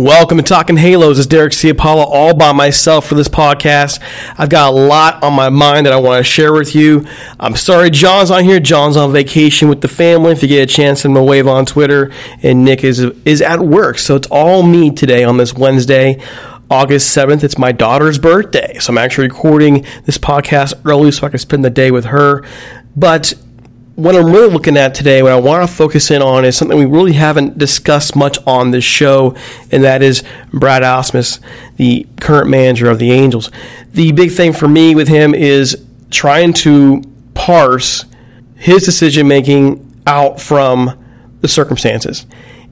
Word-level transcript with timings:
Welcome 0.00 0.38
to 0.38 0.42
Talking 0.42 0.78
Halos. 0.78 1.18
It's 1.18 1.26
Derek 1.26 1.52
Ciapala 1.52 2.06
all 2.06 2.34
by 2.34 2.52
myself 2.52 3.06
for 3.06 3.16
this 3.16 3.28
podcast. 3.28 4.00
I've 4.38 4.48
got 4.48 4.72
a 4.72 4.74
lot 4.74 5.22
on 5.22 5.34
my 5.34 5.50
mind 5.50 5.84
that 5.84 5.92
I 5.92 5.98
want 5.98 6.24
to 6.24 6.24
share 6.24 6.54
with 6.54 6.74
you. 6.74 7.06
I'm 7.38 7.54
sorry 7.54 7.90
John's 7.90 8.30
on 8.30 8.44
here. 8.44 8.60
John's 8.60 8.96
on 8.96 9.12
vacation 9.12 9.68
with 9.68 9.82
the 9.82 9.88
family. 9.88 10.32
If 10.32 10.40
you 10.40 10.48
get 10.48 10.62
a 10.62 10.72
chance, 10.72 11.02
send 11.02 11.14
him 11.14 11.22
a 11.22 11.22
wave 11.22 11.46
on 11.46 11.66
Twitter. 11.66 12.10
And 12.42 12.64
Nick 12.64 12.82
is 12.82 13.00
is 13.26 13.42
at 13.42 13.60
work, 13.60 13.98
so 13.98 14.16
it's 14.16 14.26
all 14.30 14.62
me 14.62 14.90
today 14.90 15.22
on 15.22 15.36
this 15.36 15.52
Wednesday. 15.52 16.18
August 16.70 17.14
7th, 17.14 17.44
it's 17.44 17.58
my 17.58 17.70
daughter's 17.70 18.18
birthday. 18.18 18.78
So 18.78 18.94
I'm 18.94 18.98
actually 18.98 19.28
recording 19.28 19.84
this 20.06 20.16
podcast 20.16 20.80
early 20.86 21.10
so 21.10 21.26
I 21.26 21.28
can 21.28 21.38
spend 21.40 21.62
the 21.62 21.68
day 21.68 21.90
with 21.90 22.06
her. 22.06 22.42
But 22.96 23.34
what 24.00 24.16
I'm 24.16 24.32
really 24.32 24.50
looking 24.50 24.76
at 24.76 24.94
today, 24.94 25.22
what 25.22 25.32
I 25.32 25.38
want 25.38 25.68
to 25.68 25.74
focus 25.74 26.10
in 26.10 26.22
on, 26.22 26.44
is 26.44 26.56
something 26.56 26.78
we 26.78 26.86
really 26.86 27.12
haven't 27.12 27.58
discussed 27.58 28.16
much 28.16 28.38
on 28.46 28.70
this 28.70 28.84
show, 28.84 29.36
and 29.70 29.84
that 29.84 30.02
is 30.02 30.24
Brad 30.52 30.82
Ausmus, 30.82 31.38
the 31.76 32.06
current 32.18 32.48
manager 32.48 32.88
of 32.88 32.98
the 32.98 33.12
Angels. 33.12 33.50
The 33.92 34.12
big 34.12 34.32
thing 34.32 34.54
for 34.54 34.68
me 34.68 34.94
with 34.94 35.08
him 35.08 35.34
is 35.34 35.84
trying 36.10 36.54
to 36.54 37.02
parse 37.34 38.06
his 38.56 38.84
decision 38.84 39.28
making 39.28 39.86
out 40.06 40.40
from 40.40 40.98
the 41.42 41.48
circumstances. 41.48 42.26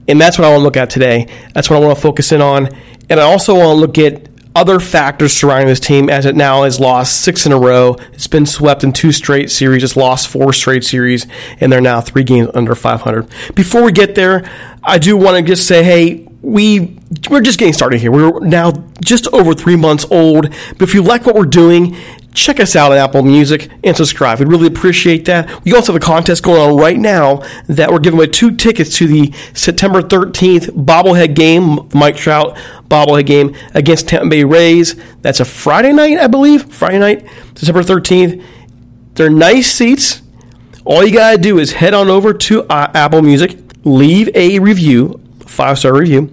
And 0.07 0.19
that's 0.19 0.39
what 0.39 0.45
I 0.45 0.51
want 0.51 0.61
to 0.61 0.63
look 0.63 0.77
at 0.77 0.89
today. 0.89 1.27
That's 1.53 1.69
what 1.69 1.77
I 1.77 1.85
want 1.85 1.95
to 1.95 2.01
focus 2.01 2.31
in 2.31 2.41
on. 2.41 2.69
And 3.09 3.19
I 3.19 3.23
also 3.23 3.53
want 3.53 3.67
to 3.67 3.73
look 3.73 3.97
at 3.99 4.28
other 4.55 4.79
factors 4.79 5.33
surrounding 5.33 5.67
this 5.67 5.79
team 5.79 6.09
as 6.09 6.25
it 6.25 6.35
now 6.35 6.63
has 6.63 6.79
lost 6.79 7.21
six 7.21 7.45
in 7.45 7.51
a 7.51 7.59
row. 7.59 7.95
It's 8.13 8.27
been 8.27 8.45
swept 8.45 8.83
in 8.83 8.93
two 8.93 9.11
straight 9.11 9.51
series. 9.51 9.83
It's 9.83 9.95
lost 9.95 10.27
four 10.27 10.53
straight 10.53 10.83
series, 10.83 11.27
and 11.59 11.71
they're 11.71 11.81
now 11.81 12.01
three 12.01 12.23
games 12.23 12.49
under 12.53 12.75
500. 12.75 13.29
Before 13.55 13.83
we 13.83 13.91
get 13.91 14.15
there, 14.15 14.49
I 14.83 14.97
do 14.97 15.15
want 15.17 15.37
to 15.37 15.43
just 15.43 15.67
say, 15.67 15.83
hey, 15.83 16.27
we 16.41 16.97
we're 17.29 17.41
just 17.41 17.59
getting 17.59 17.73
started 17.73 17.99
here. 17.99 18.11
We're 18.11 18.39
now 18.39 18.71
just 19.03 19.27
over 19.33 19.53
three 19.53 19.75
months 19.75 20.05
old. 20.09 20.49
But 20.49 20.81
if 20.81 20.93
you 20.93 21.01
like 21.01 21.25
what 21.25 21.35
we're 21.35 21.45
doing, 21.45 21.97
check 22.33 22.59
us 22.59 22.75
out 22.75 22.91
on 22.91 22.97
Apple 22.97 23.23
Music 23.23 23.69
and 23.83 23.95
subscribe. 23.95 24.39
We'd 24.39 24.47
really 24.47 24.67
appreciate 24.67 25.25
that. 25.25 25.63
We 25.65 25.73
also 25.73 25.93
have 25.93 26.01
a 26.01 26.05
contest 26.05 26.43
going 26.43 26.61
on 26.61 26.77
right 26.77 26.97
now 26.97 27.43
that 27.67 27.91
we're 27.91 27.99
giving 27.99 28.19
away 28.19 28.27
two 28.27 28.55
tickets 28.55 28.95
to 28.97 29.07
the 29.07 29.33
September 29.53 30.01
13th 30.01 30.69
bobblehead 30.85 31.35
game, 31.35 31.89
Mike 31.93 32.15
Trout 32.15 32.55
bobblehead 32.87 33.25
game 33.25 33.55
against 33.73 34.07
Tampa 34.07 34.29
Bay 34.29 34.43
Rays. 34.43 34.95
That's 35.21 35.39
a 35.39 35.45
Friday 35.45 35.91
night, 35.91 36.17
I 36.17 36.27
believe. 36.27 36.71
Friday 36.71 36.99
night, 36.99 37.27
September 37.55 37.81
13th. 37.81 38.43
They're 39.15 39.29
nice 39.29 39.71
seats. 39.71 40.21
All 40.85 41.05
you 41.05 41.13
got 41.13 41.33
to 41.33 41.37
do 41.37 41.59
is 41.59 41.73
head 41.73 41.93
on 41.93 42.09
over 42.09 42.33
to 42.33 42.63
uh, 42.63 42.91
Apple 42.93 43.21
Music, 43.21 43.57
leave 43.83 44.29
a 44.35 44.59
review, 44.59 45.19
five 45.45 45.77
star 45.77 45.93
review, 45.93 46.31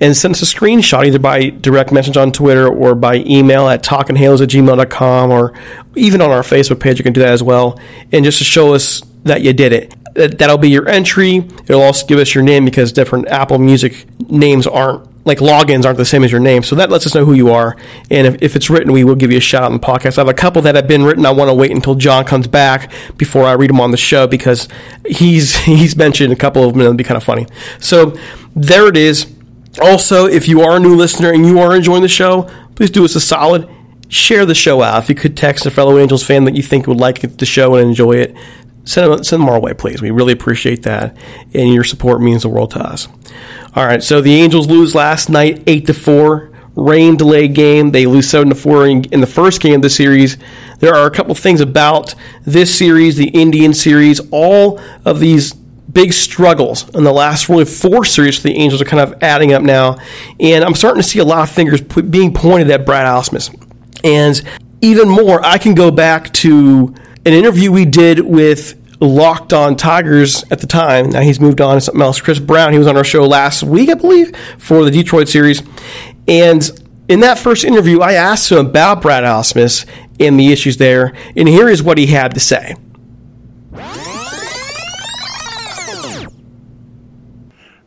and 0.00 0.16
send 0.16 0.34
us 0.34 0.42
a 0.42 0.46
screenshot 0.46 1.06
either 1.06 1.18
by 1.18 1.50
direct 1.50 1.92
message 1.92 2.16
on 2.16 2.32
Twitter 2.32 2.68
or 2.68 2.94
by 2.94 3.16
email 3.16 3.68
at 3.68 3.82
talkinghalos 3.82 4.42
at 4.42 4.48
gmail.com 4.48 5.30
or 5.30 5.52
even 5.94 6.20
on 6.20 6.30
our 6.30 6.42
Facebook 6.42 6.80
page. 6.80 6.98
You 6.98 7.04
can 7.04 7.12
do 7.12 7.20
that 7.20 7.32
as 7.32 7.42
well. 7.42 7.80
And 8.12 8.24
just 8.24 8.38
to 8.38 8.44
show 8.44 8.74
us 8.74 9.02
that 9.24 9.42
you 9.42 9.52
did 9.52 9.72
it. 9.72 9.94
That'll 10.14 10.56
be 10.56 10.70
your 10.70 10.88
entry. 10.88 11.36
It'll 11.36 11.82
also 11.82 12.06
give 12.06 12.18
us 12.18 12.34
your 12.34 12.42
name 12.42 12.64
because 12.64 12.92
different 12.92 13.28
Apple 13.28 13.58
Music 13.58 14.06
names 14.30 14.66
aren't 14.66 15.06
like 15.26 15.38
logins 15.38 15.84
aren't 15.84 15.98
the 15.98 16.04
same 16.04 16.22
as 16.22 16.30
your 16.30 16.40
name. 16.40 16.62
So 16.62 16.76
that 16.76 16.88
lets 16.88 17.04
us 17.04 17.14
know 17.14 17.24
who 17.24 17.34
you 17.34 17.50
are. 17.50 17.76
And 18.10 18.28
if, 18.28 18.40
if 18.40 18.56
it's 18.56 18.70
written, 18.70 18.92
we 18.92 19.02
will 19.02 19.16
give 19.16 19.32
you 19.32 19.38
a 19.38 19.40
shout 19.40 19.64
out 19.64 19.72
in 19.72 19.78
the 19.78 19.84
podcast. 19.84 20.18
I 20.18 20.20
have 20.20 20.28
a 20.28 20.34
couple 20.34 20.62
that 20.62 20.76
have 20.76 20.86
been 20.86 21.02
written. 21.02 21.26
I 21.26 21.32
want 21.32 21.50
to 21.50 21.54
wait 21.54 21.72
until 21.72 21.96
John 21.96 22.24
comes 22.24 22.46
back 22.46 22.92
before 23.16 23.44
I 23.44 23.52
read 23.52 23.70
them 23.70 23.80
on 23.80 23.90
the 23.90 23.96
show 23.96 24.28
because 24.28 24.68
he's 25.04 25.56
he's 25.64 25.96
mentioned 25.96 26.32
a 26.32 26.36
couple 26.36 26.62
of 26.62 26.72
them 26.72 26.80
and 26.80 26.86
it'll 26.86 26.96
be 26.96 27.04
kind 27.04 27.16
of 27.16 27.24
funny. 27.24 27.46
So 27.80 28.16
there 28.54 28.86
it 28.86 28.96
is. 28.96 29.26
Also, 29.80 30.26
if 30.26 30.48
you 30.48 30.62
are 30.62 30.76
a 30.76 30.80
new 30.80 30.96
listener 30.96 31.32
and 31.32 31.46
you 31.46 31.58
are 31.58 31.74
enjoying 31.74 32.02
the 32.02 32.08
show, 32.08 32.50
please 32.74 32.90
do 32.90 33.04
us 33.04 33.14
a 33.14 33.20
solid. 33.20 33.68
Share 34.08 34.46
the 34.46 34.54
show 34.54 34.82
out. 34.82 35.02
If 35.02 35.08
you 35.08 35.14
could 35.14 35.36
text 35.36 35.66
a 35.66 35.70
fellow 35.70 35.98
Angels 35.98 36.22
fan 36.22 36.44
that 36.44 36.54
you 36.54 36.62
think 36.62 36.86
would 36.86 37.00
like 37.00 37.20
the 37.20 37.46
show 37.46 37.74
and 37.74 37.88
enjoy 37.88 38.16
it, 38.16 38.36
send 38.84 39.10
them, 39.10 39.24
send 39.24 39.42
them 39.42 39.48
our 39.48 39.60
way, 39.60 39.74
please. 39.74 40.00
We 40.00 40.10
really 40.10 40.32
appreciate 40.32 40.84
that, 40.84 41.16
and 41.52 41.74
your 41.74 41.84
support 41.84 42.20
means 42.20 42.42
the 42.42 42.48
world 42.48 42.70
to 42.72 42.80
us. 42.80 43.08
All 43.74 43.84
right, 43.84 44.02
so 44.02 44.20
the 44.20 44.34
Angels 44.34 44.68
lose 44.68 44.94
last 44.94 45.28
night, 45.28 45.62
eight 45.66 45.86
to 45.86 45.94
four. 45.94 46.52
Rain 46.76 47.16
delayed 47.16 47.54
game. 47.54 47.90
They 47.92 48.06
lose 48.06 48.28
seven 48.28 48.50
to 48.50 48.54
four 48.54 48.86
in, 48.86 49.04
in 49.04 49.22
the 49.22 49.26
first 49.26 49.62
game 49.62 49.76
of 49.76 49.82
the 49.82 49.90
series. 49.90 50.36
There 50.78 50.94
are 50.94 51.06
a 51.06 51.10
couple 51.10 51.34
things 51.34 51.62
about 51.62 52.14
this 52.44 52.76
series, 52.76 53.16
the 53.16 53.28
Indian 53.28 53.72
series, 53.72 54.20
all 54.30 54.78
of 55.04 55.18
these 55.18 55.54
big 55.96 56.12
struggles 56.12 56.86
in 56.94 57.04
the 57.04 57.12
last 57.12 57.48
really 57.48 57.64
four 57.64 58.04
series 58.04 58.36
for 58.36 58.42
the 58.42 58.54
Angels 58.54 58.82
are 58.82 58.84
kind 58.84 59.00
of 59.00 59.22
adding 59.22 59.54
up 59.54 59.62
now, 59.62 59.96
and 60.38 60.62
I'm 60.62 60.74
starting 60.74 61.00
to 61.00 61.08
see 61.08 61.20
a 61.20 61.24
lot 61.24 61.42
of 61.42 61.50
fingers 61.50 61.80
being 61.80 62.34
pointed 62.34 62.70
at 62.70 62.84
Brad 62.84 63.06
Ausmus. 63.06 63.48
And 64.04 64.42
even 64.82 65.08
more, 65.08 65.42
I 65.42 65.56
can 65.56 65.74
go 65.74 65.90
back 65.90 66.34
to 66.34 66.94
an 67.24 67.32
interview 67.32 67.72
we 67.72 67.86
did 67.86 68.20
with 68.20 68.78
Locked 69.00 69.54
On 69.54 69.74
Tigers 69.74 70.44
at 70.50 70.60
the 70.60 70.66
time. 70.66 71.08
Now 71.08 71.22
he's 71.22 71.40
moved 71.40 71.62
on 71.62 71.76
to 71.76 71.80
something 71.80 72.02
else. 72.02 72.20
Chris 72.20 72.38
Brown, 72.38 72.74
he 72.74 72.78
was 72.78 72.86
on 72.86 72.98
our 72.98 73.04
show 73.04 73.26
last 73.26 73.62
week, 73.62 73.88
I 73.88 73.94
believe, 73.94 74.36
for 74.58 74.84
the 74.84 74.90
Detroit 74.90 75.28
series. 75.28 75.62
And 76.28 76.70
in 77.08 77.20
that 77.20 77.38
first 77.38 77.64
interview, 77.64 78.00
I 78.00 78.12
asked 78.12 78.52
him 78.52 78.58
about 78.58 79.00
Brad 79.00 79.24
Ausmus 79.24 79.86
and 80.20 80.38
the 80.38 80.52
issues 80.52 80.76
there, 80.76 81.14
and 81.34 81.48
here 81.48 81.70
is 81.70 81.82
what 81.82 81.96
he 81.96 82.08
had 82.08 82.34
to 82.34 82.40
say. 82.40 82.74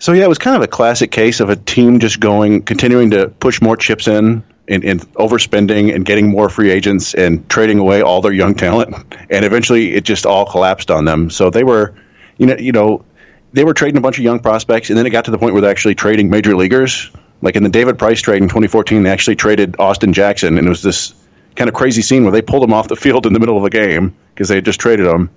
So 0.10 0.14
yeah, 0.14 0.24
it 0.24 0.28
was 0.28 0.40
kind 0.40 0.56
of 0.56 0.64
a 0.64 0.68
classic 0.68 1.12
case 1.12 1.40
of 1.40 1.52
a 1.52 1.56
team 1.56 2.00
just 2.00 2.20
going, 2.20 2.64
continuing 2.64 3.12
to 3.12 3.28
push 3.28 3.62
more 3.62 3.78
chips 3.78 4.08
in 4.08 4.44
and, 4.68 4.84
and, 4.84 5.02
overspending 5.14 5.94
and 5.94 6.04
getting 6.04 6.30
more 6.30 6.50
free 6.50 6.72
agents 6.72 7.14
and 7.14 7.48
trading 7.48 7.78
away 7.78 8.02
all 8.02 8.20
their 8.20 8.32
young 8.32 8.56
talent, 8.56 8.96
and 9.30 9.46
eventually 9.46 9.94
it 9.94 10.06
just 10.06 10.26
all 10.26 10.48
collapsed 10.48 10.90
on 10.90 11.06
them. 11.06 11.30
So 11.30 11.52
they 11.52 11.64
were, 11.64 11.94
you 12.40 12.48
know, 12.48 12.56
you 12.58 12.72
know, 12.72 13.06
they 13.54 13.64
were 13.64 13.76
trading 13.76 13.98
a 13.98 14.02
bunch 14.02 14.18
of 14.18 14.24
young 14.24 14.40
prospects, 14.40 14.90
and 14.90 14.98
then 14.98 15.06
it 15.06 15.12
got 15.12 15.26
to 15.26 15.32
the 15.32 15.38
point 15.38 15.54
where 15.54 15.62
they're 15.62 15.70
actually 15.70 15.94
trading 15.94 16.32
major 16.32 16.56
leaguers. 16.56 17.12
Like 17.44 17.56
in 17.56 17.62
the 17.62 17.70
David 17.70 18.00
Price 18.00 18.20
trade 18.20 18.42
in 18.42 18.50
2014, 18.50 19.04
they 19.04 19.12
actually 19.12 19.36
traded 19.36 19.76
Austin 19.78 20.12
Jackson, 20.12 20.58
and 20.58 20.66
it 20.66 20.70
was 20.72 20.82
this 20.82 21.14
kind 21.56 21.68
of 21.70 21.76
crazy 21.76 22.02
scene 22.02 22.24
where 22.24 22.32
they 22.32 22.42
pulled 22.42 22.64
him 22.64 22.74
off 22.74 22.88
the 22.88 22.96
field 22.96 23.28
in 23.28 23.34
the 23.34 23.40
middle 23.40 23.58
of 23.58 23.62
the 23.62 23.70
game 23.70 24.16
because 24.34 24.50
they 24.50 24.56
had 24.56 24.66
just 24.66 24.80
traded 24.80 25.06
him, 25.06 25.30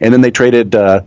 and 0.00 0.10
then 0.10 0.22
they 0.22 0.30
traded 0.30 0.74
uh, 0.74 1.02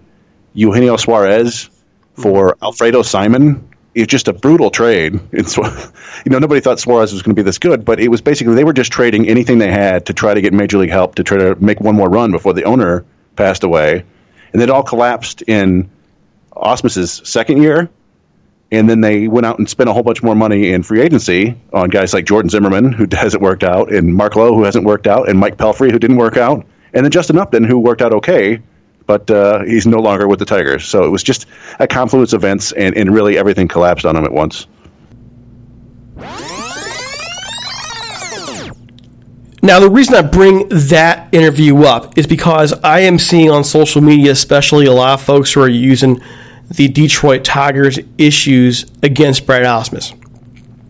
Eugenio 0.53 0.95
Suarez 0.95 1.71
for 2.21 2.57
Alfredo 2.61 3.01
Simon. 3.01 3.69
It's 3.95 4.09
just 4.09 4.27
a 4.27 4.33
brutal 4.33 4.69
trade. 4.69 5.19
It's 5.31 5.57
you 6.25 6.31
know 6.31 6.39
nobody 6.39 6.61
thought 6.61 6.79
Suarez 6.79 7.11
was 7.11 7.21
going 7.21 7.35
to 7.35 7.39
be 7.39 7.45
this 7.45 7.57
good, 7.57 7.85
but 7.85 7.99
it 7.99 8.09
was 8.09 8.21
basically 8.21 8.55
they 8.55 8.63
were 8.63 8.73
just 8.73 8.91
trading 8.91 9.27
anything 9.27 9.57
they 9.57 9.71
had 9.71 10.05
to 10.07 10.13
try 10.13 10.33
to 10.33 10.41
get 10.41 10.53
major 10.53 10.77
league 10.77 10.91
help 10.91 11.15
to 11.15 11.23
try 11.23 11.37
to 11.37 11.55
make 11.55 11.79
one 11.79 11.95
more 11.95 12.09
run 12.09 12.31
before 12.31 12.53
the 12.53 12.63
owner 12.63 13.05
passed 13.35 13.63
away, 13.63 14.05
and 14.53 14.61
it 14.61 14.69
all 14.69 14.83
collapsed 14.83 15.41
in 15.43 15.89
Ausmus's 16.51 17.21
second 17.23 17.61
year 17.61 17.89
and 18.71 18.89
then 18.89 19.01
they 19.01 19.27
went 19.27 19.45
out 19.45 19.57
and 19.57 19.69
spent 19.69 19.89
a 19.89 19.93
whole 19.93 20.03
bunch 20.03 20.21
more 20.21 20.35
money 20.35 20.71
in 20.71 20.83
free 20.83 21.01
agency 21.01 21.55
on 21.73 21.89
guys 21.89 22.13
like 22.13 22.25
Jordan 22.25 22.49
Zimmermann 22.49 22.91
who 22.91 23.07
hasn't 23.11 23.41
worked 23.41 23.63
out, 23.63 23.91
and 23.91 24.13
Mark 24.13 24.35
Lowe, 24.35 24.53
who 24.53 24.63
hasn't 24.63 24.85
worked 24.85 25.07
out, 25.07 25.29
and 25.29 25.39
Mike 25.39 25.57
Pelfrey, 25.57 25.91
who 25.91 25.99
didn't 25.99 26.17
work 26.17 26.37
out, 26.37 26.65
and 26.93 27.05
then 27.05 27.11
Justin 27.11 27.37
Upton, 27.37 27.63
who 27.63 27.79
worked 27.79 28.01
out 28.01 28.13
okay, 28.13 28.61
but 29.09 29.31
uh, 29.31 29.63
he's 29.63 29.87
no 29.87 29.97
longer 29.97 30.27
with 30.27 30.37
the 30.37 30.45
Tigers. 30.45 30.85
So 30.85 31.03
it 31.03 31.09
was 31.09 31.23
just 31.23 31.47
a 31.79 31.87
confluence 31.87 32.31
of 32.31 32.43
events, 32.43 32.73
and, 32.73 32.95
and 32.95 33.11
really 33.11 33.39
everything 33.39 33.67
collapsed 33.67 34.05
on 34.05 34.15
him 34.15 34.23
at 34.23 34.31
once. 34.31 34.67
Now, 39.63 39.79
the 39.79 39.89
reason 39.89 40.13
I 40.13 40.21
bring 40.21 40.69
that 40.69 41.27
interview 41.33 41.85
up 41.85 42.19
is 42.19 42.27
because 42.27 42.71
I 42.83 42.99
am 42.99 43.17
seeing 43.17 43.49
on 43.49 43.63
social 43.63 44.03
media, 44.03 44.31
especially 44.31 44.85
a 44.85 44.93
lot 44.93 45.19
of 45.19 45.25
folks 45.25 45.53
who 45.53 45.61
are 45.61 45.67
using 45.67 46.21
the 46.69 46.87
Detroit 46.87 47.43
Tigers' 47.43 47.97
issues 48.19 48.85
against 49.01 49.47
Brad 49.47 49.63
Ausmus. 49.63 50.13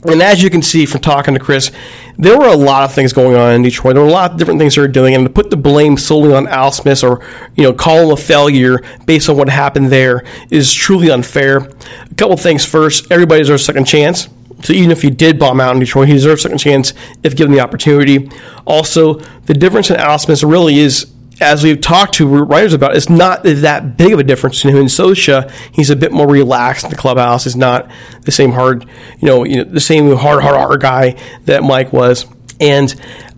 And 0.03 0.21
as 0.21 0.41
you 0.41 0.49
can 0.49 0.61
see 0.61 0.85
from 0.85 1.01
talking 1.01 1.33
to 1.33 1.39
Chris, 1.39 1.71
there 2.17 2.37
were 2.37 2.47
a 2.47 2.55
lot 2.55 2.83
of 2.83 2.93
things 2.93 3.11
going 3.11 3.35
on 3.35 3.53
in 3.53 3.61
Detroit. 3.63 3.95
There 3.95 4.03
were 4.03 4.09
a 4.09 4.13
lot 4.13 4.31
of 4.31 4.37
different 4.37 4.59
things 4.59 4.75
they 4.75 4.81
were 4.81 4.87
doing, 4.87 5.13
and 5.13 5.25
to 5.25 5.29
put 5.31 5.49
the 5.49 5.57
blame 5.57 5.97
solely 5.97 6.33
on 6.33 6.45
Ausmus 6.45 7.03
or 7.03 7.25
you 7.55 7.63
know 7.63 7.73
call 7.73 8.05
him 8.05 8.11
a 8.11 8.17
failure 8.17 8.81
based 9.05 9.29
on 9.29 9.35
what 9.37 9.49
happened 9.49 9.87
there 9.87 10.23
is 10.49 10.73
truly 10.73 11.09
unfair. 11.11 11.57
A 11.57 12.15
couple 12.15 12.37
things 12.37 12.65
first: 12.65 13.11
everybody 13.11 13.41
deserves 13.41 13.63
a 13.63 13.65
second 13.65 13.85
chance. 13.85 14.29
So 14.63 14.73
even 14.73 14.91
if 14.91 15.01
he 15.01 15.09
did 15.09 15.39
bomb 15.39 15.61
out 15.61 15.73
in 15.73 15.79
Detroit, 15.79 16.07
he 16.07 16.13
deserves 16.13 16.41
a 16.41 16.43
second 16.43 16.57
chance 16.57 16.93
if 17.23 17.35
given 17.35 17.53
the 17.53 17.61
opportunity. 17.61 18.29
Also, 18.65 19.15
the 19.45 19.53
difference 19.53 19.89
in 19.89 19.97
Ausmus 19.97 20.49
really 20.49 20.79
is 20.79 21.11
as 21.41 21.63
we've 21.63 21.79
talked 21.79 22.15
to 22.15 22.27
writers 22.27 22.73
about, 22.73 22.95
it's 22.95 23.09
not 23.09 23.43
that 23.43 23.97
big 23.97 24.13
of 24.13 24.19
a 24.19 24.23
difference 24.23 24.63
in 24.63 24.71
him 24.71 24.77
and 24.77 24.87
Scioscia. 24.87 25.49
He's 25.71 25.89
a 25.89 25.95
bit 25.95 26.11
more 26.11 26.27
relaxed 26.27 26.83
in 26.85 26.89
the 26.89 26.97
clubhouse. 26.97 27.45
He's 27.45 27.55
not 27.55 27.89
the 28.21 28.31
same 28.31 28.51
hard, 28.51 28.83
you 29.19 29.27
know, 29.27 29.43
you 29.45 29.57
know, 29.57 29.63
the 29.63 29.79
same 29.79 30.15
hard, 30.15 30.41
hard, 30.41 30.55
hard 30.55 30.81
guy 30.81 31.15
that 31.45 31.63
Mike 31.63 31.93
was. 31.93 32.25
And 32.59 32.93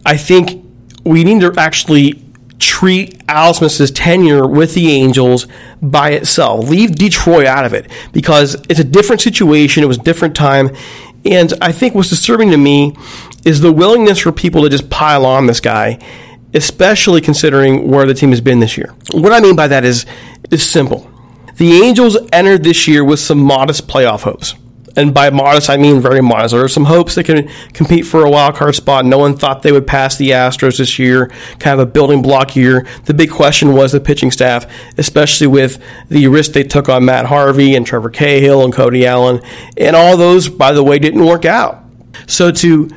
I 0.05 0.17
think 0.17 0.65
we 1.03 1.23
need 1.23 1.41
to 1.41 1.53
actually 1.57 2.23
treat 2.57 3.25
Ausmus's 3.27 3.91
tenure 3.91 4.47
with 4.47 4.73
the 4.73 4.91
Angels 4.91 5.47
by 5.81 6.11
itself. 6.11 6.69
Leave 6.69 6.95
Detroit 6.95 7.45
out 7.45 7.65
of 7.65 7.73
it 7.73 7.91
because 8.11 8.55
it's 8.69 8.79
a 8.79 8.83
different 8.83 9.21
situation. 9.21 9.83
It 9.83 9.87
was 9.87 9.97
a 9.97 10.03
different 10.03 10.35
time. 10.35 10.75
And 11.25 11.53
I 11.61 11.71
think 11.71 11.93
what's 11.93 12.09
disturbing 12.09 12.49
to 12.51 12.57
me 12.57 12.95
is 13.45 13.61
the 13.61 13.71
willingness 13.71 14.19
for 14.19 14.31
people 14.31 14.63
to 14.63 14.69
just 14.69 14.89
pile 14.89 15.25
on 15.25 15.47
this 15.47 15.59
guy 15.59 15.99
especially 16.53 17.21
considering 17.21 17.87
where 17.87 18.05
the 18.05 18.13
team 18.13 18.29
has 18.29 18.41
been 18.41 18.59
this 18.59 18.77
year. 18.77 18.93
What 19.11 19.31
I 19.31 19.39
mean 19.39 19.55
by 19.55 19.67
that 19.67 19.85
is, 19.85 20.05
is 20.49 20.67
simple. 20.67 21.09
The 21.57 21.81
Angels 21.81 22.17
entered 22.31 22.63
this 22.63 22.87
year 22.87 23.03
with 23.03 23.19
some 23.19 23.39
modest 23.39 23.87
playoff 23.87 24.21
hopes. 24.21 24.55
And 24.95 25.13
by 25.13 25.29
modest, 25.29 25.69
I 25.69 25.77
mean 25.77 26.01
very 26.01 26.21
modest. 26.21 26.53
There 26.53 26.63
are 26.63 26.67
some 26.67 26.85
hopes 26.85 27.15
they 27.15 27.23
can 27.23 27.49
compete 27.73 28.05
for 28.05 28.25
a 28.25 28.29
wild 28.29 28.55
card 28.55 28.75
spot. 28.75 29.05
No 29.05 29.17
one 29.17 29.37
thought 29.37 29.61
they 29.61 29.71
would 29.71 29.87
pass 29.87 30.17
the 30.17 30.31
Astros 30.31 30.79
this 30.79 30.99
year, 30.99 31.27
kind 31.59 31.79
of 31.79 31.87
a 31.87 31.89
building 31.89 32.21
block 32.21 32.55
year. 32.55 32.85
The 33.05 33.13
big 33.13 33.31
question 33.31 33.73
was 33.73 33.93
the 33.93 34.01
pitching 34.01 34.31
staff, 34.31 34.65
especially 34.97 35.47
with 35.47 35.81
the 36.09 36.27
risk 36.27 36.51
they 36.51 36.63
took 36.63 36.89
on 36.89 37.05
Matt 37.05 37.25
Harvey 37.25 37.75
and 37.75 37.85
Trevor 37.85 38.09
Cahill 38.09 38.65
and 38.65 38.73
Cody 38.73 39.05
Allen. 39.05 39.41
And 39.77 39.95
all 39.95 40.17
those, 40.17 40.49
by 40.49 40.73
the 40.73 40.83
way, 40.83 40.99
didn't 40.99 41.25
work 41.25 41.45
out. 41.45 41.83
So 42.27 42.51
to 42.51 42.89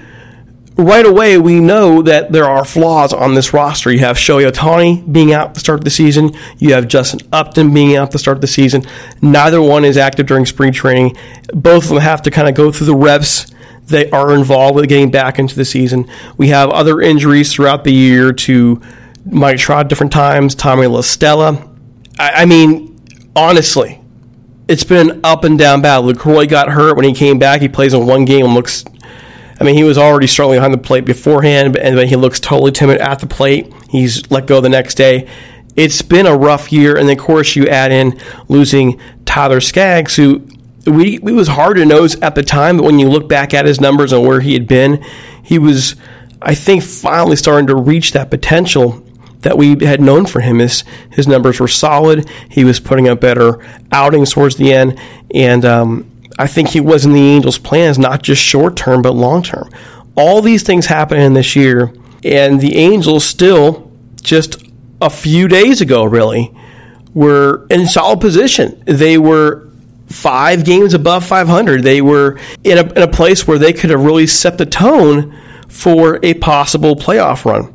right 0.76 1.06
away 1.06 1.38
we 1.38 1.60
know 1.60 2.02
that 2.02 2.32
there 2.32 2.46
are 2.46 2.64
flaws 2.64 3.12
on 3.12 3.34
this 3.34 3.52
roster. 3.52 3.92
You 3.92 4.00
have 4.00 4.16
Shohei 4.16 4.50
Ohtani 4.50 5.10
being 5.12 5.32
out 5.32 5.54
to 5.54 5.60
start 5.60 5.80
of 5.80 5.84
the 5.84 5.90
season. 5.90 6.36
You 6.58 6.74
have 6.74 6.88
Justin 6.88 7.20
Upton 7.32 7.72
being 7.72 7.96
out 7.96 8.10
to 8.12 8.18
start 8.18 8.36
of 8.36 8.40
the 8.40 8.46
season. 8.46 8.82
Neither 9.22 9.62
one 9.62 9.84
is 9.84 9.96
active 9.96 10.26
during 10.26 10.46
spring 10.46 10.72
training. 10.72 11.16
Both 11.52 11.84
of 11.84 11.90
them 11.90 11.98
have 11.98 12.22
to 12.22 12.30
kind 12.30 12.48
of 12.48 12.54
go 12.54 12.72
through 12.72 12.86
the 12.86 12.96
reps 12.96 13.52
they 13.86 14.10
are 14.10 14.34
involved 14.34 14.76
with 14.76 14.88
getting 14.88 15.10
back 15.10 15.38
into 15.38 15.54
the 15.54 15.64
season. 15.64 16.08
We 16.36 16.48
have 16.48 16.70
other 16.70 17.00
injuries 17.00 17.52
throughout 17.52 17.84
the 17.84 17.92
year 17.92 18.32
to 18.32 18.80
Mike 19.26 19.58
Trout 19.58 19.88
different 19.88 20.12
times, 20.12 20.54
Tommy 20.54 20.86
La 20.86 21.02
Stella. 21.02 21.68
I, 22.18 22.30
I 22.42 22.44
mean, 22.46 22.98
honestly, 23.36 24.00
it's 24.68 24.84
been 24.84 25.10
an 25.10 25.20
up 25.22 25.44
and 25.44 25.58
down 25.58 25.82
battle. 25.82 26.10
Lucroy 26.10 26.48
got 26.48 26.70
hurt 26.70 26.96
when 26.96 27.04
he 27.04 27.12
came 27.12 27.38
back. 27.38 27.60
He 27.60 27.68
plays 27.68 27.92
in 27.92 28.06
one 28.06 28.24
game 28.24 28.46
and 28.46 28.54
looks 28.54 28.84
I 29.60 29.64
mean, 29.64 29.76
he 29.76 29.84
was 29.84 29.98
already 29.98 30.26
struggling 30.26 30.58
behind 30.58 30.74
the 30.74 30.78
plate 30.78 31.04
beforehand, 31.04 31.76
and 31.76 31.96
then 31.96 32.08
he 32.08 32.16
looks 32.16 32.40
totally 32.40 32.72
timid 32.72 33.00
at 33.00 33.20
the 33.20 33.26
plate. 33.26 33.72
He's 33.88 34.30
let 34.30 34.46
go 34.46 34.60
the 34.60 34.68
next 34.68 34.96
day. 34.96 35.28
It's 35.76 36.02
been 36.02 36.26
a 36.26 36.36
rough 36.36 36.72
year, 36.72 36.96
and 36.96 37.08
then, 37.08 37.18
of 37.18 37.24
course, 37.24 37.56
you 37.56 37.66
add 37.66 37.92
in 37.92 38.18
losing 38.48 39.00
Tyler 39.24 39.60
Skaggs, 39.60 40.16
who 40.16 40.46
we 40.86 41.16
it 41.16 41.22
was 41.22 41.48
hard 41.48 41.76
to 41.76 41.84
know 41.84 42.06
at 42.22 42.34
the 42.34 42.42
time, 42.42 42.76
but 42.76 42.84
when 42.84 42.98
you 42.98 43.08
look 43.08 43.28
back 43.28 43.54
at 43.54 43.64
his 43.64 43.80
numbers 43.80 44.12
and 44.12 44.22
where 44.26 44.40
he 44.40 44.52
had 44.52 44.66
been, 44.66 45.02
he 45.42 45.58
was, 45.58 45.96
I 46.42 46.54
think, 46.54 46.82
finally 46.82 47.36
starting 47.36 47.66
to 47.68 47.76
reach 47.76 48.12
that 48.12 48.30
potential 48.30 49.04
that 49.40 49.58
we 49.58 49.84
had 49.84 50.00
known 50.00 50.26
for 50.26 50.40
him. 50.40 50.58
His 50.58 50.84
his 51.10 51.26
numbers 51.26 51.60
were 51.60 51.68
solid. 51.68 52.28
He 52.48 52.64
was 52.64 52.80
putting 52.80 53.08
up 53.08 53.20
better 53.20 53.64
outings 53.92 54.32
towards 54.32 54.56
the 54.56 54.72
end, 54.72 55.00
and 55.34 55.64
um, 55.64 56.10
I 56.38 56.46
think 56.46 56.70
he 56.70 56.80
was 56.80 57.04
in 57.04 57.12
the 57.12 57.20
Angels' 57.20 57.58
plans, 57.58 57.98
not 57.98 58.22
just 58.22 58.42
short 58.42 58.76
term, 58.76 59.02
but 59.02 59.12
long 59.12 59.42
term. 59.42 59.70
All 60.16 60.42
these 60.42 60.62
things 60.62 60.86
happening 60.86 61.34
this 61.34 61.54
year, 61.54 61.92
and 62.24 62.60
the 62.60 62.76
Angels 62.76 63.24
still, 63.24 63.90
just 64.22 64.64
a 65.00 65.10
few 65.10 65.48
days 65.48 65.80
ago, 65.80 66.04
really, 66.04 66.54
were 67.12 67.66
in 67.70 67.86
solid 67.86 68.20
position. 68.20 68.82
They 68.86 69.18
were 69.18 69.68
five 70.08 70.64
games 70.64 70.94
above 70.94 71.24
500. 71.24 71.82
They 71.82 72.00
were 72.00 72.38
in 72.64 72.78
a, 72.78 72.92
in 72.92 73.02
a 73.02 73.08
place 73.08 73.46
where 73.46 73.58
they 73.58 73.72
could 73.72 73.90
have 73.90 74.04
really 74.04 74.26
set 74.26 74.58
the 74.58 74.66
tone 74.66 75.38
for 75.68 76.18
a 76.22 76.34
possible 76.34 76.96
playoff 76.96 77.44
run. 77.44 77.72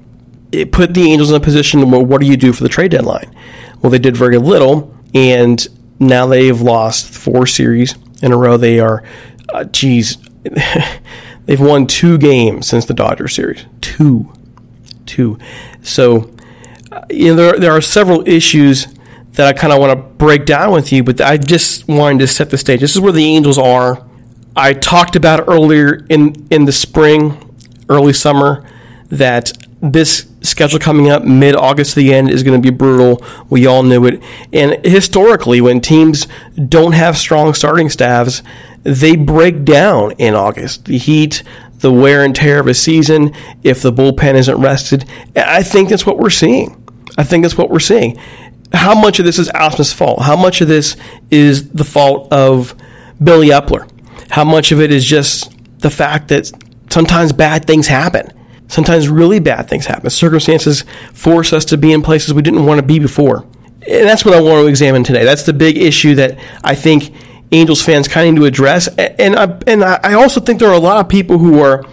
It 0.51 0.71
put 0.71 0.93
the 0.93 1.11
Angels 1.11 1.29
in 1.29 1.35
a 1.35 1.39
position 1.39 1.89
where 1.91 2.01
what 2.01 2.21
do 2.21 2.27
you 2.27 2.37
do 2.37 2.53
for 2.53 2.63
the 2.63 2.69
trade 2.69 2.91
deadline? 2.91 3.33
Well, 3.81 3.89
they 3.89 3.99
did 3.99 4.17
very 4.17 4.37
little, 4.37 4.95
and 5.13 5.65
now 5.99 6.25
they've 6.25 6.59
lost 6.59 7.13
four 7.13 7.45
series 7.45 7.95
in 8.21 8.31
a 8.31 8.37
row. 8.37 8.57
They 8.57 8.79
are, 8.79 9.03
uh, 9.53 9.65
geez, 9.65 10.17
they've 11.45 11.59
won 11.59 11.87
two 11.87 12.17
games 12.17 12.67
since 12.67 12.85
the 12.85 12.93
Dodgers 12.93 13.35
series. 13.35 13.65
Two, 13.81 14.33
two. 15.05 15.37
So, 15.81 16.31
uh, 16.91 17.05
you 17.09 17.29
know, 17.29 17.35
there 17.35 17.59
there 17.59 17.71
are 17.71 17.81
several 17.81 18.27
issues 18.27 18.87
that 19.33 19.47
I 19.47 19.53
kind 19.53 19.71
of 19.71 19.79
want 19.79 19.91
to 19.91 19.95
break 19.95 20.45
down 20.45 20.71
with 20.71 20.91
you, 20.91 21.03
but 21.03 21.21
I 21.21 21.37
just 21.37 21.87
wanted 21.87 22.19
to 22.19 22.27
set 22.27 22.49
the 22.49 22.57
stage. 22.57 22.81
This 22.81 22.95
is 22.95 23.01
where 23.01 23.11
the 23.11 23.25
Angels 23.25 23.57
are. 23.57 24.05
I 24.55 24.73
talked 24.73 25.15
about 25.15 25.47
earlier 25.47 26.05
in 26.09 26.47
in 26.49 26.65
the 26.65 26.71
spring, 26.71 27.55
early 27.89 28.13
summer, 28.13 28.67
that 29.09 29.53
this 29.81 30.27
schedule 30.41 30.79
coming 30.79 31.09
up 31.09 31.23
mid 31.23 31.55
August 31.55 31.93
to 31.93 32.01
the 32.01 32.13
end 32.13 32.29
is 32.29 32.43
going 32.43 32.61
to 32.61 32.71
be 32.71 32.75
brutal. 32.75 33.23
We 33.49 33.65
all 33.65 33.83
knew 33.83 34.05
it. 34.05 34.21
And 34.51 34.85
historically, 34.85 35.61
when 35.61 35.81
teams 35.81 36.27
don't 36.55 36.93
have 36.93 37.17
strong 37.17 37.53
starting 37.53 37.89
staffs, 37.89 38.41
they 38.83 39.15
break 39.15 39.63
down 39.63 40.11
in 40.13 40.35
August. 40.35 40.85
The 40.85 40.97
heat, 40.97 41.43
the 41.79 41.91
wear 41.91 42.23
and 42.23 42.35
tear 42.35 42.59
of 42.59 42.67
a 42.67 42.73
season, 42.73 43.33
if 43.63 43.81
the 43.81 43.91
bullpen 43.91 44.35
isn't 44.35 44.57
rested. 44.57 45.05
I 45.35 45.63
think 45.63 45.89
that's 45.89 46.05
what 46.05 46.17
we're 46.17 46.29
seeing. 46.29 46.75
I 47.17 47.23
think 47.23 47.43
that's 47.43 47.57
what 47.57 47.69
we're 47.69 47.79
seeing. 47.79 48.19
How 48.73 48.99
much 48.99 49.19
of 49.19 49.25
this 49.25 49.39
is 49.39 49.49
Ausmus's 49.49 49.93
fault? 49.93 50.21
How 50.21 50.35
much 50.35 50.61
of 50.61 50.67
this 50.67 50.95
is 51.31 51.69
the 51.71 51.83
fault 51.83 52.31
of 52.31 52.75
Billy 53.21 53.49
Eppler? 53.49 53.89
How 54.29 54.43
much 54.43 54.71
of 54.71 54.79
it 54.79 54.91
is 54.91 55.05
just 55.05 55.51
the 55.79 55.89
fact 55.89 56.27
that 56.27 56.51
sometimes 56.89 57.33
bad 57.33 57.65
things 57.65 57.87
happen? 57.87 58.31
Sometimes 58.69 59.09
really 59.09 59.39
bad 59.39 59.67
things 59.67 59.87
happen. 59.87 60.09
Circumstances 60.09 60.85
force 61.13 61.51
us 61.53 61.65
to 61.65 61.77
be 61.77 61.91
in 61.91 62.01
places 62.01 62.33
we 62.33 62.43
didn't 62.43 62.65
want 62.65 62.79
to 62.79 62.85
be 62.85 62.99
before. 62.99 63.45
And 63.87 64.07
that's 64.07 64.23
what 64.23 64.35
I 64.35 64.41
want 64.41 64.63
to 64.63 64.67
examine 64.67 65.03
today. 65.03 65.25
That's 65.25 65.43
the 65.43 65.53
big 65.53 65.77
issue 65.77 66.15
that 66.15 66.37
I 66.63 66.75
think 66.75 67.11
Angels 67.51 67.81
fans 67.81 68.07
kind 68.07 68.27
of 68.27 68.35
need 68.35 68.39
to 68.41 68.45
address. 68.45 68.87
And 68.87 69.35
I, 69.35 69.57
and 69.65 69.83
I 69.83 70.13
also 70.13 70.39
think 70.39 70.59
there 70.59 70.69
are 70.69 70.75
a 70.75 70.79
lot 70.79 71.03
of 71.03 71.09
people 71.09 71.39
who 71.39 71.59
are 71.59 71.83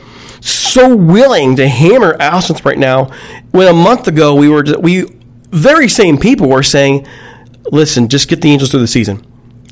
so 0.42 0.94
willing 0.94 1.56
to 1.56 1.66
hammer 1.66 2.14
Austin 2.20 2.56
right 2.62 2.78
now. 2.78 3.10
When 3.52 3.66
a 3.66 3.72
month 3.72 4.06
ago 4.06 4.34
we 4.34 4.48
were 4.48 4.64
we 4.78 5.06
very 5.50 5.88
same 5.88 6.18
people 6.18 6.50
were 6.50 6.62
saying, 6.62 7.06
"Listen, 7.72 8.08
just 8.08 8.28
get 8.28 8.42
the 8.42 8.50
Angels 8.50 8.70
through 8.70 8.80
the 8.80 8.86
season, 8.86 9.24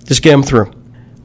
just 0.05 0.23
get 0.23 0.31
them 0.31 0.43
through." 0.43 0.73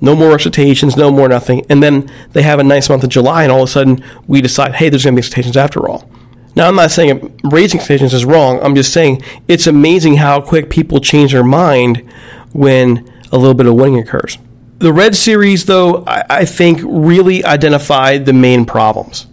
No 0.02 0.16
more 0.16 0.32
recitations, 0.32 0.96
no 0.96 1.12
more 1.12 1.28
nothing. 1.28 1.66
And 1.70 1.84
then 1.84 2.10
they 2.32 2.42
have 2.42 2.60
a 2.60 2.64
nice 2.64 2.90
month 2.90 3.04
of 3.04 3.10
July, 3.10 3.44
and 3.44 3.52
all 3.52 3.64
of 3.64 3.70
a 3.70 3.72
sudden 3.72 4.04
we 4.28 4.42
decide, 4.42 4.76
hey, 4.76 4.90
there's 4.90 5.04
going 5.04 5.16
to 5.16 5.22
be 5.22 5.26
expectations 5.26 5.58
after 5.58 5.90
all. 5.90 6.10
Now, 6.56 6.68
I'm 6.68 6.76
not 6.76 6.92
saying 6.92 7.40
raising 7.44 7.80
expectations 7.80 8.14
is 8.14 8.26
wrong. 8.26 8.60
I'm 8.62 8.76
just 8.76 8.92
saying 8.92 9.22
it's 9.48 9.68
amazing 9.68 10.18
how 10.18 10.42
quick 10.42 10.70
people 10.70 11.00
change 11.00 11.32
their 11.32 11.44
mind 11.44 12.10
when 12.54 13.10
a 13.32 13.38
little 13.38 13.54
bit 13.54 13.68
of 13.68 13.76
winning 13.76 14.00
occurs. 14.00 14.38
The 14.80 14.94
Red 14.94 15.16
Series, 15.16 15.66
though, 15.66 16.04
I, 16.06 16.24
I 16.30 16.46
think 16.46 16.80
really 16.84 17.44
identified 17.44 18.26
the 18.26 18.34
main 18.34 18.66
problems. 18.66 19.28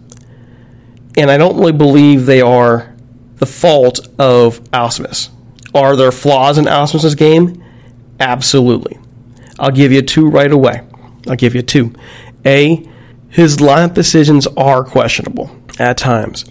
And 1.17 1.31
I 1.31 1.37
don't 1.37 1.57
really 1.57 1.71
believe 1.71 2.25
they 2.25 2.41
are 2.41 2.93
the 3.37 3.45
fault 3.45 4.07
of 4.19 4.61
Smith. 4.91 5.29
Are 5.73 5.95
there 5.95 6.11
flaws 6.11 6.57
in 6.57 6.65
Smith's 6.87 7.15
game? 7.15 7.63
Absolutely. 8.19 8.99
I'll 9.59 9.71
give 9.71 9.91
you 9.91 10.01
two 10.01 10.29
right 10.29 10.51
away. 10.51 10.81
I'll 11.27 11.35
give 11.35 11.55
you 11.55 11.61
two. 11.61 11.93
A, 12.45 12.87
his 13.29 13.57
lineup 13.57 13.93
decisions 13.93 14.47
are 14.55 14.83
questionable 14.83 15.51
at 15.79 15.97
times. 15.97 16.45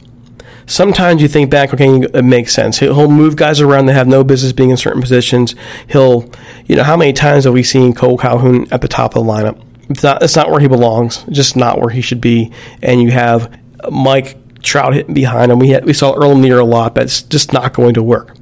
Sometimes 0.66 1.22
you 1.22 1.28
think 1.28 1.48
back, 1.48 1.72
okay, 1.72 2.00
it 2.00 2.24
makes 2.24 2.52
sense. 2.52 2.78
He'll 2.78 3.08
move 3.08 3.36
guys 3.36 3.60
around 3.60 3.86
that 3.86 3.92
have 3.92 4.08
no 4.08 4.24
business 4.24 4.52
being 4.52 4.70
in 4.70 4.76
certain 4.76 5.00
positions. 5.00 5.54
He'll, 5.88 6.28
you 6.66 6.74
know, 6.74 6.82
how 6.82 6.96
many 6.96 7.12
times 7.12 7.44
have 7.44 7.54
we 7.54 7.62
seen 7.62 7.94
Cole 7.94 8.18
Calhoun 8.18 8.66
at 8.72 8.80
the 8.80 8.88
top 8.88 9.14
of 9.16 9.24
the 9.24 9.30
lineup? 9.32 9.62
It's 9.88 10.02
not, 10.02 10.22
it's 10.22 10.34
not 10.34 10.50
where 10.50 10.60
he 10.60 10.66
belongs, 10.66 11.22
just 11.30 11.56
not 11.56 11.80
where 11.80 11.90
he 11.90 12.00
should 12.00 12.20
be. 12.20 12.52
And 12.82 13.00
you 13.00 13.12
have 13.12 13.60
Mike 13.90 14.36
Trout 14.60 14.94
hitting 14.94 15.14
behind 15.14 15.52
him. 15.52 15.60
We, 15.60 15.68
had, 15.68 15.84
we 15.84 15.92
saw 15.92 16.14
Earl 16.14 16.36
Nier 16.36 16.58
a 16.58 16.64
lot. 16.64 16.96
but 16.96 17.04
it's 17.04 17.22
just 17.22 17.52
not 17.52 17.72
going 17.72 17.94
to 17.94 18.02
work. 18.02 18.36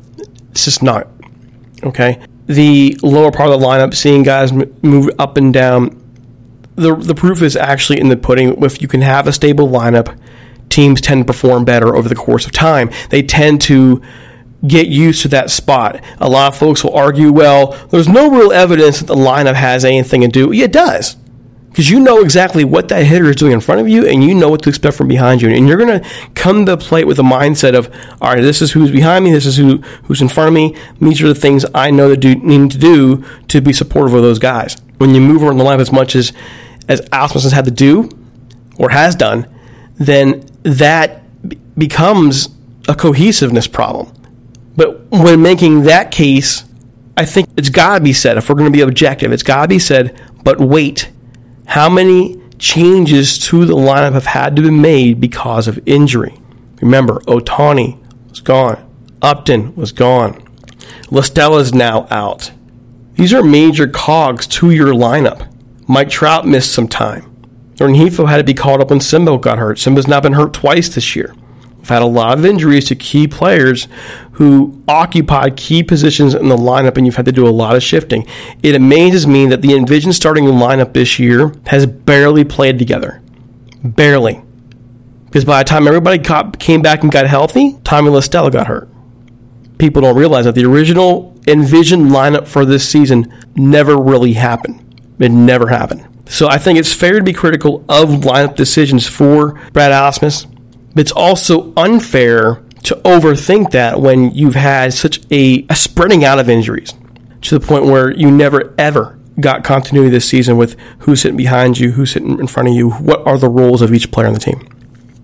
It's 0.51 0.65
just 0.65 0.83
not. 0.83 1.09
Okay 1.83 2.19
the 2.47 2.97
lower 3.03 3.31
part 3.31 3.51
of 3.51 3.61
the 3.61 3.67
lineup, 3.67 3.95
seeing 3.95 4.23
guys 4.23 4.53
move 4.53 5.11
up 5.19 5.37
and 5.37 5.53
down. 5.53 6.01
The, 6.77 6.95
the 6.95 7.15
proof 7.15 7.43
is 7.43 7.57
actually 7.57 8.01
in 8.01 8.09
the 8.09 8.17
pudding. 8.17 8.63
If 8.63 8.83
you 8.83 8.89
can 8.89 9.03
have 9.03 9.27
a 9.27 9.33
stable 9.33 9.69
lineup, 9.69 10.19
teams 10.69 11.01
tend 11.01 11.23
to 11.23 11.25
perform 11.25 11.65
better 11.65 11.95
over 11.95 12.09
the 12.09 12.15
course 12.15 12.47
of 12.47 12.53
time. 12.53 12.91
They 13.11 13.23
tend 13.23 13.61
to 13.63 14.03
get 14.67 14.89
used 14.89 15.23
to 15.23 15.29
that 15.29 15.51
spot. 15.51 16.03
A 16.21 16.29
lot 16.29 16.53
of 16.53 16.59
folks 16.59 16.83
will 16.83 16.95
argue, 16.95 17.31
well, 17.31 17.73
there's 17.91 18.09
no 18.09 18.31
real 18.31 18.53
evidence 18.53 19.01
that 19.01 19.07
the 19.07 19.15
lineup 19.15 19.55
has 19.55 19.85
anything 19.85 20.23
to 20.23 20.29
do. 20.29 20.53
Yeah, 20.53 20.65
it 20.65 20.73
does 20.73 21.17
because 21.75 21.91
you 21.91 21.99
know 21.99 22.21
exactly 22.21 22.63
what 22.63 22.87
that 22.91 23.03
hitter 23.05 23.29
is 23.29 23.35
doing 23.35 23.51
in 23.51 23.59
front 23.59 23.81
of 23.81 23.89
you 23.89 24.07
and 24.07 24.23
you 24.23 24.33
know 24.33 24.49
what 24.49 24.63
to 24.63 24.69
expect 24.69 24.97
from 24.97 25.09
behind 25.09 25.43
you. 25.43 25.51
And 25.51 25.67
you're 25.67 25.77
going 25.77 26.01
to 26.01 26.09
come 26.37 26.65
to 26.65 26.77
the 26.77 26.79
plate 26.79 27.05
with 27.05 27.19
a 27.19 27.23
mindset 27.23 27.77
of, 27.77 27.93
all 28.21 28.33
right, 28.33 28.41
this 28.41 28.63
is 28.63 28.71
who's 28.71 28.93
behind 28.93 29.25
me, 29.25 29.33
this 29.33 29.45
is 29.45 29.57
who, 29.57 29.79
who's 30.05 30.23
in 30.23 30.29
front 30.29 30.47
of 30.47 30.55
me. 30.55 30.77
These 31.01 31.21
are 31.21 31.27
the 31.27 31.35
things 31.35 31.67
I 31.75 31.91
know 31.91 32.09
that 32.11 32.19
do, 32.19 32.37
need 32.37 32.71
to 32.71 32.79
do 32.79 33.25
to 33.49 33.61
be 33.61 33.73
supportive 33.73 34.15
of 34.15 34.23
those 34.23 34.39
guys. 34.39 34.77
When 34.99 35.17
you 35.17 35.21
move 35.21 35.43
around 35.43 35.57
the 35.57 35.65
lineup 35.65 35.81
as 35.81 35.91
much 35.91 36.15
as, 36.15 36.33
as 36.87 37.01
Ausmus 37.11 37.43
has 37.43 37.51
had 37.51 37.65
to 37.65 37.73
do 37.73 38.09
or 38.79 38.91
has 38.91 39.17
done, 39.17 39.53
then 39.95 40.47
that 40.63 41.25
becomes 41.77 42.51
a 42.87 42.95
cohesiveness 42.95 43.67
problem. 43.67 44.13
But 44.77 45.11
when 45.11 45.43
making 45.43 45.83
that 45.83 46.13
case, 46.13 46.63
I 47.17 47.25
think 47.25 47.49
it's 47.57 47.71
got 47.71 47.99
to 47.99 48.05
be 48.05 48.13
said, 48.13 48.37
if 48.37 48.49
we're 48.49 48.55
going 48.55 48.73
to 48.73 48.77
be 48.77 48.83
objective, 48.83 49.33
it's 49.33 49.43
got 49.43 49.63
to 49.63 49.69
be 49.69 49.81
said, 49.81 50.17
but 50.45 50.61
wait 50.61 51.11
how 51.67 51.89
many 51.89 52.41
changes 52.59 53.39
to 53.39 53.65
the 53.65 53.75
lineup 53.75 54.13
have 54.13 54.27
had 54.27 54.57
to 54.57 54.63
be 54.63 54.71
made 54.71 55.21
because 55.21 55.67
of 55.69 55.81
injury? 55.87 56.39
Remember, 56.81 57.21
Ohtani 57.21 57.99
was 58.29 58.41
gone. 58.41 58.91
Upton 59.23 59.75
was 59.75 59.93
gone. 59.93 60.43
La 61.11 61.23
Stella 61.23 61.59
is 61.59 61.73
now 61.73 62.07
out. 62.11 62.53
These 63.15 63.33
are 63.33 63.43
major 63.43 63.87
cogs 63.87 64.47
to 64.49 64.71
your 64.71 64.93
lineup. 64.93 65.51
Mike 65.87 66.11
Trout 66.11 66.47
missed 66.47 66.73
some 66.73 66.89
time. 66.89 67.31
Rengifo 67.77 68.29
had 68.29 68.39
to 68.39 68.45
be 68.45 68.55
called 68.55 68.81
up 68.81 68.91
when 68.91 69.01
Simba 69.01 69.37
got 69.39 69.59
hurt. 69.59 69.79
Simba's 69.79 70.07
now 70.07 70.21
been 70.21 70.35
hurt 70.35 70.53
twice 70.53 70.95
this 70.95 71.15
year. 71.17 71.35
We've 71.85 71.91
had 71.91 72.01
a 72.01 72.07
lot 72.07 72.39
of 72.39 72.47
injuries 72.47 72.87
to 72.87 72.97
key 72.97 73.29
players 73.29 73.89
who 74.33 74.83
occupied 74.89 75.59
key 75.59 75.83
positions 75.83 76.35
in 76.35 76.49
the 76.49 76.57
lineup, 76.57 76.97
and 76.97 77.05
you've 77.05 77.17
had 77.17 77.27
to 77.27 77.33
do 77.33 77.47
a 77.47 77.51
lot 77.51 77.77
of 77.77 77.83
shifting. 77.83 78.27
It 78.63 78.75
amazes 78.75 79.27
me 79.27 79.45
that 79.49 79.61
the 79.61 79.75
envisioned 79.75 80.15
starting 80.15 80.45
lineup 80.45 80.95
this 80.95 81.19
year 81.19 81.53
has 81.67 81.85
barely 81.85 82.43
played 82.43 82.79
together. 82.79 83.21
Barely. 83.85 84.41
Because 85.27 85.45
by 85.45 85.63
the 85.63 85.69
time 85.69 85.87
everybody 85.87 86.19
came 86.59 86.81
back 86.81 87.03
and 87.03 87.13
got 87.13 87.27
healthy, 87.27 87.77
Tommy 87.85 88.09
La 88.09 88.21
Stella 88.21 88.51
got 88.51 88.67
hurt. 88.67 88.89
People 89.77 90.01
don't 90.01 90.17
realize 90.17 90.47
that 90.47 90.55
the 90.55 90.65
original 90.65 91.39
envisioned 91.47 92.07
lineup 92.07 92.49
for 92.49 92.65
this 92.65 92.89
season 92.89 93.31
never 93.57 93.95
really 93.99 94.33
happened. 94.33 95.03
It 95.19 95.31
never 95.33 95.69
happened. 95.69 96.09
So 96.31 96.49
I 96.49 96.57
think 96.57 96.79
it's 96.79 96.95
fair 96.95 97.19
to 97.19 97.23
be 97.23 97.35
critical 97.35 97.85
of 97.91 98.09
lineup 98.09 98.57
decisions 98.57 99.07
for 99.07 99.61
Brad 99.75 99.93
Ausmus 100.95 101.01
it's 101.01 101.13
also 101.13 101.73
unfair 101.77 102.63
to 102.85 102.95
overthink 102.97 103.71
that 103.71 104.01
when 104.01 104.31
you've 104.33 104.55
had 104.55 104.93
such 104.93 105.21
a, 105.31 105.67
a 105.69 105.75
spreading 105.75 106.25
out 106.25 106.39
of 106.39 106.49
injuries 106.49 106.93
to 107.43 107.59
the 107.59 107.67
point 107.67 107.87
where 107.87 108.11
you 108.11 108.31
never 108.31 108.75
ever 108.79 109.19
got 109.41 109.65
continuity 109.65 110.11
this 110.11 110.29
season 110.29 110.57
with 110.57 110.79
who's 111.01 111.23
sitting 111.23 111.37
behind 111.37 111.79
you, 111.79 111.93
who's 111.93 112.13
sitting 112.13 112.39
in 112.39 112.47
front 112.47 112.69
of 112.69 112.75
you, 112.75 112.91
what 112.91 113.27
are 113.27 113.39
the 113.39 113.49
roles 113.49 113.83
of 113.83 113.93
each 113.93 114.11
player 114.11 114.27
on 114.27 114.35
the 114.35 114.39
team. 114.41 114.69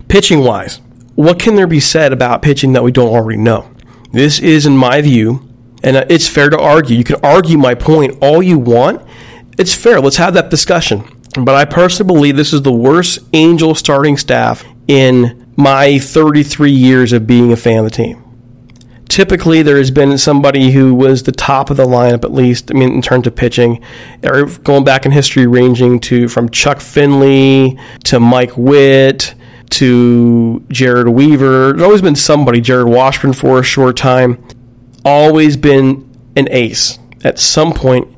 Pitching 0.08 0.40
wise, 0.40 0.80
what 1.14 1.38
can 1.38 1.54
there 1.54 1.66
be 1.66 1.80
said 1.80 2.12
about 2.12 2.42
pitching 2.42 2.72
that 2.72 2.82
we 2.82 2.90
don't 2.90 3.14
already 3.14 3.38
know? 3.38 3.70
This 4.12 4.40
is, 4.40 4.66
in 4.66 4.76
my 4.76 5.00
view, 5.00 5.48
and 5.84 5.96
it's 6.10 6.28
fair 6.28 6.50
to 6.50 6.58
argue. 6.58 6.96
You 6.96 7.04
can 7.04 7.16
argue 7.22 7.56
my 7.56 7.74
point 7.74 8.18
all 8.20 8.42
you 8.42 8.58
want. 8.58 9.02
It's 9.56 9.74
fair. 9.74 10.00
Let's 10.00 10.16
have 10.16 10.34
that 10.34 10.50
discussion. 10.50 11.04
But 11.38 11.54
I 11.54 11.64
personally 11.64 12.12
believe 12.12 12.36
this 12.36 12.52
is 12.52 12.62
the 12.62 12.72
worst 12.72 13.20
Angel 13.32 13.74
starting 13.74 14.16
staff 14.16 14.64
in 14.88 15.39
my 15.60 15.98
33 15.98 16.70
years 16.70 17.12
of 17.12 17.26
being 17.26 17.52
a 17.52 17.56
fan 17.56 17.78
of 17.78 17.84
the 17.84 17.90
team. 17.90 18.24
Typically, 19.08 19.62
there 19.62 19.76
has 19.76 19.90
been 19.90 20.16
somebody 20.18 20.70
who 20.70 20.94
was 20.94 21.24
the 21.24 21.32
top 21.32 21.68
of 21.68 21.76
the 21.76 21.84
lineup, 21.84 22.22
at 22.22 22.32
least. 22.32 22.70
I 22.70 22.74
mean, 22.74 22.92
in 22.92 23.02
terms 23.02 23.26
of 23.26 23.34
pitching, 23.34 23.84
going 24.22 24.84
back 24.84 25.04
in 25.04 25.10
history, 25.10 25.48
ranging 25.48 25.98
to 26.00 26.28
from 26.28 26.48
Chuck 26.48 26.80
Finley 26.80 27.76
to 28.04 28.20
Mike 28.20 28.56
Witt 28.56 29.34
to 29.70 30.64
Jered 30.68 31.12
Weaver. 31.12 31.72
There's 31.72 31.82
always 31.82 32.02
been 32.02 32.16
somebody. 32.16 32.60
Jarrod 32.60 32.94
Washburn 32.94 33.32
for 33.32 33.58
a 33.60 33.62
short 33.62 33.96
time. 33.96 34.44
Always 35.04 35.56
been 35.56 36.08
an 36.36 36.48
ace 36.50 36.98
at 37.24 37.38
some 37.38 37.72
point 37.72 38.08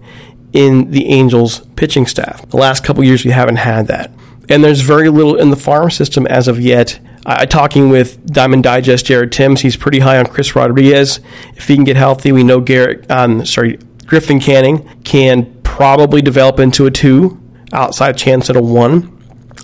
in 0.53 0.91
the 0.91 1.07
Angels 1.07 1.61
pitching 1.77 2.07
staff. 2.07 2.49
The 2.51 2.57
last 2.57 2.85
couple 2.85 3.05
years, 3.05 3.25
we 3.25 3.31
haven't 3.31 3.57
had 3.57 3.87
that. 3.87 4.11
And 4.49 4.63
there's 4.63 4.81
very 4.81 5.09
little 5.09 5.37
in 5.37 5.51
the 5.51 5.57
farm 5.57 5.91
system 5.91 6.27
as 6.27 6.49
of 6.49 6.61
yet 6.61 7.01
uh, 7.27 7.47
talking 7.47 7.89
with 7.89 8.25
Diamond 8.27 8.65
Digest 8.65 9.07
Jared 9.07 9.33
Timms, 9.33 9.61
he's 9.61 9.77
pretty 9.77 10.01
high 10.01 10.19
on 10.19 10.27
Chris 10.27 10.57
Rodriguez. 10.57 11.21
If 11.57 11.69
he 11.69 11.75
can 11.75 11.85
get 11.85 11.97
healthy, 11.97 12.33
we 12.33 12.43
know 12.43 12.61
Garrett, 12.61 13.11
um, 13.11 13.47
sorry, 13.47 13.79
Griffin 14.07 14.41
Canning 14.41 14.89
can 15.05 15.61
probably 15.63 16.21
develop 16.21 16.59
into 16.59 16.87
a 16.87 16.91
two, 16.91 17.41
outside 17.73 18.19
chance 18.19 18.51
at 18.51 18.57
a 18.57 18.63
one. 18.63 19.19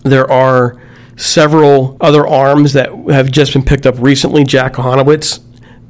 There 0.05 0.31
are 0.31 0.81
several 1.17 1.97
other 2.01 2.27
arms 2.27 2.73
that 2.75 2.91
have 3.11 3.31
just 3.31 3.53
been 3.53 3.65
picked 3.65 3.87
up 3.87 3.97
recently. 3.99 4.45
Jack 4.45 4.75
Kochanowicz, 4.75 5.41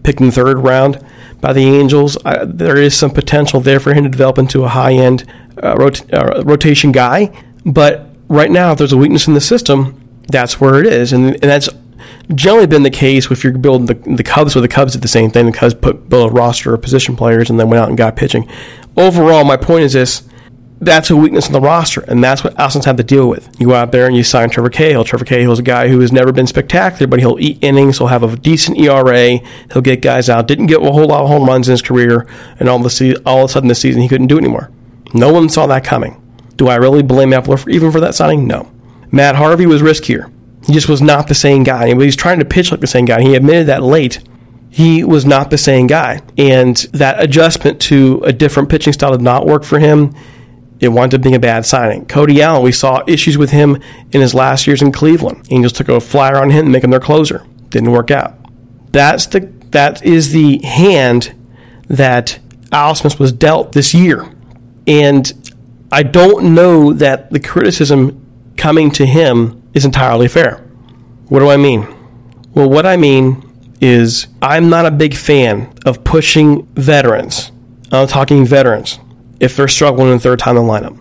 picked 0.03 0.21
in 0.21 0.31
third 0.31 0.59
round 0.59 1.05
by 1.41 1.53
the 1.53 1.65
Angels. 1.65 2.17
There 2.47 2.77
is 2.77 2.95
some 2.95 3.11
potential 3.11 3.61
there 3.61 3.79
for 3.79 3.93
him 3.93 4.05
to 4.05 4.11
develop 4.11 4.39
into 4.39 4.65
a 4.65 4.69
high 4.69 4.95
end 4.95 5.31
uh, 5.63 5.77
rot- 5.77 6.13
uh, 6.13 6.43
rotation 6.45 6.93
guy. 6.93 7.31
But 7.65 8.09
right 8.29 8.51
now, 8.51 8.73
if 8.73 8.79
there's 8.79 8.93
a 8.93 8.97
weakness 8.97 9.29
in 9.29 9.35
the 9.35 9.41
system, 9.41 10.08
that's 10.29 10.61
where 10.61 10.81
it 10.81 10.87
is, 10.87 11.13
and, 11.13 11.33
and 11.33 11.43
that's 11.43 11.69
generally 12.35 12.67
been 12.67 12.83
the 12.83 12.91
case 12.91 13.31
if 13.31 13.43
you're 13.43 13.57
building 13.57 13.87
the, 13.87 14.17
the 14.17 14.23
Cubs 14.23 14.55
or 14.55 14.61
the 14.61 14.69
Cubs 14.69 14.93
did 14.93 15.03
the 15.03 15.09
same 15.09 15.31
thing. 15.31 15.47
The 15.47 15.53
Cubs 15.53 15.75
put 15.75 16.09
built 16.09 16.31
a 16.31 16.35
roster 16.35 16.75
of 16.75 16.83
position 16.83 17.17
players 17.17 17.51
and 17.51 17.59
then 17.59 17.71
went 17.71 17.83
out 17.83 17.89
and 17.89 17.97
got 17.97 18.17
pitching. 18.17 18.49
Overall, 18.97 19.45
my 19.45 19.57
point 19.57 19.85
is 19.85 19.95
this: 19.95 20.29
that's 20.81 21.11
a 21.11 21.17
weakness 21.17 21.47
in 21.47 21.53
the 21.53 21.61
roster, 21.61 22.03
and 22.03 22.23
that's 22.23 22.45
what 22.45 22.55
Ausmus's 22.55 22.85
had 22.85 22.97
to 22.99 23.03
deal 23.03 23.29
with. 23.29 23.49
You 23.59 23.69
go 23.69 23.75
out 23.75 23.93
there 23.93 24.07
and 24.07 24.17
you 24.17 24.23
sign 24.23 24.51
Trevor 24.51 24.71
Cahill. 24.71 25.05
Trevor 25.05 25.25
Cahill 25.25 25.53
is 25.53 25.59
a 25.59 25.63
guy 25.63 25.89
who 25.89 26.01
has 26.01 26.13
never 26.13 26.33
been 26.33 26.47
spectacular, 26.47 27.07
but 27.07 27.21
he'll 27.21 27.39
eat 27.41 27.59
innings. 27.63 27.99
He'll 27.99 28.09
have 28.09 28.23
a 28.23 28.37
decent 28.37 28.79
ERA. 28.79 29.39
He'll 29.73 29.83
get 29.83 30.03
guys 30.03 30.29
out. 30.29 30.47
Didn't 30.47 30.67
get 30.67 30.83
a 30.83 30.93
whole 30.93 31.07
lot 31.07 31.23
of 31.23 31.29
home 31.29 31.47
runs 31.47 31.69
in 31.69 31.73
his 31.73 31.83
career, 31.83 32.27
and 32.61 32.69
all 32.69 32.85
of, 32.85 32.85
the 32.85 33.23
all 33.27 33.45
of 33.45 33.51
a 33.51 33.53
sudden 33.53 33.69
this 33.69 33.81
season 33.81 34.03
he 34.03 34.09
couldn't 34.09 34.29
do 34.29 34.37
it 34.37 34.43
anymore. 34.43 34.71
No 35.15 35.33
one 35.33 35.49
saw 35.49 35.67
that 35.67 35.85
coming. 35.85 36.23
Do 36.57 36.69
I 36.69 36.77
really 36.77 37.03
blame 37.03 37.31
Eppler 37.31 37.67
even 37.69 37.91
for 37.91 38.01
that 38.01 38.15
signing? 38.15 38.47
No. 38.47 38.71
Matt 39.11 39.37
Harvey 39.37 39.67
was 39.67 39.83
riskier. 39.83 40.33
He 40.67 40.73
just 40.73 40.89
was 40.89 41.01
not 41.01 41.29
the 41.29 41.35
same 41.35 41.65
guy. 41.65 41.89
He 41.89 41.95
was 41.95 42.17
trying 42.17 42.41
to 42.41 42.45
pitch 42.45 42.71
like 42.71 42.81
the 42.81 42.87
same 42.87 43.05
guy. 43.05 43.23
He 43.23 43.35
admitted 43.35 43.67
that 43.69 43.83
late. 43.83 44.21
He 44.71 45.03
was 45.03 45.25
not 45.25 45.51
the 45.51 45.59
same 45.59 45.87
guy. 45.87 46.21
And 46.37 46.77
that 46.93 47.23
adjustment 47.23 47.81
to 47.83 48.23
a 48.25 48.33
different 48.33 48.69
pitching 48.69 48.93
style 48.93 49.13
did 49.13 49.23
not 49.23 49.47
work 49.47 49.65
for 49.65 49.79
him. 49.79 50.15
It 50.81 50.89
wound 50.89 51.15
up 51.15 51.23
being 51.23 51.35
a 51.35 51.41
bad 51.41 51.67
signing. 51.67 52.07
Cody 52.07 52.41
Allen, 52.43 52.63
we 52.63 52.71
saw 52.71 53.03
issues 53.07 53.39
with 53.39 53.51
him 53.51 53.81
in 54.13 54.21
his 54.21 54.35
last 54.35 54.67
years 54.67 54.83
in 54.83 54.93
Cleveland. 54.93 55.49
Angels 55.51 55.73
took 55.73 55.89
a 55.89 56.01
flyer 56.01 56.37
on 56.37 56.51
him 56.51 56.67
to 56.67 56.71
make 56.71 56.85
him 56.85 56.91
their 56.91 57.01
closer. 57.01 57.45
Didn't 57.71 57.91
work 57.91 58.11
out. 58.11 58.35
That's 58.93 59.27
the 59.27 59.41
that 59.71 60.03
is 60.03 60.33
the 60.33 60.59
hand 60.65 61.35
that 61.89 62.39
Ausmus 62.71 63.19
was 63.19 63.33
dealt 63.33 63.73
this 63.73 63.93
year. 63.93 64.33
And 64.87 65.51
I 65.91 66.03
don't 66.03 66.55
know 66.55 66.93
that 66.93 67.31
the 67.31 67.41
criticism 67.41 68.18
coming 68.59 68.91
to 68.91 69.07
him 69.07 69.63
is 69.73 69.85
entirely 69.85 70.29
fair. 70.29 70.59
What 71.29 71.41
do 71.41 71.49
I 71.49 71.57
mean? 71.57 71.87
Well, 72.55 72.69
what 72.69 72.85
I 72.85 72.97
mean 72.97 73.45
is 73.81 74.27
I'm 74.43 74.69
not 74.69 74.87
a 74.87 74.91
big 74.91 75.15
fan 75.15 75.73
of 75.87 76.05
pushing 76.05 76.67
veterans. 76.75 77.53
I'm 77.93 78.09
talking 78.09 78.45
veterans 78.45 78.99
if 79.41 79.57
they're 79.57 79.69
struggling 79.69 80.13
in 80.13 80.19
third 80.19 80.39
time 80.39 80.57
in 80.57 80.67
the 80.67 80.73
lineup. 80.73 80.99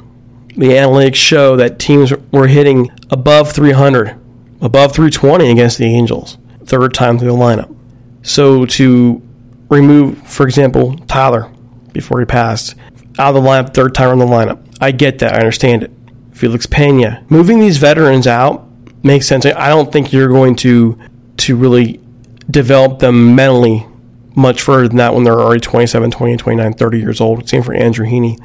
The 0.55 0.69
analytics 0.69 1.15
show 1.15 1.55
that 1.57 1.79
teams 1.79 2.13
were 2.31 2.47
hitting 2.47 2.89
above 3.09 3.51
300, 3.51 4.19
above 4.61 4.93
320 4.93 5.51
against 5.51 5.77
the 5.77 5.85
Angels, 5.85 6.37
third 6.65 6.93
time 6.93 7.17
through 7.19 7.31
the 7.31 7.37
lineup. 7.37 7.75
So 8.23 8.65
to 8.65 9.21
remove, 9.69 10.27
for 10.27 10.45
example, 10.45 10.95
Tyler 11.07 11.51
before 11.93 12.19
he 12.19 12.25
passed 12.25 12.75
out 13.17 13.35
of 13.35 13.43
the 13.43 13.49
lineup, 13.49 13.73
third 13.73 13.95
time 13.95 14.11
in 14.11 14.19
the 14.19 14.25
lineup, 14.25 14.63
I 14.79 14.91
get 14.91 15.19
that. 15.19 15.33
I 15.33 15.39
understand 15.39 15.83
it. 15.83 15.91
Felix 16.37 16.65
Pena, 16.65 17.25
moving 17.29 17.59
these 17.59 17.77
veterans 17.77 18.27
out 18.27 18.67
makes 19.03 19.27
sense. 19.27 19.45
I 19.45 19.69
don't 19.69 19.91
think 19.91 20.13
you're 20.13 20.29
going 20.29 20.55
to 20.57 20.97
to 21.37 21.55
really 21.55 21.99
develop 22.49 22.99
them 22.99 23.35
mentally 23.35 23.85
much 24.35 24.61
further 24.61 24.87
than 24.87 24.97
that 24.97 25.13
when 25.13 25.23
they're 25.23 25.39
already 25.39 25.59
27, 25.59 26.11
28, 26.11 26.39
29, 26.39 26.73
30 26.73 26.99
years 26.99 27.19
old. 27.19 27.49
Same 27.49 27.63
for 27.63 27.73
Andrew 27.73 28.05
Heaney. 28.05 28.39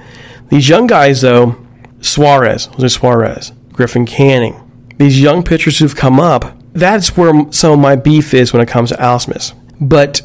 These 0.48 0.68
young 0.68 0.86
guys, 0.86 1.20
though, 1.20 1.56
Suarez, 2.00 2.66
Jose 2.66 2.88
Suarez, 2.88 3.52
Griffin 3.72 4.06
Canning, 4.06 4.58
these 4.96 5.20
young 5.20 5.42
pitchers 5.42 5.78
who've 5.78 5.94
come 5.94 6.18
up, 6.18 6.56
that's 6.72 7.16
where 7.16 7.46
some 7.50 7.72
of 7.72 7.78
my 7.78 7.96
beef 7.96 8.32
is 8.32 8.52
when 8.52 8.62
it 8.62 8.68
comes 8.68 8.90
to 8.90 8.96
Ausmus. 8.96 9.52
But 9.80 10.22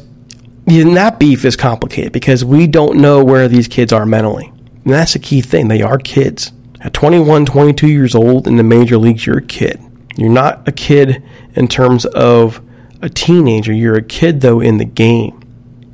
even 0.66 0.94
that 0.94 1.18
beef 1.18 1.44
is 1.44 1.56
complicated 1.56 2.12
because 2.12 2.44
we 2.44 2.66
don't 2.66 2.98
know 2.98 3.24
where 3.24 3.48
these 3.48 3.68
kids 3.68 3.92
are 3.92 4.06
mentally. 4.06 4.52
And 4.84 4.94
that's 4.94 5.12
the 5.12 5.18
key 5.18 5.40
thing. 5.40 5.68
They 5.68 5.82
are 5.82 5.98
kids. 5.98 6.52
At 6.80 6.94
21, 6.94 7.44
22 7.46 7.88
years 7.88 8.14
old 8.14 8.46
in 8.46 8.56
the 8.56 8.62
major 8.62 8.98
leagues, 8.98 9.26
you're 9.26 9.38
a 9.38 9.42
kid. 9.42 9.80
You're 10.16 10.30
not 10.30 10.66
a 10.66 10.72
kid 10.72 11.22
in 11.54 11.68
terms 11.68 12.04
of 12.06 12.60
a 13.02 13.08
teenager. 13.08 13.72
You're 13.72 13.96
a 13.96 14.02
kid, 14.02 14.40
though, 14.40 14.60
in 14.60 14.78
the 14.78 14.84
game. 14.84 15.40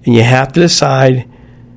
And 0.05 0.14
you 0.14 0.23
have 0.23 0.53
to 0.53 0.61
decide 0.61 1.29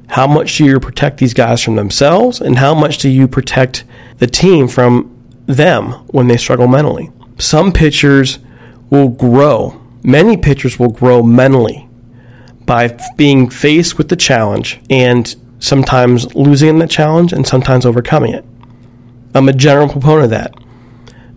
how 0.10 0.28
much 0.28 0.58
do 0.58 0.66
you 0.66 0.80
protect 0.80 1.18
these 1.18 1.34
guys 1.34 1.62
from 1.62 1.76
themselves 1.76 2.42
and 2.42 2.58
how 2.58 2.74
much 2.74 2.98
do 2.98 3.10
you 3.10 3.28
protect 3.28 3.84
the 4.18 4.28
team 4.28 4.68
from 4.68 5.14
them 5.46 5.92
when 6.08 6.28
they 6.28 6.38
struggle 6.38 6.68
mentally. 6.68 7.12
Some 7.38 7.72
pitchers 7.72 8.40
will 8.90 9.10
grow, 9.10 9.82
many 10.04 10.38
pitchers 10.38 10.80
will 10.80 10.90
grow 10.90 11.24
mentally 11.24 11.88
by 12.66 12.98
being 13.16 13.50
faced 13.50 13.98
with 13.98 14.10
the 14.10 14.16
challenge 14.16 14.80
and 14.90 15.36
sometimes 15.60 16.34
losing 16.36 16.70
in 16.70 16.80
the 16.80 16.88
challenge 16.88 17.32
and 17.34 17.48
sometimes 17.48 17.86
overcoming 17.86 18.34
it. 18.34 18.46
I'm 19.38 19.50
a 19.50 19.54
general 19.54 19.88
proponent 19.90 20.26
of 20.26 20.30
that. 20.32 20.54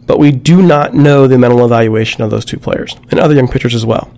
But 0.07 0.19
we 0.19 0.33
do 0.33 0.61
not 0.62 0.95
know 0.95 1.26
the 1.26 1.38
mental 1.38 1.64
evaluation 1.64 2.23
of 2.23 2.30
those 2.30 2.45
two 2.45 2.59
players 2.59 2.97
and 3.11 3.21
other 3.21 3.35
young 3.35 3.49
pitchers 3.49 3.75
as 3.75 3.87
well. 3.87 4.12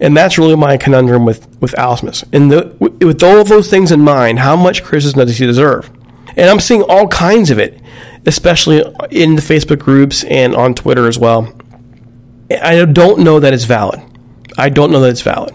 And 0.00 0.16
that's 0.16 0.38
really 0.38 0.56
my 0.56 0.76
conundrum 0.76 1.24
with, 1.24 1.48
with 1.60 1.72
Ausmus. 1.72 2.24
And 2.32 2.50
the, 2.52 2.76
with 2.78 3.22
all 3.22 3.40
of 3.40 3.48
those 3.48 3.68
things 3.68 3.90
in 3.90 4.00
mind, 4.00 4.38
how 4.38 4.56
much 4.56 4.84
criticism 4.84 5.18
does 5.20 5.38
he 5.38 5.46
deserve? 5.46 5.90
And 6.36 6.50
I'm 6.50 6.60
seeing 6.60 6.82
all 6.82 7.08
kinds 7.08 7.50
of 7.50 7.58
it, 7.58 7.80
especially 8.24 8.78
in 9.10 9.36
the 9.36 9.42
Facebook 9.42 9.80
groups 9.80 10.22
and 10.24 10.54
on 10.54 10.74
Twitter 10.74 11.08
as 11.08 11.18
well. 11.18 11.52
I 12.50 12.84
don't 12.84 13.20
know 13.20 13.40
that 13.40 13.52
it's 13.52 13.64
valid. 13.64 14.00
I 14.56 14.68
don't 14.68 14.90
know 14.92 15.00
that 15.00 15.10
it's 15.10 15.22
valid. 15.22 15.54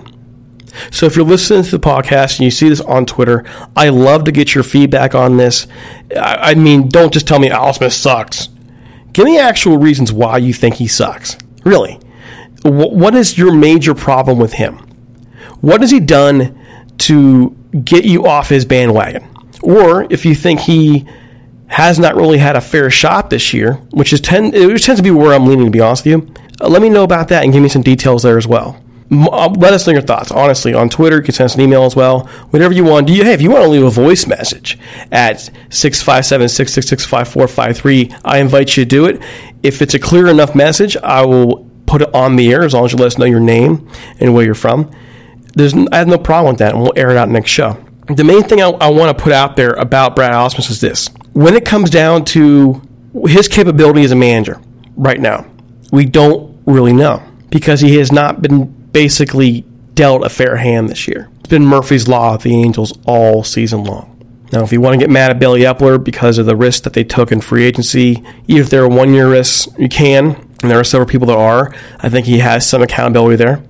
So 0.91 1.05
if 1.05 1.15
you're 1.15 1.25
listening 1.25 1.63
to 1.63 1.71
the 1.71 1.79
podcast 1.79 2.37
and 2.37 2.45
you 2.45 2.51
see 2.51 2.69
this 2.69 2.81
on 2.81 3.05
Twitter, 3.05 3.45
I 3.75 3.89
love 3.89 4.23
to 4.25 4.31
get 4.31 4.55
your 4.55 4.63
feedback 4.63 5.13
on 5.15 5.37
this. 5.37 5.67
I 6.15 6.55
mean, 6.55 6.89
don't 6.89 7.13
just 7.13 7.27
tell 7.27 7.39
me 7.39 7.49
Ausmus 7.49 7.93
sucks. 7.93 8.49
Give 9.13 9.25
me 9.25 9.37
actual 9.37 9.77
reasons 9.77 10.11
why 10.13 10.37
you 10.37 10.53
think 10.53 10.75
he 10.75 10.87
sucks. 10.87 11.37
Really. 11.65 11.99
What 12.63 13.15
is 13.15 13.37
your 13.37 13.53
major 13.53 13.93
problem 13.93 14.39
with 14.39 14.53
him? 14.53 14.77
What 15.61 15.81
has 15.81 15.91
he 15.91 15.99
done 15.99 16.57
to 16.99 17.49
get 17.83 18.05
you 18.05 18.25
off 18.25 18.49
his 18.49 18.65
bandwagon? 18.65 19.27
Or 19.61 20.07
if 20.09 20.25
you 20.25 20.35
think 20.35 20.61
he 20.61 21.05
has 21.67 21.97
not 21.99 22.15
really 22.15 22.37
had 22.37 22.55
a 22.55 22.61
fair 22.61 22.89
shot 22.89 23.29
this 23.29 23.53
year, 23.53 23.75
which 23.91 24.11
is 24.11 24.21
tend, 24.21 24.53
which 24.53 24.85
tends 24.85 24.99
to 24.99 25.03
be 25.03 25.11
where 25.11 25.33
I'm 25.33 25.45
leaning, 25.45 25.65
to 25.65 25.71
be 25.71 25.79
honest 25.79 26.05
with 26.05 26.11
you, 26.11 26.33
uh, 26.59 26.67
let 26.67 26.81
me 26.81 26.89
know 26.89 27.03
about 27.03 27.29
that 27.29 27.43
and 27.43 27.53
give 27.53 27.63
me 27.63 27.69
some 27.69 27.81
details 27.81 28.23
there 28.23 28.37
as 28.37 28.47
well. 28.47 28.81
Uh, 29.11 29.49
let 29.57 29.73
us 29.73 29.85
know 29.85 29.93
your 29.93 30.01
thoughts. 30.01 30.31
Honestly, 30.31 30.73
on 30.73 30.87
Twitter, 30.87 31.17
you 31.17 31.23
can 31.23 31.33
send 31.33 31.45
us 31.45 31.55
an 31.55 31.61
email 31.61 31.83
as 31.83 31.95
well. 31.95 32.27
Whatever 32.51 32.73
you 32.73 32.85
want. 32.85 33.07
Do 33.07 33.13
you, 33.13 33.23
hey, 33.23 33.33
if 33.33 33.41
you 33.41 33.51
want 33.51 33.63
to 33.63 33.69
leave 33.69 33.83
a 33.83 33.89
voice 33.89 34.25
message 34.25 34.79
at 35.11 35.41
657 35.69 36.47
666 36.47 37.05
5453, 37.05 38.15
I 38.23 38.39
invite 38.39 38.77
you 38.77 38.85
to 38.85 38.89
do 38.89 39.05
it. 39.05 39.21
If 39.63 39.81
it's 39.81 39.93
a 39.93 39.99
clear 39.99 40.27
enough 40.27 40.55
message, 40.55 40.95
I 40.97 41.25
will 41.25 41.69
put 41.85 42.01
it 42.01 42.13
on 42.15 42.37
the 42.37 42.53
air 42.53 42.63
as 42.63 42.73
long 42.73 42.85
as 42.85 42.93
you 42.93 42.97
let 42.97 43.07
us 43.07 43.17
know 43.17 43.25
your 43.25 43.41
name 43.41 43.89
and 44.21 44.33
where 44.33 44.45
you're 44.45 44.55
from. 44.55 44.89
There's, 45.55 45.73
I 45.73 45.97
have 45.97 46.07
no 46.07 46.17
problem 46.17 46.53
with 46.53 46.59
that, 46.59 46.73
and 46.73 46.81
we'll 46.81 46.93
air 46.95 47.09
it 47.09 47.17
out 47.17 47.27
next 47.27 47.51
show. 47.51 47.83
The 48.07 48.23
main 48.23 48.43
thing 48.43 48.61
I, 48.61 48.69
I 48.69 48.89
want 48.89 49.15
to 49.15 49.23
put 49.23 49.33
out 49.33 49.57
there 49.57 49.73
about 49.73 50.15
Brad 50.15 50.31
Ausmus 50.31 50.69
is 50.69 50.79
this. 50.79 51.09
When 51.33 51.55
it 51.55 51.65
comes 51.65 51.89
down 51.89 52.23
to 52.25 52.81
his 53.25 53.49
capability 53.49 54.03
as 54.03 54.11
a 54.11 54.15
manager 54.15 54.61
right 54.95 55.19
now, 55.19 55.45
we 55.91 56.05
don't 56.05 56.61
really 56.65 56.93
know 56.93 57.21
because 57.49 57.81
he 57.81 57.97
has 57.97 58.11
not 58.13 58.41
been 58.41 58.80
basically 58.91 59.61
dealt 59.93 60.25
a 60.25 60.29
fair 60.29 60.57
hand 60.57 60.89
this 60.89 61.07
year. 61.07 61.29
It's 61.39 61.49
been 61.49 61.65
Murphy's 61.65 62.07
Law 62.07 62.35
of 62.35 62.43
the 62.43 62.55
Angels 62.55 62.97
all 63.05 63.43
season 63.43 63.83
long. 63.83 64.07
Now, 64.51 64.63
if 64.63 64.73
you 64.73 64.81
want 64.81 64.95
to 64.95 64.99
get 64.99 65.09
mad 65.09 65.31
at 65.31 65.39
Billy 65.39 65.61
Eppler 65.61 66.03
because 66.03 66.37
of 66.37 66.45
the 66.45 66.55
risk 66.57 66.83
that 66.83 66.93
they 66.93 67.05
took 67.05 67.31
in 67.31 67.39
free 67.39 67.63
agency, 67.63 68.21
even 68.47 68.61
if 68.61 68.69
they're 68.69 68.87
one 68.87 69.13
year 69.13 69.29
risks, 69.29 69.73
you 69.77 69.87
can. 69.87 70.35
And 70.61 70.69
there 70.69 70.79
are 70.79 70.83
several 70.83 71.07
people 71.07 71.27
that 71.27 71.37
are. 71.37 71.73
I 71.99 72.09
think 72.09 72.25
he 72.25 72.39
has 72.39 72.67
some 72.67 72.81
accountability 72.81 73.37
there. 73.37 73.63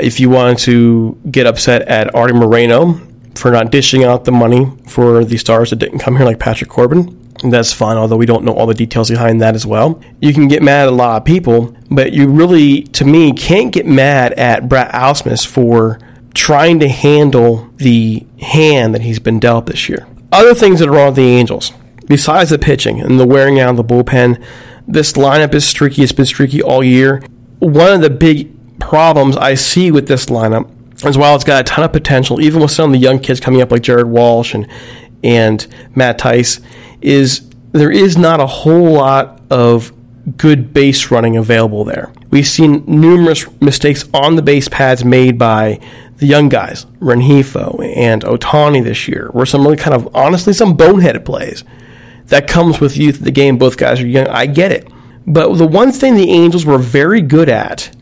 If 0.00 0.20
you 0.20 0.30
wanted 0.30 0.58
to 0.58 1.18
get 1.30 1.46
upset 1.46 1.82
at 1.82 2.14
Artie 2.14 2.34
Moreno 2.34 3.00
for 3.34 3.50
not 3.50 3.70
dishing 3.70 4.04
out 4.04 4.24
the 4.24 4.32
money 4.32 4.70
for 4.86 5.24
the 5.24 5.36
stars 5.36 5.70
that 5.70 5.76
didn't 5.76 5.98
come 5.98 6.16
here, 6.16 6.24
like 6.24 6.38
Patrick 6.38 6.70
Corbin, 6.70 7.18
that's 7.50 7.72
fine, 7.72 7.96
although 7.96 8.16
we 8.16 8.26
don't 8.26 8.44
know 8.44 8.52
all 8.52 8.66
the 8.66 8.74
details 8.74 9.10
behind 9.10 9.40
that 9.42 9.54
as 9.54 9.66
well. 9.66 10.00
You 10.20 10.32
can 10.32 10.48
get 10.48 10.62
mad 10.62 10.82
at 10.82 10.88
a 10.88 10.96
lot 10.96 11.16
of 11.16 11.24
people, 11.24 11.76
but 11.90 12.12
you 12.12 12.28
really, 12.28 12.82
to 12.84 13.04
me, 13.04 13.32
can't 13.32 13.72
get 13.72 13.86
mad 13.86 14.32
at 14.34 14.68
Brad 14.68 14.92
Ausmus 14.92 15.46
for 15.46 15.98
trying 16.34 16.78
to 16.80 16.88
handle 16.88 17.70
the 17.76 18.26
hand 18.40 18.94
that 18.94 19.02
he's 19.02 19.18
been 19.18 19.40
dealt 19.40 19.66
this 19.66 19.88
year. 19.88 20.06
Other 20.30 20.54
things 20.54 20.80
that 20.80 20.88
are 20.88 20.92
wrong 20.92 21.08
with 21.08 21.16
the 21.16 21.22
Angels, 21.22 21.72
besides 22.06 22.50
the 22.50 22.58
pitching 22.58 23.00
and 23.00 23.18
the 23.18 23.26
wearing 23.26 23.60
out 23.60 23.70
of 23.70 23.76
the 23.76 23.84
bullpen, 23.84 24.42
this 24.86 25.12
lineup 25.12 25.54
is 25.54 25.66
streaky. 25.66 26.02
It's 26.02 26.12
been 26.12 26.26
streaky 26.26 26.62
all 26.62 26.82
year. 26.82 27.22
One 27.58 27.92
of 27.92 28.00
the 28.00 28.10
big 28.10 28.78
problems 28.80 29.36
I 29.36 29.54
see 29.54 29.90
with 29.90 30.08
this 30.08 30.26
lineup 30.26 30.70
is 31.04 31.18
while 31.18 31.34
it's 31.34 31.44
got 31.44 31.60
a 31.60 31.64
ton 31.64 31.84
of 31.84 31.92
potential, 31.92 32.40
even 32.40 32.62
with 32.62 32.70
some 32.70 32.90
of 32.90 32.92
the 32.92 32.98
young 32.98 33.18
kids 33.18 33.40
coming 33.40 33.60
up 33.60 33.70
like 33.70 33.82
Jared 33.82 34.06
Walsh 34.06 34.54
and 34.54 34.66
and 35.24 35.66
Matt 35.94 36.18
Thaiss, 36.18 36.60
is 37.02 37.48
there 37.72 37.90
is 37.90 38.16
not 38.16 38.40
a 38.40 38.46
whole 38.46 38.92
lot 38.92 39.40
of 39.50 39.92
good 40.36 40.72
base 40.72 41.10
running 41.10 41.36
available 41.36 41.84
there. 41.84 42.12
We've 42.30 42.46
seen 42.46 42.84
numerous 42.86 43.46
mistakes 43.60 44.08
on 44.14 44.36
the 44.36 44.42
base 44.42 44.68
pads 44.68 45.04
made 45.04 45.38
by 45.38 45.80
the 46.16 46.26
young 46.26 46.48
guys, 46.48 46.84
Rengifo 47.00 47.84
and 47.96 48.22
Ohtani 48.22 48.84
this 48.84 49.08
year, 49.08 49.30
were 49.34 49.46
some 49.46 49.62
really 49.62 49.76
kind 49.76 49.94
of 49.94 50.14
honestly 50.14 50.52
some 50.52 50.76
boneheaded 50.76 51.24
plays. 51.24 51.64
That 52.26 52.46
comes 52.46 52.80
with 52.80 52.96
youth 52.96 53.18
of 53.18 53.24
the 53.24 53.32
game. 53.32 53.58
Both 53.58 53.76
guys 53.76 54.00
are 54.00 54.06
young. 54.06 54.28
I 54.28 54.46
get 54.46 54.70
it. 54.70 54.88
But 55.26 55.54
the 55.54 55.66
one 55.66 55.92
thing 55.92 56.14
the 56.14 56.30
Angels 56.30 56.64
were 56.64 56.78
very 56.78 57.20
good 57.20 57.48
at 57.48 57.94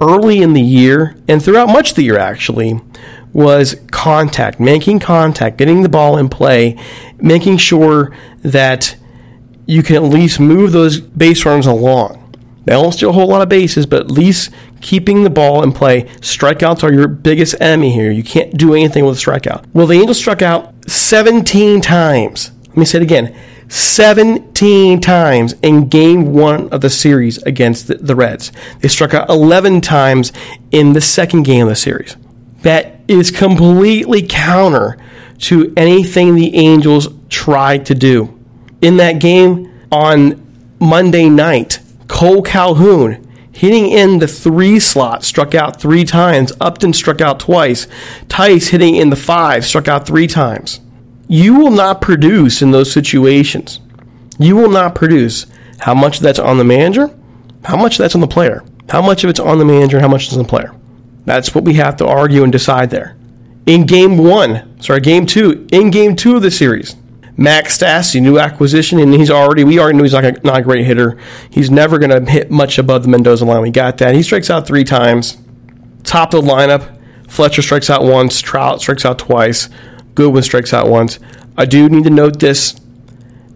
early 0.00 0.42
in 0.42 0.52
the 0.52 0.62
year 0.62 1.16
and 1.28 1.42
throughout 1.42 1.68
much 1.68 1.90
of 1.90 1.96
the 1.96 2.04
year 2.04 2.18
actually 2.18 2.80
was 3.32 3.76
contact, 3.90 4.58
making 4.58 5.00
contact, 5.00 5.58
getting 5.58 5.82
the 5.82 5.88
ball 5.88 6.16
in 6.16 6.28
play, 6.28 6.76
making 7.18 7.56
sure 7.58 8.14
that 8.38 8.96
you 9.66 9.82
can 9.82 9.96
at 9.96 10.02
least 10.02 10.40
move 10.40 10.72
those 10.72 10.98
base 11.00 11.44
runners 11.44 11.66
along. 11.66 12.24
They 12.64 12.74
don't 12.74 12.92
steal 12.92 13.10
a 13.10 13.12
whole 13.12 13.28
lot 13.28 13.40
of 13.40 13.48
bases, 13.48 13.86
but 13.86 14.00
at 14.00 14.10
least 14.10 14.50
keeping 14.80 15.22
the 15.22 15.30
ball 15.30 15.62
in 15.62 15.72
play. 15.72 16.04
Strikeouts 16.20 16.82
are 16.82 16.92
your 16.92 17.08
biggest 17.08 17.54
enemy 17.60 17.92
here. 17.92 18.10
You 18.10 18.22
can't 18.22 18.56
do 18.56 18.74
anything 18.74 19.06
with 19.06 19.16
a 19.16 19.20
strikeout. 19.20 19.64
Well, 19.72 19.86
the 19.86 19.94
Angels 19.94 20.18
struck 20.18 20.42
out 20.42 20.74
17 20.86 21.80
times. 21.80 22.52
Let 22.68 22.76
me 22.76 22.84
say 22.84 22.98
it 22.98 23.02
again 23.02 23.34
17 23.68 25.00
times 25.00 25.54
in 25.62 25.88
game 25.88 26.32
one 26.32 26.68
of 26.70 26.80
the 26.80 26.90
series 26.90 27.42
against 27.42 27.86
the, 27.86 27.94
the 27.96 28.16
Reds. 28.16 28.50
They 28.80 28.88
struck 28.88 29.14
out 29.14 29.28
11 29.28 29.82
times 29.82 30.32
in 30.70 30.94
the 30.94 31.00
second 31.00 31.42
game 31.42 31.62
of 31.62 31.68
the 31.68 31.76
series. 31.76 32.16
That 32.62 33.00
is 33.08 33.30
completely 33.30 34.26
counter 34.28 34.98
to 35.38 35.72
anything 35.76 36.34
the 36.34 36.54
Angels 36.56 37.08
tried 37.28 37.86
to 37.86 37.94
do. 37.94 38.38
In 38.80 38.96
that 38.98 39.20
game 39.20 39.72
on 39.90 40.44
Monday 40.80 41.28
night, 41.28 41.80
Cole 42.08 42.42
Calhoun 42.42 43.24
hitting 43.52 43.90
in 43.90 44.18
the 44.18 44.28
three 44.28 44.78
slot 44.78 45.24
struck 45.24 45.54
out 45.54 45.80
three 45.80 46.04
times. 46.04 46.52
Upton 46.60 46.92
struck 46.92 47.20
out 47.20 47.40
twice. 47.40 47.86
Thaiss 48.28 48.68
hitting 48.68 48.96
in 48.96 49.10
the 49.10 49.16
five 49.16 49.64
struck 49.64 49.88
out 49.88 50.06
three 50.06 50.26
times. 50.26 50.80
You 51.26 51.56
will 51.56 51.70
not 51.70 52.00
produce 52.00 52.62
in 52.62 52.70
those 52.70 52.92
situations. 52.92 53.80
You 54.38 54.56
will 54.56 54.70
not 54.70 54.94
produce 54.94 55.46
how 55.80 55.94
much 55.94 56.20
that's 56.20 56.38
on 56.38 56.58
the 56.58 56.64
manager, 56.64 57.14
how 57.64 57.76
much 57.76 57.98
that's 57.98 58.14
on 58.14 58.20
the 58.20 58.28
player, 58.28 58.64
how 58.88 59.02
much 59.02 59.24
of 59.24 59.30
it's 59.30 59.40
on 59.40 59.58
the 59.58 59.64
manager, 59.64 60.00
how 60.00 60.08
much 60.08 60.28
is 60.28 60.36
on 60.36 60.42
the 60.42 60.48
player. 60.48 60.74
That's 61.28 61.54
what 61.54 61.64
we 61.64 61.74
have 61.74 61.98
to 61.98 62.06
argue 62.06 62.42
and 62.42 62.50
decide 62.50 62.88
there. 62.88 63.14
In 63.66 63.84
game 63.84 64.16
one, 64.16 64.80
sorry, 64.80 65.00
game 65.00 65.26
two, 65.26 65.68
in 65.70 65.90
game 65.90 66.16
two 66.16 66.36
of 66.36 66.40
the 66.40 66.50
series, 66.50 66.96
Max 67.36 67.76
Stassi, 67.76 68.18
new 68.22 68.38
acquisition, 68.38 68.98
and 68.98 69.12
he's 69.12 69.30
already, 69.30 69.62
we 69.62 69.78
already 69.78 69.98
knew 69.98 70.04
he's 70.04 70.14
not 70.14 70.24
a, 70.24 70.32
not 70.42 70.60
a 70.60 70.62
great 70.62 70.86
hitter. 70.86 71.18
He's 71.50 71.70
never 71.70 71.98
going 71.98 72.24
to 72.24 72.32
hit 72.32 72.50
much 72.50 72.78
above 72.78 73.02
the 73.02 73.10
Mendoza 73.10 73.44
line. 73.44 73.60
We 73.60 73.70
got 73.70 73.98
that. 73.98 74.14
He 74.14 74.22
strikes 74.22 74.48
out 74.48 74.66
three 74.66 74.84
times. 74.84 75.36
Top 76.02 76.32
of 76.32 76.46
the 76.46 76.50
lineup, 76.50 76.98
Fletcher 77.28 77.60
strikes 77.60 77.90
out 77.90 78.04
once, 78.04 78.40
Trout 78.40 78.80
strikes 78.80 79.04
out 79.04 79.18
twice, 79.18 79.68
Goodwin 80.14 80.42
strikes 80.42 80.72
out 80.72 80.88
once. 80.88 81.18
I 81.58 81.66
do 81.66 81.90
need 81.90 82.04
to 82.04 82.10
note 82.10 82.40
this 82.40 82.80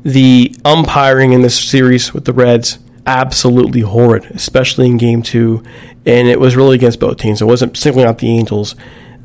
the 0.02 0.54
umpiring 0.62 1.32
in 1.32 1.40
this 1.40 1.58
series 1.58 2.12
with 2.12 2.26
the 2.26 2.34
Reds 2.34 2.80
absolutely 3.06 3.80
horrid, 3.80 4.24
especially 4.26 4.86
in 4.86 4.96
game 4.98 5.22
two. 5.22 5.62
And 6.04 6.28
it 6.28 6.40
was 6.40 6.56
really 6.56 6.74
against 6.74 7.00
both 7.00 7.18
teams. 7.18 7.40
It 7.40 7.46
wasn't 7.46 7.76
simply 7.76 8.04
not 8.04 8.18
the 8.18 8.28
Angels. 8.28 8.74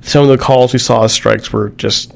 Some 0.02 0.24
of 0.24 0.30
the 0.30 0.38
calls 0.38 0.74
we 0.74 0.80
saw 0.80 1.04
as 1.04 1.14
strikes 1.14 1.52
were 1.52 1.70
just 1.70 2.14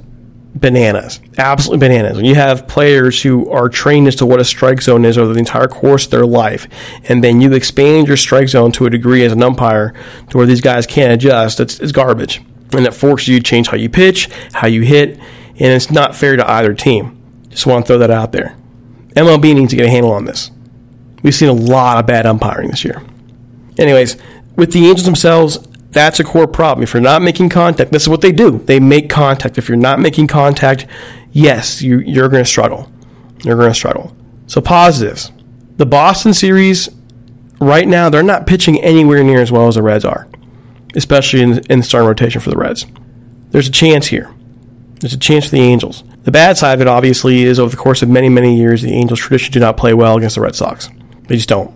bananas, 0.55 1.19
absolutely 1.37 1.87
bananas. 1.87 2.17
When 2.17 2.25
you 2.25 2.35
have 2.35 2.67
players 2.67 3.21
who 3.21 3.49
are 3.49 3.69
trained 3.69 4.07
as 4.07 4.15
to 4.17 4.25
what 4.25 4.39
a 4.39 4.45
strike 4.45 4.81
zone 4.81 5.05
is 5.05 5.17
over 5.17 5.33
the 5.33 5.39
entire 5.39 5.67
course 5.67 6.05
of 6.05 6.11
their 6.11 6.25
life, 6.25 6.67
and 7.09 7.23
then 7.23 7.41
you 7.41 7.53
expand 7.53 8.07
your 8.07 8.17
strike 8.17 8.49
zone 8.49 8.71
to 8.73 8.85
a 8.85 8.89
degree 8.89 9.23
as 9.23 9.31
an 9.31 9.41
umpire 9.41 9.93
to 10.29 10.37
where 10.37 10.45
these 10.45 10.61
guys 10.61 10.85
can't 10.85 11.13
adjust, 11.13 11.59
it's, 11.59 11.79
it's 11.79 11.91
garbage. 11.91 12.41
And 12.73 12.85
it 12.85 12.93
forces 12.93 13.27
you 13.27 13.39
to 13.39 13.43
change 13.43 13.67
how 13.67 13.77
you 13.77 13.89
pitch, 13.89 14.29
how 14.53 14.67
you 14.67 14.81
hit, 14.81 15.17
and 15.19 15.73
it's 15.73 15.91
not 15.91 16.15
fair 16.15 16.35
to 16.37 16.49
either 16.49 16.73
team. 16.73 17.17
Just 17.49 17.65
want 17.65 17.85
to 17.85 17.87
throw 17.87 17.97
that 17.99 18.11
out 18.11 18.31
there. 18.31 18.55
MLB 19.15 19.53
needs 19.55 19.71
to 19.71 19.75
get 19.75 19.85
a 19.85 19.89
handle 19.89 20.11
on 20.11 20.25
this. 20.25 20.51
We've 21.21 21.35
seen 21.35 21.49
a 21.49 21.53
lot 21.53 21.97
of 21.97 22.07
bad 22.07 22.25
umpiring 22.25 22.69
this 22.69 22.85
year. 22.85 23.03
Anyways, 23.77 24.17
with 24.55 24.73
the 24.73 24.87
Angels 24.87 25.05
themselves, 25.05 25.59
that's 25.91 26.19
a 26.19 26.23
core 26.23 26.47
problem. 26.47 26.83
If 26.83 26.93
you're 26.93 27.01
not 27.01 27.21
making 27.21 27.49
contact, 27.49 27.91
this 27.91 28.03
is 28.03 28.09
what 28.09 28.21
they 28.21 28.31
do. 28.31 28.59
They 28.59 28.79
make 28.79 29.09
contact. 29.09 29.57
If 29.57 29.67
you're 29.67 29.77
not 29.77 29.99
making 29.99 30.27
contact, 30.27 30.87
yes, 31.31 31.81
you, 31.81 31.99
you're 31.99 32.29
going 32.29 32.43
to 32.43 32.49
struggle. 32.49 32.91
You're 33.43 33.57
going 33.57 33.69
to 33.69 33.75
struggle. 33.75 34.15
So, 34.47 34.61
positives. 34.61 35.31
The 35.77 35.85
Boston 35.85 36.33
series, 36.33 36.89
right 37.59 37.87
now, 37.87 38.09
they're 38.09 38.23
not 38.23 38.47
pitching 38.47 38.79
anywhere 38.81 39.23
near 39.23 39.41
as 39.41 39.51
well 39.51 39.67
as 39.67 39.75
the 39.75 39.81
Reds 39.81 40.05
are, 40.05 40.27
especially 40.95 41.41
in, 41.41 41.59
in 41.69 41.79
the 41.79 41.83
starting 41.83 42.07
rotation 42.07 42.41
for 42.41 42.49
the 42.49 42.57
Reds. 42.57 42.85
There's 43.49 43.67
a 43.67 43.71
chance 43.71 44.07
here. 44.07 44.33
There's 44.99 45.13
a 45.13 45.17
chance 45.17 45.45
for 45.45 45.51
the 45.51 45.61
Angels. 45.61 46.03
The 46.23 46.31
bad 46.31 46.57
side 46.57 46.75
of 46.75 46.81
it, 46.81 46.87
obviously, 46.87 47.43
is 47.43 47.59
over 47.59 47.71
the 47.71 47.81
course 47.81 48.01
of 48.03 48.09
many, 48.09 48.29
many 48.29 48.55
years, 48.55 48.83
the 48.83 48.93
Angels 48.93 49.19
traditionally 49.19 49.53
do 49.53 49.59
not 49.59 49.75
play 49.75 49.93
well 49.93 50.17
against 50.17 50.35
the 50.35 50.41
Red 50.41 50.55
Sox. 50.55 50.89
They 51.27 51.35
just 51.35 51.49
don't. 51.49 51.73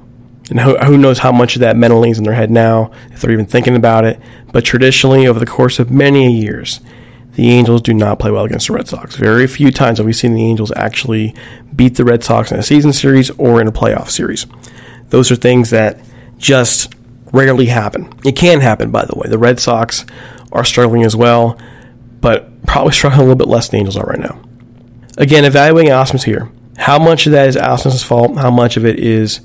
And 0.49 0.59
who, 0.59 0.77
who 0.77 0.97
knows 0.97 1.19
how 1.19 1.31
much 1.31 1.55
of 1.55 1.61
that 1.61 1.75
mentally 1.75 2.11
is 2.11 2.17
in 2.17 2.23
their 2.23 2.33
head 2.33 2.51
now, 2.51 2.91
if 3.11 3.21
they're 3.21 3.31
even 3.31 3.47
thinking 3.47 3.75
about 3.75 4.05
it. 4.05 4.19
But 4.51 4.63
traditionally, 4.63 5.25
over 5.25 5.39
the 5.39 5.45
course 5.45 5.79
of 5.79 5.89
many 5.89 6.39
years, 6.39 6.81
the 7.33 7.49
Angels 7.49 7.81
do 7.81 7.93
not 7.93 8.19
play 8.19 8.31
well 8.31 8.45
against 8.45 8.67
the 8.67 8.73
Red 8.73 8.87
Sox. 8.87 9.15
Very 9.15 9.47
few 9.47 9.71
times 9.71 9.97
have 9.97 10.05
we 10.05 10.13
seen 10.13 10.33
the 10.33 10.45
Angels 10.45 10.71
actually 10.75 11.35
beat 11.75 11.95
the 11.95 12.05
Red 12.05 12.23
Sox 12.23 12.51
in 12.51 12.59
a 12.59 12.63
season 12.63 12.93
series 12.93 13.29
or 13.31 13.59
in 13.59 13.67
a 13.67 13.71
playoff 13.71 14.09
series. 14.09 14.45
Those 15.09 15.31
are 15.31 15.35
things 15.35 15.71
that 15.71 15.99
just 16.37 16.93
rarely 17.33 17.65
happen. 17.65 18.13
It 18.23 18.35
can 18.35 18.61
happen, 18.61 18.91
by 18.91 19.05
the 19.05 19.15
way. 19.17 19.27
The 19.27 19.37
Red 19.37 19.59
Sox 19.59 20.05
are 20.51 20.63
struggling 20.63 21.03
as 21.03 21.15
well, 21.15 21.59
but 22.21 22.63
probably 22.65 22.91
struggling 22.93 23.21
a 23.21 23.23
little 23.23 23.35
bit 23.35 23.47
less 23.47 23.67
than 23.67 23.77
the 23.77 23.79
Angels 23.79 23.97
are 23.97 24.05
right 24.05 24.19
now. 24.19 24.41
Again, 25.17 25.43
evaluating 25.43 25.91
Ausmus 25.91 26.23
here. 26.23 26.51
How 26.77 26.99
much 26.99 27.25
of 27.25 27.31
that 27.31 27.47
is 27.47 27.55
Ausmus's 27.55 28.03
fault? 28.03 28.37
How 28.37 28.51
much 28.51 28.77
of 28.77 28.85
it 28.85 28.99
is 28.99 29.41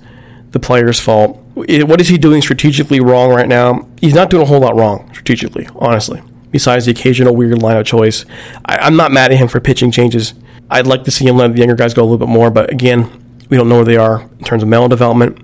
the 0.51 0.61
player's 0.61 1.01
fault? 1.01 1.37
What 1.55 2.01
is 2.01 2.09
he 2.09 2.19
doing 2.19 2.43
strategically 2.43 3.01
wrong 3.01 3.31
right 3.31 3.49
now? 3.49 3.89
He's 4.01 4.15
not 4.15 4.31
doing 4.31 4.43
a 4.43 4.47
whole 4.47 4.61
lot 4.61 4.77
wrong 4.77 5.09
strategically, 5.13 5.69
honestly. 5.77 6.23
Besides 6.51 6.87
the 6.87 6.93
occasional 6.93 7.37
weird 7.37 7.59
lineup 7.59 7.87
choice, 7.87 8.25
I, 8.65 8.87
am 8.87 8.97
not 8.97 9.13
mad 9.13 9.31
at 9.31 9.39
him 9.39 9.49
for 9.49 9.61
pitching 9.61 9.91
changes. 9.91 10.35
I'd 10.69 10.87
like 10.87 11.05
to 11.05 11.11
see 11.11 11.27
him 11.27 11.37
let 11.37 11.53
the 11.53 11.59
younger 11.59 11.77
guys 11.77 11.95
go 11.95 12.03
a 12.03 12.05
little 12.05 12.19
bit 12.19 12.29
more, 12.29 12.51
but 12.51 12.73
again, 12.73 13.09
we 13.49 13.57
don't 13.57 13.69
know 13.69 13.77
where 13.77 13.85
they 13.85 13.97
are 13.97 14.23
in 14.23 14.45
terms 14.45 14.63
of 14.63 14.69
mental 14.69 14.89
development. 14.89 15.39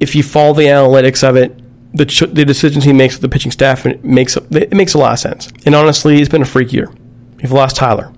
If 0.00 0.14
you 0.14 0.22
follow 0.22 0.54
the 0.54 0.62
analytics 0.62 1.28
of 1.28 1.36
it, 1.36 1.56
the, 1.92 2.06
ch- 2.06 2.32
the 2.32 2.44
decisions 2.44 2.84
he 2.84 2.92
makes 2.92 3.14
with 3.14 3.22
the 3.22 3.28
pitching 3.28 3.52
staff 3.52 3.84
it 3.84 4.04
makes 4.04 4.36
it 4.36 4.72
makes 4.72 4.94
a 4.94 4.98
lot 4.98 5.12
of 5.12 5.18
sense. 5.18 5.52
And 5.66 5.74
honestly, 5.74 6.20
it's 6.20 6.28
been 6.28 6.42
a 6.42 6.46
freak 6.46 6.72
year. 6.72 6.92
We've 7.36 7.52
lost 7.52 7.76
Tyler. 7.76 8.12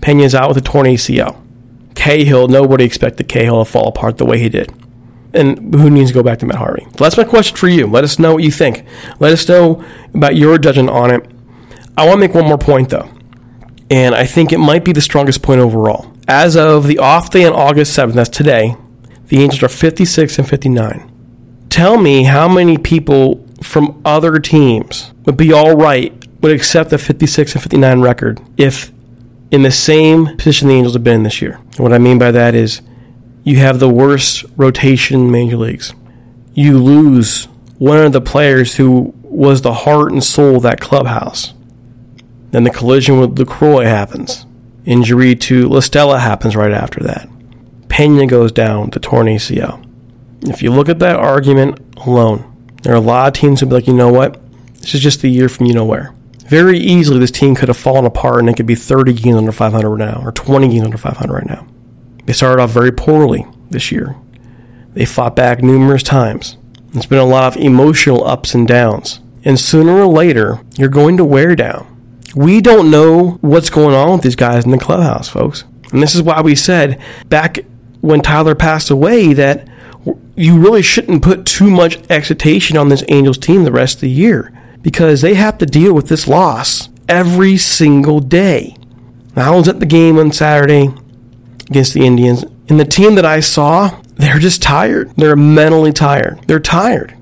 Pena's 0.00 0.34
out 0.34 0.48
with 0.48 0.58
a 0.58 0.60
torn 0.60 0.86
ACL. 0.86 1.40
Cahill, 1.94 2.48
nobody 2.48 2.84
expected 2.84 3.28
Cahill 3.28 3.64
to 3.64 3.70
fall 3.70 3.88
apart 3.88 4.18
the 4.18 4.24
way 4.24 4.38
he 4.38 4.48
did. 4.48 4.72
And 5.38 5.72
who 5.74 5.88
needs 5.88 6.10
to 6.10 6.14
go 6.14 6.22
back 6.22 6.40
to 6.40 6.46
Matt 6.46 6.58
Harvey? 6.58 6.84
So 6.84 7.04
that's 7.04 7.16
my 7.16 7.24
question 7.24 7.56
for 7.56 7.68
you. 7.68 7.86
Let 7.86 8.02
us 8.02 8.18
know 8.18 8.34
what 8.34 8.42
you 8.42 8.50
think. 8.50 8.84
Let 9.20 9.32
us 9.32 9.48
know 9.48 9.84
about 10.12 10.36
your 10.36 10.58
judgment 10.58 10.90
on 10.90 11.10
it. 11.12 11.30
I 11.96 12.06
want 12.06 12.16
to 12.16 12.20
make 12.20 12.34
one 12.34 12.46
more 12.46 12.58
point, 12.58 12.90
though. 12.90 13.08
And 13.90 14.14
I 14.14 14.26
think 14.26 14.52
it 14.52 14.58
might 14.58 14.84
be 14.84 14.92
the 14.92 15.00
strongest 15.00 15.42
point 15.42 15.60
overall. 15.60 16.12
As 16.26 16.56
of 16.56 16.86
the 16.86 16.98
off 16.98 17.30
day 17.30 17.44
on 17.44 17.52
August 17.52 17.96
7th, 17.96 18.14
that's 18.14 18.28
today, 18.28 18.76
the 19.28 19.42
Angels 19.42 19.62
are 19.62 19.68
56 19.68 20.38
and 20.38 20.48
59. 20.48 21.66
Tell 21.70 21.96
me 21.96 22.24
how 22.24 22.48
many 22.48 22.76
people 22.76 23.46
from 23.62 24.00
other 24.04 24.38
teams 24.38 25.12
would 25.24 25.36
be 25.36 25.52
all 25.52 25.76
right, 25.76 26.12
would 26.40 26.52
accept 26.52 26.90
the 26.90 26.98
56 26.98 27.54
and 27.54 27.62
59 27.62 28.00
record 28.00 28.40
if 28.56 28.92
in 29.50 29.62
the 29.62 29.70
same 29.70 30.36
position 30.36 30.68
the 30.68 30.74
Angels 30.74 30.94
have 30.94 31.04
been 31.04 31.22
this 31.22 31.40
year. 31.40 31.60
And 31.72 31.78
what 31.78 31.92
I 31.92 31.98
mean 31.98 32.18
by 32.18 32.30
that 32.32 32.54
is 32.54 32.82
you 33.44 33.56
have 33.56 33.78
the 33.78 33.88
worst 33.88 34.44
rotation 34.56 35.20
in 35.20 35.30
major 35.30 35.56
leagues. 35.56 35.94
You 36.54 36.78
lose 36.78 37.44
one 37.78 37.98
of 37.98 38.12
the 38.12 38.20
players 38.20 38.76
who 38.76 39.14
was 39.22 39.62
the 39.62 39.72
heart 39.72 40.12
and 40.12 40.22
soul 40.22 40.56
of 40.56 40.62
that 40.62 40.80
clubhouse. 40.80 41.54
Then 42.50 42.64
the 42.64 42.70
collision 42.70 43.20
with 43.20 43.36
Lucroy 43.36 43.84
happens. 43.84 44.46
Injury 44.84 45.34
to 45.36 45.68
La 45.68 45.80
Stella 45.80 46.18
happens 46.18 46.56
right 46.56 46.72
after 46.72 47.02
that. 47.04 47.28
Pena 47.88 48.26
goes 48.26 48.52
down 48.52 48.90
to 48.90 49.00
torn 49.00 49.26
ACL. 49.26 49.84
If 50.42 50.62
you 50.62 50.72
look 50.72 50.88
at 50.88 50.98
that 51.00 51.16
argument 51.16 51.80
alone, 51.98 52.44
there 52.82 52.92
are 52.92 52.96
a 52.96 53.00
lot 53.00 53.28
of 53.28 53.34
teams 53.34 53.60
who 53.60 53.66
be 53.66 53.74
like, 53.74 53.86
you 53.86 53.92
know 53.92 54.12
what? 54.12 54.40
This 54.80 54.94
is 54.94 55.00
just 55.00 55.20
the 55.20 55.28
year 55.28 55.48
from 55.48 55.66
you 55.66 55.74
know 55.74 55.84
where. 55.84 56.14
Very 56.46 56.78
easily, 56.78 57.18
this 57.18 57.30
team 57.30 57.54
could 57.54 57.68
have 57.68 57.76
fallen 57.76 58.06
apart 58.06 58.40
and 58.40 58.48
it 58.48 58.56
could 58.56 58.66
be 58.66 58.74
30 58.74 59.12
games 59.12 59.36
under 59.36 59.52
500 59.52 59.88
right 59.88 59.98
now, 59.98 60.22
or 60.24 60.32
20 60.32 60.68
games 60.68 60.84
under 60.84 60.96
500 60.96 61.32
right 61.32 61.46
now. 61.46 61.66
They 62.28 62.34
started 62.34 62.62
off 62.62 62.72
very 62.72 62.92
poorly 62.92 63.46
this 63.70 63.90
year. 63.90 64.14
They 64.92 65.06
fought 65.06 65.34
back 65.34 65.62
numerous 65.62 66.02
times. 66.02 66.58
It's 66.92 67.06
been 67.06 67.20
a 67.20 67.24
lot 67.24 67.56
of 67.56 67.62
emotional 67.62 68.22
ups 68.22 68.52
and 68.52 68.68
downs. 68.68 69.20
And 69.46 69.58
sooner 69.58 69.92
or 69.92 70.06
later, 70.08 70.60
you're 70.76 70.90
going 70.90 71.16
to 71.16 71.24
wear 71.24 71.56
down. 71.56 71.86
We 72.36 72.60
don't 72.60 72.90
know 72.90 73.38
what's 73.40 73.70
going 73.70 73.94
on 73.94 74.12
with 74.12 74.20
these 74.20 74.36
guys 74.36 74.66
in 74.66 74.72
the 74.72 74.76
clubhouse, 74.76 75.30
folks. 75.30 75.64
And 75.90 76.02
this 76.02 76.14
is 76.14 76.20
why 76.20 76.42
we 76.42 76.54
said 76.54 77.00
back 77.30 77.60
when 78.02 78.20
Tyler 78.20 78.54
passed 78.54 78.90
away 78.90 79.32
that 79.32 79.66
you 80.36 80.60
really 80.60 80.82
shouldn't 80.82 81.22
put 81.22 81.46
too 81.46 81.70
much 81.70 81.98
excitation 82.10 82.76
on 82.76 82.90
this 82.90 83.04
Angels 83.08 83.38
team 83.38 83.64
the 83.64 83.72
rest 83.72 83.94
of 83.94 84.00
the 84.02 84.10
year 84.10 84.52
because 84.82 85.22
they 85.22 85.32
have 85.32 85.56
to 85.56 85.64
deal 85.64 85.94
with 85.94 86.08
this 86.08 86.28
loss 86.28 86.90
every 87.08 87.56
single 87.56 88.20
day. 88.20 88.76
Now, 89.34 89.54
I 89.54 89.56
was 89.56 89.66
at 89.66 89.80
the 89.80 89.86
game 89.86 90.18
on 90.18 90.30
Saturday 90.30 90.92
against 91.68 91.94
the 91.94 92.04
Indians, 92.04 92.44
and 92.68 92.78
the 92.78 92.84
team 92.84 93.14
that 93.16 93.24
I 93.24 93.40
saw, 93.40 94.00
they're 94.16 94.38
just 94.38 94.62
tired. 94.62 95.12
They're 95.16 95.36
mentally 95.36 95.92
tired. 95.92 96.40
They're 96.46 96.60
tired. 96.60 97.16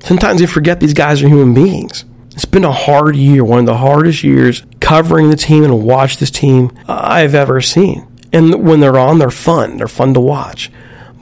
Sometimes 0.00 0.40
you 0.40 0.46
forget 0.46 0.80
these 0.80 0.94
guys 0.94 1.22
are 1.22 1.28
human 1.28 1.54
beings. 1.54 2.04
It's 2.32 2.44
been 2.44 2.64
a 2.64 2.72
hard 2.72 3.14
year, 3.14 3.44
one 3.44 3.60
of 3.60 3.66
the 3.66 3.76
hardest 3.76 4.24
years 4.24 4.64
covering 4.80 5.30
the 5.30 5.36
team 5.36 5.64
and 5.64 5.84
watch 5.84 6.16
this 6.16 6.30
team 6.30 6.76
uh, 6.88 7.00
I've 7.02 7.34
ever 7.34 7.60
seen. 7.60 8.06
And 8.32 8.66
when 8.66 8.80
they're 8.80 8.98
on, 8.98 9.18
they're 9.18 9.30
fun. 9.30 9.76
They're 9.76 9.88
fun 9.88 10.14
to 10.14 10.20
watch. 10.20 10.70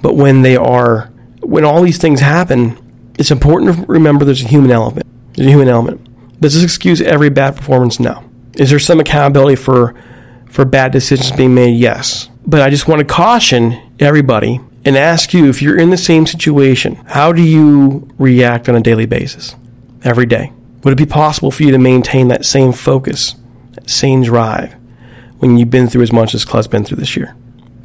But 0.02 0.14
when 0.14 0.42
they 0.42 0.56
are, 0.56 1.10
when 1.42 1.64
all 1.64 1.82
these 1.82 1.98
things 1.98 2.20
happen, 2.20 2.78
it's 3.18 3.30
important 3.30 3.76
to 3.76 3.86
remember 3.86 4.24
there's 4.24 4.44
a 4.44 4.48
human 4.48 4.70
element. 4.70 5.06
There's 5.34 5.48
a 5.48 5.50
human 5.50 5.68
element. 5.68 6.40
Does 6.40 6.54
this 6.54 6.64
excuse 6.64 7.00
every 7.00 7.28
bad 7.28 7.56
performance? 7.56 8.00
No. 8.00 8.24
Is 8.54 8.70
there 8.70 8.78
some 8.78 9.00
accountability 9.00 9.56
for 9.56 9.94
for 10.48 10.64
bad 10.64 10.92
decisions 10.92 11.32
being 11.32 11.54
made? 11.54 11.76
Yes. 11.76 12.28
But 12.50 12.62
I 12.62 12.68
just 12.68 12.88
want 12.88 12.98
to 12.98 13.04
caution 13.04 13.80
everybody 14.00 14.60
and 14.84 14.96
ask 14.96 15.32
you 15.32 15.48
if 15.48 15.62
you're 15.62 15.78
in 15.78 15.90
the 15.90 15.96
same 15.96 16.26
situation, 16.26 16.96
how 17.06 17.32
do 17.32 17.42
you 17.42 18.08
react 18.18 18.68
on 18.68 18.74
a 18.74 18.80
daily 18.80 19.06
basis? 19.06 19.54
Every 20.02 20.26
day. 20.26 20.52
Would 20.82 20.94
it 20.94 20.96
be 20.96 21.06
possible 21.06 21.52
for 21.52 21.62
you 21.62 21.70
to 21.70 21.78
maintain 21.78 22.26
that 22.26 22.44
same 22.44 22.72
focus, 22.72 23.36
that 23.74 23.88
same 23.88 24.24
drive 24.24 24.74
when 25.38 25.58
you've 25.58 25.70
been 25.70 25.86
through 25.86 26.02
as 26.02 26.12
much 26.12 26.34
as 26.34 26.44
Club's 26.44 26.66
been 26.66 26.84
through 26.84 26.96
this 26.96 27.16
year? 27.16 27.36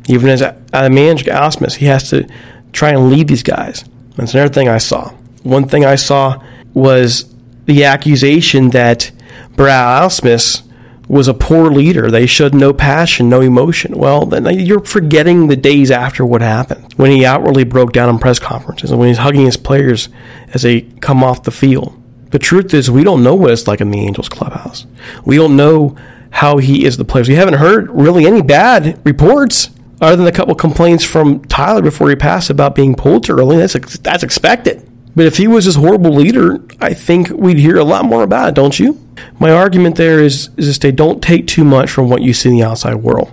Even 0.07 0.29
as 0.29 0.41
a, 0.41 0.59
a 0.73 0.89
manager, 0.89 1.29
Ausmus, 1.29 1.75
he 1.75 1.85
has 1.85 2.09
to 2.09 2.27
try 2.73 2.89
and 2.89 3.11
lead 3.11 3.27
these 3.27 3.43
guys. 3.43 3.85
That's 4.15 4.33
another 4.33 4.51
thing 4.51 4.67
I 4.67 4.79
saw. 4.79 5.09
One 5.43 5.67
thing 5.67 5.85
I 5.85 5.93
saw 5.93 6.41
was 6.73 7.31
the 7.65 7.83
accusation 7.83 8.71
that 8.71 9.11
Brad 9.55 10.03
Ausmus 10.03 10.63
was 11.07 11.27
a 11.27 11.33
poor 11.33 11.69
leader. 11.69 12.09
They 12.09 12.25
showed 12.25 12.53
no 12.53 12.73
passion, 12.73 13.29
no 13.29 13.41
emotion. 13.41 13.97
Well, 13.97 14.25
then 14.25 14.45
you're 14.59 14.83
forgetting 14.83 15.47
the 15.47 15.55
days 15.55 15.91
after 15.91 16.25
what 16.25 16.41
happened 16.41 16.93
when 16.93 17.11
he 17.11 17.25
outwardly 17.25 17.63
broke 17.63 17.91
down 17.91 18.09
in 18.09 18.19
press 18.19 18.39
conferences 18.39 18.91
and 18.91 18.99
when 18.99 19.09
he's 19.09 19.19
hugging 19.19 19.45
his 19.45 19.57
players 19.57 20.09
as 20.53 20.63
they 20.63 20.81
come 20.81 21.23
off 21.23 21.43
the 21.43 21.51
field. 21.51 22.01
The 22.31 22.39
truth 22.39 22.73
is, 22.73 22.89
we 22.89 23.03
don't 23.03 23.23
know 23.23 23.35
what 23.35 23.51
it's 23.51 23.67
like 23.67 23.81
in 23.81 23.91
the 23.91 23.99
Angels 23.99 24.29
clubhouse. 24.29 24.85
We 25.23 25.35
don't 25.35 25.55
know 25.55 25.95
how 26.31 26.57
he 26.57 26.85
is 26.85 26.97
the 26.97 27.05
players. 27.05 27.29
We 27.29 27.35
haven't 27.35 27.55
heard 27.55 27.89
really 27.89 28.25
any 28.25 28.41
bad 28.41 28.99
reports 29.05 29.69
other 30.01 30.17
than 30.17 30.27
a 30.27 30.31
couple 30.31 30.53
complaints 30.55 31.03
from 31.03 31.45
Tyler 31.45 31.81
before 31.81 32.09
he 32.09 32.15
passed 32.15 32.49
about 32.49 32.75
being 32.75 32.95
pulled 32.95 33.23
too 33.23 33.33
early. 33.33 33.57
That's 33.57 33.97
that's 33.99 34.23
expected. 34.23 34.85
But 35.15 35.25
if 35.25 35.37
he 35.37 35.47
was 35.47 35.65
this 35.65 35.75
horrible 35.75 36.13
leader, 36.13 36.59
I 36.81 36.93
think 36.93 37.29
we'd 37.29 37.57
hear 37.57 37.77
a 37.77 37.83
lot 37.83 38.05
more 38.05 38.23
about 38.23 38.49
it, 38.49 38.55
don't 38.55 38.77
you? 38.77 39.01
My 39.39 39.49
argument 39.49 39.95
there 39.95 40.19
is, 40.19 40.49
is 40.57 40.67
to 40.67 40.73
say 40.73 40.91
don't 40.91 41.23
take 41.23 41.47
too 41.47 41.63
much 41.63 41.89
from 41.89 42.09
what 42.09 42.21
you 42.21 42.33
see 42.33 42.49
in 42.49 42.55
the 42.55 42.63
outside 42.63 42.95
world. 42.95 43.31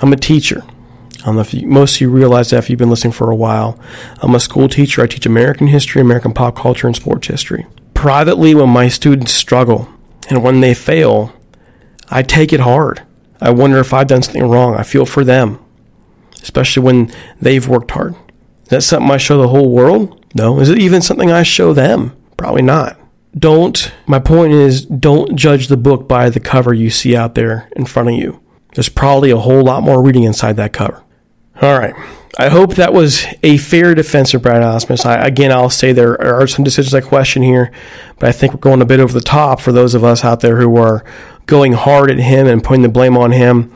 I'm 0.00 0.12
a 0.12 0.16
teacher. 0.16 0.62
I 1.24 1.26
don't 1.26 1.36
know 1.36 1.40
if 1.40 1.54
you, 1.54 1.66
most 1.66 1.96
of 1.96 2.00
you 2.02 2.10
realize 2.10 2.50
that 2.50 2.58
if 2.58 2.70
you've 2.70 2.78
been 2.78 2.90
listening 2.90 3.12
for 3.12 3.30
a 3.30 3.36
while. 3.36 3.78
I'm 4.20 4.34
a 4.34 4.40
school 4.40 4.68
teacher. 4.68 5.02
I 5.02 5.06
teach 5.06 5.26
American 5.26 5.66
history, 5.66 6.00
American 6.00 6.32
pop 6.32 6.56
culture, 6.56 6.86
and 6.86 6.94
sports 6.94 7.26
history. 7.26 7.66
Privately, 7.94 8.54
when 8.54 8.68
my 8.68 8.88
students 8.88 9.32
struggle 9.32 9.88
and 10.28 10.44
when 10.44 10.60
they 10.60 10.74
fail, 10.74 11.32
I 12.10 12.22
take 12.22 12.52
it 12.52 12.60
hard. 12.60 13.02
I 13.40 13.50
wonder 13.50 13.78
if 13.78 13.92
I've 13.92 14.06
done 14.06 14.22
something 14.22 14.48
wrong. 14.48 14.74
I 14.74 14.82
feel 14.82 15.06
for 15.06 15.24
them, 15.24 15.58
especially 16.42 16.82
when 16.82 17.12
they've 17.40 17.66
worked 17.66 17.90
hard. 17.90 18.14
Is 18.64 18.68
that 18.68 18.82
something 18.82 19.10
I 19.10 19.16
show 19.16 19.40
the 19.40 19.48
whole 19.48 19.70
world? 19.70 20.23
No. 20.34 20.58
Is 20.60 20.68
it 20.68 20.78
even 20.78 21.00
something 21.00 21.30
I 21.30 21.44
show 21.44 21.72
them? 21.72 22.16
Probably 22.36 22.62
not. 22.62 22.98
Don't, 23.36 23.92
my 24.06 24.18
point 24.18 24.52
is, 24.52 24.84
don't 24.84 25.36
judge 25.36 25.68
the 25.68 25.76
book 25.76 26.08
by 26.08 26.30
the 26.30 26.40
cover 26.40 26.72
you 26.72 26.90
see 26.90 27.16
out 27.16 27.34
there 27.34 27.68
in 27.74 27.84
front 27.84 28.08
of 28.10 28.14
you. 28.16 28.40
There's 28.74 28.88
probably 28.88 29.30
a 29.30 29.38
whole 29.38 29.62
lot 29.62 29.82
more 29.82 30.02
reading 30.02 30.24
inside 30.24 30.56
that 30.56 30.72
cover. 30.72 31.02
All 31.62 31.78
right. 31.78 31.94
I 32.36 32.48
hope 32.48 32.74
that 32.74 32.92
was 32.92 33.24
a 33.44 33.58
fair 33.58 33.94
defense 33.94 34.34
of 34.34 34.42
Brad 34.42 34.62
Ausmus. 34.62 35.06
I, 35.06 35.24
again, 35.24 35.52
I'll 35.52 35.70
say 35.70 35.92
there 35.92 36.20
are 36.20 36.48
some 36.48 36.64
decisions 36.64 36.92
I 36.92 37.00
question 37.00 37.42
here, 37.42 37.70
but 38.18 38.28
I 38.28 38.32
think 38.32 38.52
we're 38.52 38.58
going 38.58 38.82
a 38.82 38.86
bit 38.86 38.98
over 38.98 39.12
the 39.12 39.20
top 39.20 39.60
for 39.60 39.70
those 39.70 39.94
of 39.94 40.02
us 40.02 40.24
out 40.24 40.40
there 40.40 40.56
who 40.60 40.76
are 40.76 41.04
going 41.46 41.74
hard 41.74 42.10
at 42.10 42.18
him 42.18 42.48
and 42.48 42.62
putting 42.62 42.82
the 42.82 42.88
blame 42.88 43.16
on 43.16 43.30
him. 43.30 43.72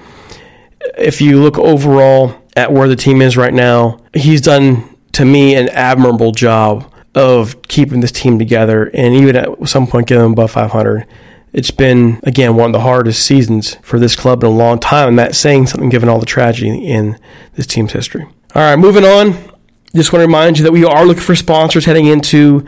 If 0.97 1.21
you 1.21 1.40
look 1.40 1.57
overall 1.57 2.35
at 2.57 2.73
where 2.73 2.88
the 2.88 2.97
team 2.97 3.23
is 3.23 3.37
right 3.37 3.55
now, 3.55 4.01
he's 4.12 4.40
done 4.40 4.88
to 5.18 5.24
me, 5.24 5.57
an 5.57 5.68
admirable 5.70 6.31
job 6.31 6.94
of 7.12 7.61
keeping 7.62 7.98
this 7.98 8.12
team 8.12 8.38
together 8.38 8.88
and 8.94 9.16
even 9.16 9.35
at 9.35 9.68
some 9.68 9.85
point 9.85 10.07
getting 10.07 10.22
them 10.22 10.31
above 10.31 10.52
500. 10.52 11.09
It's 11.52 11.72
been, 11.72 12.20
again, 12.22 12.54
one 12.54 12.66
of 12.66 12.72
the 12.72 12.83
hardest 12.83 13.26
seasons 13.26 13.74
for 13.83 13.98
this 13.98 14.14
club 14.14 14.44
in 14.44 14.48
a 14.48 14.52
long 14.52 14.78
time, 14.78 15.09
and 15.09 15.18
that's 15.18 15.37
saying 15.37 15.66
something 15.66 15.88
given 15.88 16.09
all 16.09 16.20
the 16.20 16.26
tragedy 16.26 16.87
in 16.87 17.18
this 17.54 17.66
team's 17.66 17.90
history. 17.90 18.26
All 18.54 18.62
right, 18.62 18.76
moving 18.76 19.02
on. 19.02 19.33
Just 19.92 20.12
want 20.12 20.20
to 20.20 20.26
remind 20.26 20.57
you 20.57 20.62
that 20.62 20.70
we 20.70 20.85
are 20.85 21.04
looking 21.04 21.24
for 21.24 21.35
sponsors 21.35 21.85
heading 21.85 22.07
into 22.07 22.64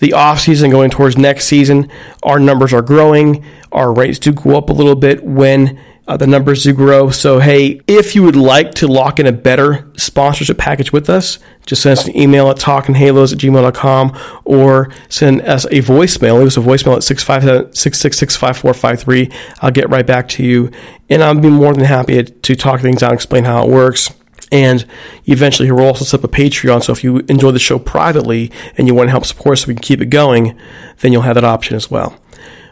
the 0.00 0.08
offseason, 0.08 0.72
going 0.72 0.90
towards 0.90 1.16
next 1.16 1.44
season. 1.44 1.88
Our 2.24 2.40
numbers 2.40 2.72
are 2.72 2.82
growing. 2.82 3.44
Our 3.70 3.92
rates 3.92 4.18
do 4.18 4.32
go 4.32 4.58
up 4.58 4.70
a 4.70 4.72
little 4.72 4.96
bit 4.96 5.22
when 5.22 5.78
uh, 6.08 6.16
the 6.16 6.26
numbers 6.26 6.64
do 6.64 6.72
grow. 6.72 7.10
So, 7.10 7.38
hey, 7.38 7.80
if 7.86 8.14
you 8.14 8.22
would 8.24 8.36
like 8.36 8.72
to 8.74 8.88
lock 8.88 9.20
in 9.20 9.26
a 9.26 9.32
better 9.32 9.88
sponsorship 9.96 10.58
package 10.58 10.92
with 10.92 11.08
us, 11.08 11.38
just 11.64 11.82
send 11.82 11.98
us 11.98 12.06
an 12.06 12.16
email 12.16 12.50
at 12.50 12.56
talkinghalos 12.56 13.32
at 13.32 13.38
gmail.com 13.38 14.18
or 14.44 14.92
send 15.08 15.42
us 15.42 15.64
a 15.66 15.80
voicemail. 15.80 16.38
Leave 16.38 16.48
us 16.48 16.56
a 16.56 16.60
voicemail 16.60 16.96
at 16.96 17.04
666 17.04 18.36
5453. 18.36 19.30
I'll 19.60 19.70
get 19.70 19.88
right 19.90 20.06
back 20.06 20.28
to 20.30 20.42
you. 20.42 20.70
And 21.08 21.22
I'll 21.22 21.38
be 21.38 21.48
more 21.48 21.72
than 21.72 21.84
happy 21.84 22.24
to 22.24 22.56
talk 22.56 22.80
things 22.80 23.02
out 23.02 23.10
and 23.10 23.16
explain 23.16 23.44
how 23.44 23.64
it 23.64 23.70
works. 23.70 24.12
And 24.50 24.84
eventually, 25.24 25.70
we'll 25.70 25.86
also 25.86 26.04
set 26.04 26.20
up 26.20 26.24
a 26.24 26.28
Patreon. 26.28 26.82
So 26.82 26.92
if 26.92 27.04
you 27.04 27.18
enjoy 27.28 27.52
the 27.52 27.58
show 27.58 27.78
privately 27.78 28.50
and 28.76 28.86
you 28.86 28.94
want 28.94 29.06
to 29.06 29.12
help 29.12 29.24
support 29.24 29.54
us 29.54 29.62
so 29.62 29.68
we 29.68 29.74
can 29.74 29.82
keep 29.82 30.00
it 30.00 30.06
going, 30.06 30.58
then 31.00 31.12
you'll 31.12 31.22
have 31.22 31.36
that 31.36 31.44
option 31.44 31.76
as 31.76 31.90
well. 31.90 32.18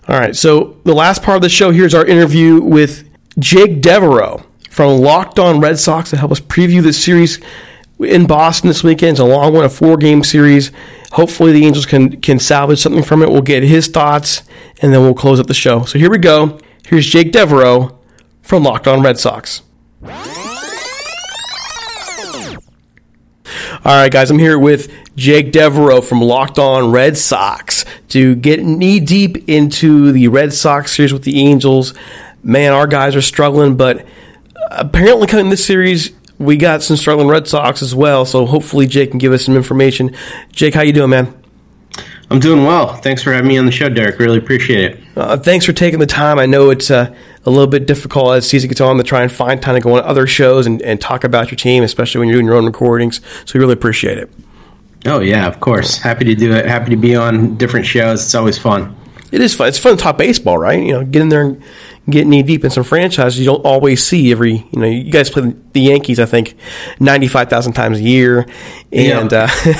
All 0.09 0.19
right. 0.19 0.35
So 0.35 0.79
the 0.85 0.95
last 0.95 1.23
part 1.23 1.37
of 1.37 1.43
the 1.43 1.49
show 1.49 1.71
here 1.71 1.87
is 1.87 1.95
our 1.95 2.05
interview 2.05 2.61
with 2.61 3.10
Jake 3.39 3.81
Devereaux 3.81 4.45
from 4.71 5.01
Locked 5.01 5.39
On 5.39 5.61
Red 5.61 5.79
Sox 5.79 6.11
to 6.11 6.17
help 6.17 6.33
us 6.33 6.41
preview 6.41 6.83
this 6.83 7.03
series 7.03 7.41
in 7.99 8.27
Boston 8.27 8.69
this 8.69 8.83
weekend. 8.83 9.13
It's 9.13 9.21
a 9.21 9.25
long 9.25 9.55
one, 9.55 9.65
a 9.65 9.69
four 9.69 9.97
game 9.97 10.25
series. 10.25 10.73
Hopefully, 11.13 11.53
the 11.53 11.67
Angels 11.67 11.87
can, 11.87 12.21
can 12.21 12.39
salvage 12.39 12.79
something 12.79 13.03
from 13.03 13.23
it. 13.23 13.31
We'll 13.31 13.43
get 13.43 13.63
his 13.63 13.89
thoughts 13.89 14.43
and 14.81 14.93
then 14.93 15.01
we'll 15.03 15.15
close 15.15 15.41
up 15.41 15.47
the 15.47 15.55
show. 15.55 15.85
So 15.85 15.99
here 15.99 16.11
we 16.11 16.19
go. 16.19 16.59
Here's 16.87 17.07
Jake 17.07 17.33
Devereaux 17.33 17.99
from 18.43 18.63
Locked 18.63 18.89
On 18.89 19.03
Red 19.03 19.19
Sox. 19.19 19.63
All 23.83 23.97
right, 23.97 24.13
guys, 24.13 24.31
I'm 24.31 24.39
here 24.39 24.59
with 24.59 24.93
Jake 25.17 25.53
Devereaux 25.53 26.03
from 26.03 26.21
Locked 26.21 26.59
On 26.59 26.91
Red 26.91 27.17
Sox 27.17 27.85
to 28.09 28.35
get 28.37 28.63
knee 28.63 29.01
deep 29.01 29.49
into 29.49 30.13
the 30.13 30.29
Red 30.29 30.53
Sox 30.53 30.93
series 30.93 31.13
with 31.13 31.23
the 31.23 31.41
Angels 31.41 31.95
man, 32.43 32.73
our 32.73 32.87
guys 32.87 33.17
are 33.17 33.23
struggling, 33.23 33.77
but 33.77 34.07
apparently 34.71 35.27
coming 35.27 35.51
this 35.51 35.65
series, 35.65 36.13
we 36.39 36.57
got 36.57 36.83
some 36.83 36.97
struggling 36.97 37.29
Red 37.29 37.47
Sox 37.47 37.83
as 37.83 37.95
well. 37.95 38.25
So 38.25 38.47
hopefully 38.47 38.87
Jake 38.87 39.11
can 39.11 39.19
give 39.19 39.33
us 39.33 39.45
some 39.45 39.57
information. 39.57 40.15
Jake, 40.53 40.75
how 40.75 40.83
you 40.83 40.93
doing, 40.93 41.11
man? 41.11 41.37
I'm 42.31 42.39
doing 42.39 42.65
well. 42.65 42.95
Thanks 42.95 43.23
for 43.25 43.33
having 43.33 43.49
me 43.49 43.59
on 43.59 43.67
the 43.67 43.73
show, 43.73 43.89
Derek. 43.89 44.21
Really 44.21 44.39
appreciate 44.39 44.93
it. 44.93 45.01
Uh, 45.17 45.37
thanks 45.37 45.67
for 45.67 45.73
taking 45.73 45.99
the 45.99 46.07
time. 46.07 46.39
I 46.39 46.47
know 46.47 46.71
it's 46.71 46.89
uh, 46.89 47.13
a 47.45 47.51
little 47.51 47.67
bit 47.67 47.87
difficult 47.87 48.37
as 48.37 48.49
season 48.49 48.69
gets 48.69 48.81
on 48.81 48.97
to 48.99 49.03
try 49.03 49.23
and 49.23 49.33
find 49.33 49.61
time 49.61 49.75
to 49.75 49.81
go 49.81 49.97
on 49.97 50.05
other 50.05 50.29
shows 50.29 50.65
and, 50.67 50.81
and 50.83 51.01
talk 51.01 51.25
about 51.25 51.51
your 51.51 51.57
team, 51.57 51.83
especially 51.83 52.21
when 52.21 52.29
you're 52.29 52.37
doing 52.37 52.47
your 52.47 52.55
own 52.55 52.67
recordings. 52.67 53.21
So 53.47 53.59
we 53.59 53.61
really 53.61 53.73
appreciate 53.73 54.17
it. 54.17 54.31
Oh 55.07 55.21
yeah, 55.21 55.47
of 55.47 55.59
course. 55.61 55.99
Happy 55.99 56.25
to 56.27 56.35
do 56.35 56.53
it. 56.53 56.67
Happy 56.67 56.91
to 56.91 56.97
be 56.97 57.17
on 57.17 57.57
different 57.57 57.87
shows. 57.87 58.23
It's 58.23 58.35
always 58.35 58.59
fun. 58.59 58.95
It 59.33 59.41
is 59.41 59.55
fun. 59.55 59.69
It's 59.69 59.79
fun 59.79 59.97
to 59.97 60.03
talk 60.03 60.19
baseball, 60.19 60.59
right? 60.59 60.83
You 60.83 60.93
know, 60.93 61.05
get 61.05 61.23
in 61.23 61.29
there 61.29 61.43
and 61.43 61.63
get 62.09 62.27
knee 62.27 62.43
deep 62.43 62.65
in 62.65 62.71
some 62.71 62.85
franchises 62.85 63.39
you 63.39 63.45
don't 63.45 63.65
always 63.65 64.05
see 64.05 64.33
every. 64.33 64.67
You 64.73 64.81
know, 64.81 64.87
you 64.87 65.11
guys 65.11 65.31
play 65.31 65.55
the 65.73 65.81
Yankees, 65.81 66.19
I 66.19 66.27
think, 66.27 66.57
ninety 66.99 67.29
five 67.29 67.49
thousand 67.49 67.75
times 67.75 67.99
a 67.99 68.03
year, 68.03 68.47
and 68.93 69.31
yeah. 69.31 69.45
uh, 69.45 69.73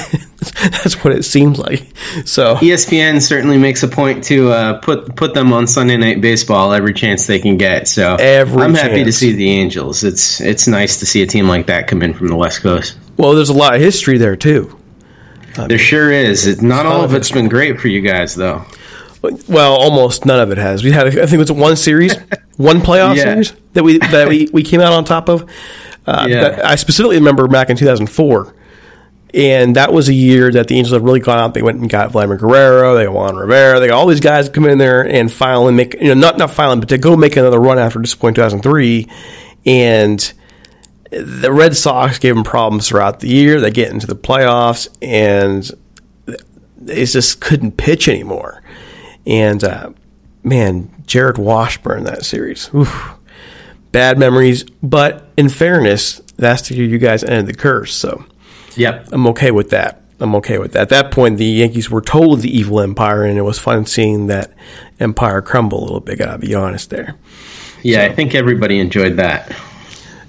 that's 0.71 1.03
what 1.03 1.15
it 1.15 1.25
seems 1.25 1.59
like. 1.59 1.87
So 2.25 2.57
ESPN 2.57 3.21
certainly 3.21 3.59
makes 3.59 3.83
a 3.83 3.89
point 3.89 4.25
to 4.25 4.51
uh, 4.51 4.79
put 4.79 5.17
put 5.17 5.35
them 5.35 5.53
on 5.53 5.67
Sunday 5.67 5.97
Night 5.97 6.21
Baseball 6.21 6.73
every 6.73 6.95
chance 6.95 7.27
they 7.27 7.41
can 7.41 7.57
get. 7.57 7.89
So 7.89 8.17
every 8.17 8.63
I'm 8.63 8.75
chance. 8.75 8.89
happy 8.89 9.05
to 9.05 9.13
see 9.13 9.33
the 9.33 9.51
Angels. 9.51 10.05
It's 10.05 10.41
it's 10.41 10.69
nice 10.69 11.01
to 11.01 11.07
see 11.07 11.23
a 11.23 11.27
team 11.27 11.49
like 11.49 11.67
that 11.67 11.89
come 11.89 12.03
in 12.03 12.15
from 12.15 12.29
the 12.29 12.37
West 12.37 12.63
Coast. 12.63 12.97
Well, 13.17 13.35
there's 13.35 13.51
a 13.51 13.55
lot 13.55 13.75
of 13.75 13.81
history 13.81 14.19
there 14.19 14.37
too. 14.37 14.79
there 15.67 15.79
sure 15.79 16.11
is. 16.13 16.63
Not 16.63 16.87
all 16.87 17.03
of 17.03 17.15
it's 17.15 17.31
been 17.31 17.49
great 17.49 17.81
for 17.81 17.89
you 17.89 18.01
guys, 18.01 18.35
though. 18.35 18.65
Well, 19.23 19.75
almost 19.75 20.25
none 20.25 20.41
of 20.41 20.51
it 20.51 20.59
has. 20.59 20.83
We 20.83 20.93
had, 20.93 21.07
I 21.07 21.11
think 21.11 21.33
it 21.33 21.39
was 21.39 21.53
one 21.53 21.77
series, 21.77 22.17
one 22.57 22.81
playoff 22.81 23.17
yeah. 23.17 23.25
series 23.25 23.53
that 23.75 23.85
we 23.85 23.99
that 23.99 24.29
we, 24.29 24.49
we 24.53 24.63
came 24.63 24.81
out 24.81 24.93
on 24.93 25.05
top 25.05 25.29
of. 25.29 25.49
Uh, 26.07 26.27
yeah. 26.29 26.61
I 26.65 26.77
specifically 26.77 27.19
remember 27.19 27.47
back 27.47 27.69
in 27.69 27.77
2004, 27.77 28.55
and 29.35 29.77
that 29.77 29.93
was 29.93 30.09
a 30.09 30.15
year 30.15 30.51
that 30.51 30.69
the 30.69 30.77
Angels 30.77 30.95
had 30.95 31.05
really 31.05 31.21
gone 31.21 31.39
out. 31.39 31.53
They 31.53 31.63
went 31.63 31.79
and 31.79 31.91
got 31.91 32.13
Vladimir 32.13 32.39
Guerrero, 32.39 32.95
they 32.95 33.05
got 33.05 33.13
Juan 33.13 33.37
Rivera, 33.37 33.79
they 33.79 33.89
got 33.89 33.99
all 33.99 34.07
these 34.07 34.21
guys 34.21 34.49
come 34.49 34.65
in 34.65 34.79
there 34.79 35.07
and 35.07 35.31
finally 35.31 35.75
make 35.75 35.95
you 35.95 36.09
know 36.09 36.15
not 36.15 36.39
not 36.39 36.51
finally, 36.51 36.81
but 36.81 36.89
to 36.89 36.99
go 36.99 37.17
make 37.17 37.37
another 37.37 37.61
run 37.61 37.79
after 37.79 37.99
disappointing 37.99 38.37
2003, 38.37 39.07
and 39.67 40.33
the 41.11 41.53
Red 41.53 41.77
Sox 41.77 42.19
gave 42.19 42.35
them 42.35 42.45
problems 42.45 42.89
throughout 42.89 43.21
the 43.21 43.29
year. 43.29 43.61
They 43.61 43.71
get 43.71 43.91
into 43.91 44.07
the 44.07 44.17
playoffs 44.17 44.89
and 45.03 45.69
they 46.79 47.05
just 47.05 47.41
couldn't 47.41 47.77
pitch 47.77 48.09
anymore. 48.09 48.60
And 49.31 49.63
uh, 49.63 49.93
man, 50.43 50.89
Jarrod 51.07 51.39
Washburn 51.39 52.05
that 52.05 52.25
series. 52.25 52.69
Oof, 52.75 53.13
bad 53.93 54.19
memories, 54.19 54.65
but 54.83 55.29
in 55.37 55.49
fairness, 55.49 56.21
that's 56.37 56.69
the 56.69 56.75
year 56.75 56.87
you 56.87 56.99
guys 56.99 57.23
ended 57.23 57.47
the 57.47 57.55
curse. 57.55 57.95
So, 57.95 58.25
yep, 58.77 59.09
I'm 59.13 59.29
okay 59.29 59.53
with 59.53 59.71
that. 59.71 60.03
I'm 60.19 60.35
okay 60.37 60.59
with 60.59 60.73
that. 60.73 60.83
At 60.83 60.89
that 60.91 61.11
point, 61.13 61.39
the 61.39 61.47
Yankees 61.47 61.91
were 61.91 62.03
told 62.03 62.41
the 62.41 62.55
evil 62.55 62.81
empire, 62.81 63.25
and 63.25 63.39
it 63.39 63.43
was 63.43 63.59
fun 63.59 63.87
seeing 63.87 64.27
that 64.27 64.53
empire 64.99 65.41
crumble 65.41 65.79
a 65.79 65.85
little 65.85 66.01
bit. 66.01 66.19
Gotta 66.19 66.39
be 66.39 66.55
honest 66.55 66.91
there. 66.91 67.15
Yeah, 67.83 68.05
so, 68.07 68.13
I 68.13 68.15
think 68.15 68.35
everybody 68.35 68.81
enjoyed 68.81 69.17
that. 69.17 69.51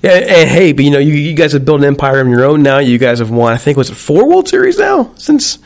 Yeah, 0.04 0.12
and 0.12 0.50
hey, 0.50 0.74
but 0.74 0.86
you 0.86 0.92
know, 0.92 1.00
you, 1.00 1.14
you 1.14 1.34
guys 1.34 1.54
have 1.54 1.66
built 1.66 1.82
an 1.82 1.88
empire 1.88 2.22
of 2.22 2.28
your 2.28 2.46
own 2.46 2.62
now. 2.62 2.78
You 2.78 3.00
guys 3.00 3.18
have 3.18 3.32
won, 3.32 3.52
I 3.52 3.58
think, 3.58 3.78
was 3.78 3.90
it 3.90 3.96
four 3.96 4.30
World 4.30 4.48
Series 4.48 4.78
now 4.78 5.12
since 5.16 5.58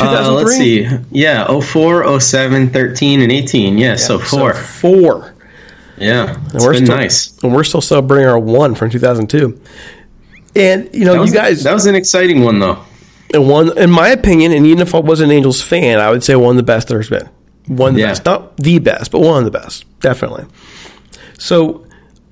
uh, 0.00 0.32
let's 0.32 0.56
see. 0.56 0.86
Yeah, 1.10 1.60
04, 1.60 2.20
07, 2.20 2.70
13, 2.70 3.20
and 3.20 3.32
18. 3.32 3.78
Yeah, 3.78 3.90
yeah 3.90 3.96
so 3.96 4.18
four. 4.18 4.54
So 4.54 4.60
four. 4.62 5.34
Yeah, 5.98 6.36
it's 6.52 6.64
we're 6.64 6.74
been 6.74 6.84
still, 6.86 6.96
nice. 6.96 7.42
And 7.42 7.54
we're 7.54 7.64
still 7.64 7.80
celebrating 7.80 8.28
our 8.28 8.38
one 8.38 8.74
from 8.74 8.90
2002. 8.90 9.60
And, 10.54 10.90
you 10.94 11.04
know, 11.04 11.22
you 11.22 11.32
guys. 11.32 11.62
That 11.64 11.72
was 11.72 11.86
an 11.86 11.94
exciting 11.94 12.42
one, 12.42 12.58
though. 12.58 12.82
And 13.32 13.48
one, 13.48 13.76
in 13.76 13.90
my 13.90 14.08
opinion, 14.08 14.52
and 14.52 14.66
even 14.66 14.80
if 14.80 14.94
I 14.94 15.00
was 15.00 15.20
an 15.20 15.30
Angels 15.30 15.60
fan, 15.62 15.98
I 15.98 16.10
would 16.10 16.22
say 16.22 16.36
one 16.36 16.50
of 16.50 16.56
the 16.56 16.62
best 16.62 16.88
there's 16.88 17.10
been. 17.10 17.28
One 17.66 17.90
of 17.90 17.94
the 17.96 18.02
Yeah. 18.02 18.08
best, 18.08 18.24
not 18.24 18.56
the 18.58 18.78
best, 18.78 19.10
but 19.10 19.20
one 19.20 19.38
of 19.38 19.44
the 19.44 19.50
best, 19.58 19.84
definitely. 20.00 20.44
So, 21.38 21.84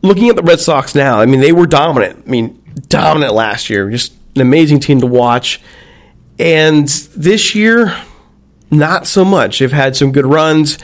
looking 0.02 0.28
at 0.28 0.36
the 0.36 0.42
Red 0.42 0.60
Sox 0.60 0.94
now, 0.94 1.20
I 1.20 1.26
mean, 1.26 1.40
they 1.40 1.52
were 1.52 1.66
dominant. 1.66 2.22
I 2.26 2.30
mean, 2.30 2.58
dominant 2.88 3.34
last 3.34 3.68
year. 3.68 3.90
Just 3.90 4.12
an 4.36 4.42
amazing 4.42 4.80
team 4.80 5.00
to 5.00 5.06
watch. 5.06 5.60
And 6.38 6.88
this 6.88 7.54
year, 7.54 7.96
not 8.70 9.06
so 9.06 9.24
much. 9.24 9.58
They've 9.58 9.70
had 9.70 9.96
some 9.96 10.12
good 10.12 10.26
runs. 10.26 10.78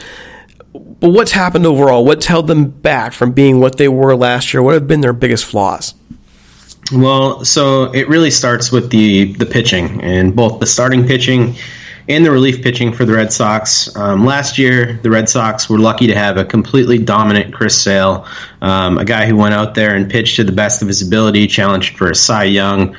But 0.73 1.09
what's 1.09 1.31
happened 1.31 1.65
overall? 1.65 2.05
What's 2.05 2.25
held 2.25 2.47
them 2.47 2.69
back 2.69 3.13
from 3.13 3.31
being 3.31 3.59
what 3.59 3.77
they 3.77 3.87
were 3.87 4.15
last 4.15 4.53
year? 4.53 4.63
What 4.63 4.73
have 4.75 4.87
been 4.87 5.01
their 5.01 5.13
biggest 5.13 5.45
flaws? 5.45 5.93
Well, 6.93 7.45
so 7.45 7.91
it 7.93 8.07
really 8.09 8.31
starts 8.31 8.71
with 8.71 8.89
the 8.89 9.33
the 9.33 9.45
pitching 9.45 10.01
and 10.01 10.35
both 10.35 10.59
the 10.59 10.65
starting 10.65 11.07
pitching 11.07 11.55
and 12.09 12.25
the 12.25 12.31
relief 12.31 12.61
pitching 12.61 12.91
for 12.91 13.05
the 13.05 13.13
Red 13.13 13.31
Sox. 13.31 13.95
Um, 13.95 14.25
last 14.25 14.57
year, 14.57 14.99
the 15.01 15.09
Red 15.09 15.29
Sox 15.29 15.69
were 15.69 15.79
lucky 15.79 16.07
to 16.07 16.15
have 16.15 16.37
a 16.37 16.43
completely 16.43 16.97
dominant 16.97 17.53
Chris 17.53 17.79
Sale, 17.81 18.25
um, 18.61 18.97
a 18.97 19.05
guy 19.05 19.25
who 19.25 19.35
went 19.37 19.53
out 19.53 19.75
there 19.75 19.95
and 19.95 20.09
pitched 20.09 20.35
to 20.37 20.43
the 20.43 20.51
best 20.51 20.81
of 20.81 20.87
his 20.87 21.01
ability, 21.01 21.47
challenged 21.47 21.97
for 21.97 22.09
a 22.09 22.15
Cy 22.15 22.45
Young. 22.45 22.95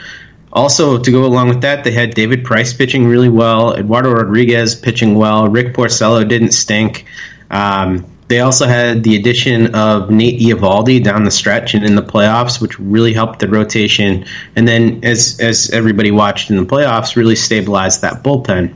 Also, 0.52 0.98
to 0.98 1.10
go 1.10 1.24
along 1.24 1.48
with 1.48 1.62
that, 1.62 1.82
they 1.82 1.92
had 1.92 2.14
David 2.14 2.44
Price 2.44 2.74
pitching 2.74 3.06
really 3.06 3.30
well, 3.30 3.74
Eduardo 3.74 4.10
Rodriguez 4.10 4.74
pitching 4.74 5.14
well, 5.14 5.48
Rick 5.48 5.74
Porcello 5.74 6.28
didn't 6.28 6.52
stink. 6.52 7.06
Um, 7.50 8.04
they 8.28 8.40
also 8.40 8.66
had 8.66 9.02
the 9.02 9.16
addition 9.16 9.74
of 9.74 10.10
Nate 10.10 10.40
Eovaldi 10.40 11.02
down 11.02 11.24
the 11.24 11.30
stretch 11.30 11.74
and 11.74 11.84
in 11.84 11.96
the 11.96 12.02
playoffs, 12.02 12.60
which 12.60 12.78
really 12.78 13.12
helped 13.12 13.40
the 13.40 13.48
rotation. 13.48 14.24
And 14.56 14.66
then, 14.66 15.04
as 15.04 15.38
as 15.40 15.70
everybody 15.70 16.10
watched 16.10 16.50
in 16.50 16.56
the 16.56 16.64
playoffs, 16.64 17.16
really 17.16 17.36
stabilized 17.36 18.00
that 18.02 18.22
bullpen. 18.22 18.74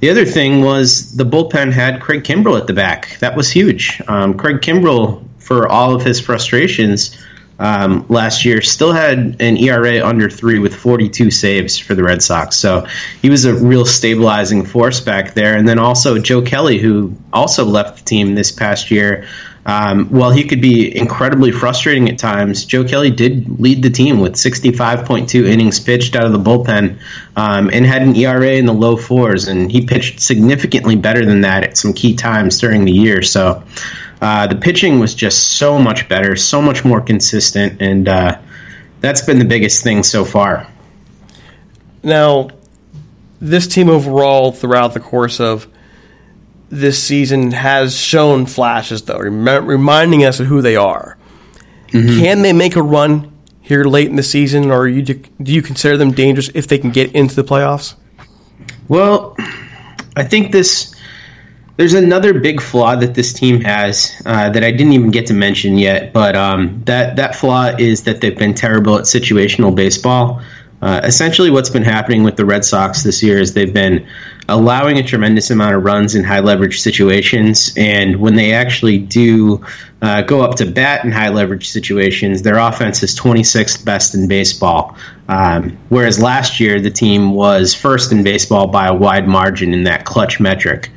The 0.00 0.10
other 0.10 0.24
thing 0.24 0.62
was 0.62 1.16
the 1.16 1.24
bullpen 1.24 1.72
had 1.72 2.00
Craig 2.00 2.24
Kimbrel 2.24 2.58
at 2.60 2.66
the 2.66 2.72
back. 2.72 3.16
That 3.20 3.36
was 3.36 3.50
huge. 3.50 4.02
Um, 4.08 4.34
Craig 4.34 4.60
Kimbrel, 4.60 5.24
for 5.38 5.68
all 5.68 5.94
of 5.94 6.02
his 6.02 6.20
frustrations 6.20 7.16
um, 7.62 8.04
last 8.08 8.44
year, 8.44 8.60
still 8.60 8.92
had 8.92 9.36
an 9.40 9.56
ERA 9.56 10.04
under 10.04 10.28
three 10.28 10.58
with 10.58 10.74
42 10.74 11.30
saves 11.30 11.78
for 11.78 11.94
the 11.94 12.02
Red 12.02 12.20
Sox. 12.20 12.56
So 12.56 12.86
he 13.22 13.30
was 13.30 13.44
a 13.44 13.54
real 13.54 13.84
stabilizing 13.84 14.66
force 14.66 15.00
back 15.00 15.34
there. 15.34 15.56
And 15.56 15.66
then 15.66 15.78
also 15.78 16.18
Joe 16.18 16.42
Kelly, 16.42 16.78
who 16.78 17.14
also 17.32 17.64
left 17.64 17.98
the 17.98 18.04
team 18.04 18.34
this 18.34 18.50
past 18.50 18.90
year. 18.90 19.28
Um, 19.64 20.06
while 20.08 20.32
he 20.32 20.42
could 20.42 20.60
be 20.60 20.96
incredibly 20.96 21.52
frustrating 21.52 22.08
at 22.08 22.18
times, 22.18 22.64
Joe 22.64 22.82
Kelly 22.82 23.10
did 23.10 23.60
lead 23.60 23.80
the 23.80 23.90
team 23.90 24.18
with 24.18 24.32
65.2 24.32 25.46
innings 25.46 25.78
pitched 25.78 26.16
out 26.16 26.26
of 26.26 26.32
the 26.32 26.40
bullpen 26.40 26.98
um, 27.36 27.70
and 27.72 27.86
had 27.86 28.02
an 28.02 28.16
ERA 28.16 28.54
in 28.54 28.66
the 28.66 28.74
low 28.74 28.96
fours. 28.96 29.46
And 29.46 29.70
he 29.70 29.86
pitched 29.86 30.18
significantly 30.18 30.96
better 30.96 31.24
than 31.24 31.42
that 31.42 31.62
at 31.62 31.76
some 31.76 31.92
key 31.92 32.16
times 32.16 32.58
during 32.58 32.84
the 32.84 32.90
year. 32.90 33.22
So 33.22 33.62
uh, 34.22 34.46
the 34.46 34.54
pitching 34.54 35.00
was 35.00 35.14
just 35.14 35.58
so 35.58 35.78
much 35.78 36.08
better, 36.08 36.36
so 36.36 36.62
much 36.62 36.84
more 36.84 37.00
consistent. 37.00 37.82
And 37.82 38.08
uh, 38.08 38.38
that's 39.00 39.20
been 39.20 39.40
the 39.40 39.44
biggest 39.44 39.82
thing 39.82 40.04
so 40.04 40.24
far. 40.24 40.68
Now, 42.04 42.48
this 43.40 43.66
team 43.66 43.88
overall, 43.88 44.52
throughout 44.52 44.94
the 44.94 45.00
course 45.00 45.40
of 45.40 45.66
this 46.70 47.02
season, 47.02 47.50
has 47.50 47.96
shown 47.96 48.46
flashes, 48.46 49.02
though, 49.02 49.18
rem- 49.18 49.66
reminding 49.66 50.24
us 50.24 50.38
of 50.38 50.46
who 50.46 50.62
they 50.62 50.76
are. 50.76 51.18
Can 51.90 52.42
they 52.42 52.52
make 52.52 52.76
a 52.76 52.82
run 52.82 53.32
here 53.60 53.84
late 53.84 54.08
in 54.08 54.16
the 54.16 54.22
season, 54.22 54.70
or 54.70 54.88
you, 54.88 55.02
do 55.02 55.52
you 55.52 55.62
consider 55.62 55.96
them 55.96 56.12
dangerous 56.12 56.48
if 56.54 56.68
they 56.68 56.78
can 56.78 56.90
get 56.90 57.12
into 57.12 57.34
the 57.34 57.44
playoffs? 57.44 57.96
Well, 58.88 59.36
I 60.16 60.24
think 60.24 60.52
this. 60.52 60.91
There's 61.76 61.94
another 61.94 62.38
big 62.38 62.60
flaw 62.60 62.96
that 62.96 63.14
this 63.14 63.32
team 63.32 63.62
has 63.62 64.12
uh, 64.26 64.50
that 64.50 64.62
I 64.62 64.70
didn't 64.70 64.92
even 64.92 65.10
get 65.10 65.26
to 65.26 65.34
mention 65.34 65.78
yet, 65.78 66.12
but 66.12 66.36
um, 66.36 66.82
that 66.84 67.16
that 67.16 67.34
flaw 67.34 67.72
is 67.78 68.02
that 68.02 68.20
they've 68.20 68.36
been 68.36 68.54
terrible 68.54 68.98
at 68.98 69.04
situational 69.04 69.74
baseball. 69.74 70.42
Uh, 70.82 71.00
essentially, 71.04 71.48
what's 71.48 71.70
been 71.70 71.84
happening 71.84 72.24
with 72.24 72.36
the 72.36 72.44
Red 72.44 72.64
Sox 72.64 73.04
this 73.04 73.22
year 73.22 73.38
is 73.38 73.54
they've 73.54 73.72
been 73.72 74.04
allowing 74.48 74.98
a 74.98 75.02
tremendous 75.02 75.48
amount 75.50 75.76
of 75.76 75.84
runs 75.84 76.16
in 76.16 76.24
high 76.24 76.40
leverage 76.40 76.80
situations, 76.80 77.72
and 77.76 78.16
when 78.16 78.34
they 78.34 78.52
actually 78.52 78.98
do 78.98 79.64
uh, 80.02 80.22
go 80.22 80.42
up 80.42 80.56
to 80.56 80.66
bat 80.66 81.04
in 81.04 81.12
high 81.12 81.28
leverage 81.28 81.70
situations, 81.70 82.42
their 82.42 82.58
offense 82.58 83.02
is 83.04 83.16
26th 83.18 83.84
best 83.84 84.14
in 84.14 84.26
baseball. 84.26 84.96
Um, 85.28 85.78
whereas 85.88 86.20
last 86.20 86.58
year, 86.58 86.80
the 86.80 86.90
team 86.90 87.32
was 87.32 87.72
first 87.72 88.10
in 88.10 88.24
baseball 88.24 88.66
by 88.66 88.88
a 88.88 88.94
wide 88.94 89.28
margin 89.28 89.72
in 89.72 89.84
that 89.84 90.04
clutch 90.04 90.40
metric. 90.40 90.90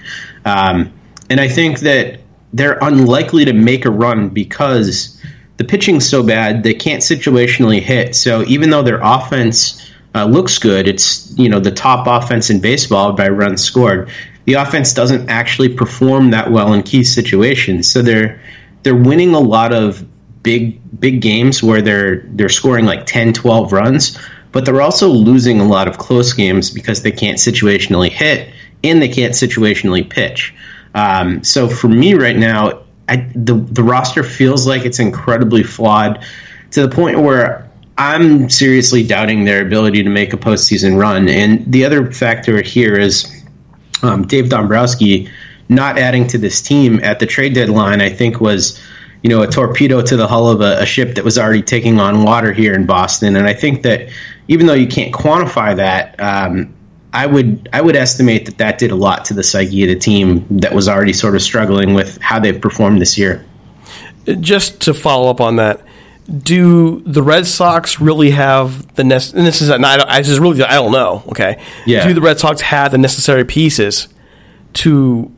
Um, 0.45 0.93
and 1.29 1.41
I 1.41 1.47
think 1.47 1.79
that 1.79 2.19
they're 2.53 2.77
unlikely 2.81 3.45
to 3.45 3.53
make 3.53 3.85
a 3.85 3.91
run 3.91 4.29
because 4.29 5.21
the 5.57 5.63
pitching's 5.63 6.07
so 6.07 6.23
bad 6.23 6.63
they 6.63 6.73
can't 6.73 7.01
situationally 7.01 7.81
hit. 7.81 8.15
So 8.15 8.43
even 8.43 8.69
though 8.69 8.83
their 8.83 9.01
offense 9.01 9.91
uh, 10.13 10.25
looks 10.25 10.57
good, 10.59 10.87
it's 10.87 11.37
you 11.37 11.49
know 11.49 11.59
the 11.59 11.71
top 11.71 12.07
offense 12.07 12.49
in 12.49 12.61
baseball 12.61 13.13
by 13.13 13.27
runs 13.29 13.63
scored. 13.63 14.09
The 14.45 14.53
offense 14.53 14.93
doesn't 14.93 15.29
actually 15.29 15.69
perform 15.69 16.29
that 16.29 16.51
well 16.51 16.73
in 16.73 16.83
key 16.83 17.03
situations. 17.03 17.89
So 17.89 18.01
they're 18.01 18.39
they're 18.83 18.95
winning 18.95 19.33
a 19.33 19.39
lot 19.39 19.73
of 19.73 20.05
big 20.43 20.79
big 20.99 21.21
games 21.21 21.63
where 21.63 21.81
they're 21.81 22.21
they're 22.27 22.49
scoring 22.49 22.85
like 22.85 23.05
10, 23.05 23.33
12 23.33 23.73
runs, 23.73 24.19
but 24.51 24.63
they're 24.63 24.81
also 24.81 25.09
losing 25.09 25.59
a 25.59 25.67
lot 25.67 25.87
of 25.87 25.97
close 25.97 26.33
games 26.33 26.69
because 26.69 27.01
they 27.01 27.11
can't 27.11 27.37
situationally 27.37 28.09
hit 28.09 28.53
and 28.89 29.01
they 29.01 29.09
can't 29.09 29.33
situationally 29.33 30.07
pitch. 30.07 30.53
Um, 30.95 31.43
so 31.43 31.67
for 31.67 31.89
me 31.89 32.13
right 32.13 32.37
now, 32.37 32.83
I, 33.07 33.17
the 33.35 33.53
the 33.53 33.83
roster 33.83 34.23
feels 34.23 34.65
like 34.65 34.85
it's 34.85 34.99
incredibly 34.99 35.61
flawed 35.61 36.25
to 36.71 36.87
the 36.87 36.93
point 36.93 37.19
where 37.19 37.69
I'm 37.97 38.49
seriously 38.49 39.05
doubting 39.05 39.45
their 39.45 39.65
ability 39.65 40.03
to 40.03 40.09
make 40.09 40.33
a 40.33 40.37
postseason 40.37 40.99
run. 40.99 41.29
And 41.29 41.71
the 41.71 41.85
other 41.85 42.11
factor 42.11 42.61
here 42.61 42.95
is 42.95 43.43
um, 44.03 44.25
Dave 44.25 44.49
Dombrowski 44.49 45.29
not 45.69 45.97
adding 45.97 46.27
to 46.27 46.37
this 46.37 46.61
team 46.61 46.99
at 47.03 47.19
the 47.19 47.25
trade 47.25 47.53
deadline. 47.53 48.01
I 48.01 48.09
think 48.09 48.39
was 48.41 48.81
you 49.21 49.29
know 49.29 49.43
a 49.43 49.47
torpedo 49.47 50.01
to 50.01 50.17
the 50.17 50.27
hull 50.27 50.49
of 50.49 50.61
a, 50.61 50.81
a 50.81 50.85
ship 50.85 51.15
that 51.15 51.23
was 51.23 51.37
already 51.37 51.61
taking 51.61 51.99
on 51.99 52.23
water 52.23 52.53
here 52.53 52.73
in 52.73 52.85
Boston. 52.85 53.35
And 53.35 53.47
I 53.47 53.53
think 53.53 53.83
that 53.83 54.09
even 54.47 54.65
though 54.65 54.73
you 54.73 54.87
can't 54.87 55.13
quantify 55.13 55.75
that. 55.75 56.19
Um, 56.19 56.73
I 57.15 57.25
would 57.25 57.69
I 57.71 57.79
would 57.81 57.95
estimate 57.95 58.45
that 58.45 58.57
that 58.57 58.77
did 58.77 58.91
a 58.91 58.95
lot 58.95 59.23
to 59.25 59.33
the 59.33 59.43
psyche 59.43 59.83
of 59.83 59.89
the 59.89 59.95
team 59.95 60.45
that 60.59 60.73
was 60.73 60.89
already 60.89 61.13
sort 61.13 61.33
of 61.33 61.41
struggling 61.41 61.93
with 61.93 62.21
how 62.21 62.39
they've 62.39 62.59
performed 62.59 63.01
this 63.01 63.17
year. 63.17 63.45
Just 64.41 64.81
to 64.81 64.93
follow 64.93 65.29
up 65.29 65.39
on 65.39 65.55
that, 65.55 65.81
do 66.37 66.99
the 67.01 67.23
Red 67.23 67.45
Sox 67.45 68.01
really 68.01 68.31
have 68.31 68.93
the 68.95 69.03
nec- 69.05 69.33
and 69.33 69.47
this 69.47 69.61
is 69.61 69.69
and 69.69 69.85
I, 69.85 70.21
just 70.21 70.39
really 70.41 70.61
I 70.61 70.73
don't 70.73 70.91
know. 70.91 71.23
Okay, 71.29 71.61
Yeah. 71.85 72.05
Do 72.05 72.13
the 72.13 72.21
Red 72.21 72.37
Sox 72.37 72.59
have 72.61 72.91
the 72.91 72.97
necessary 72.97 73.45
pieces 73.45 74.09
to 74.73 75.31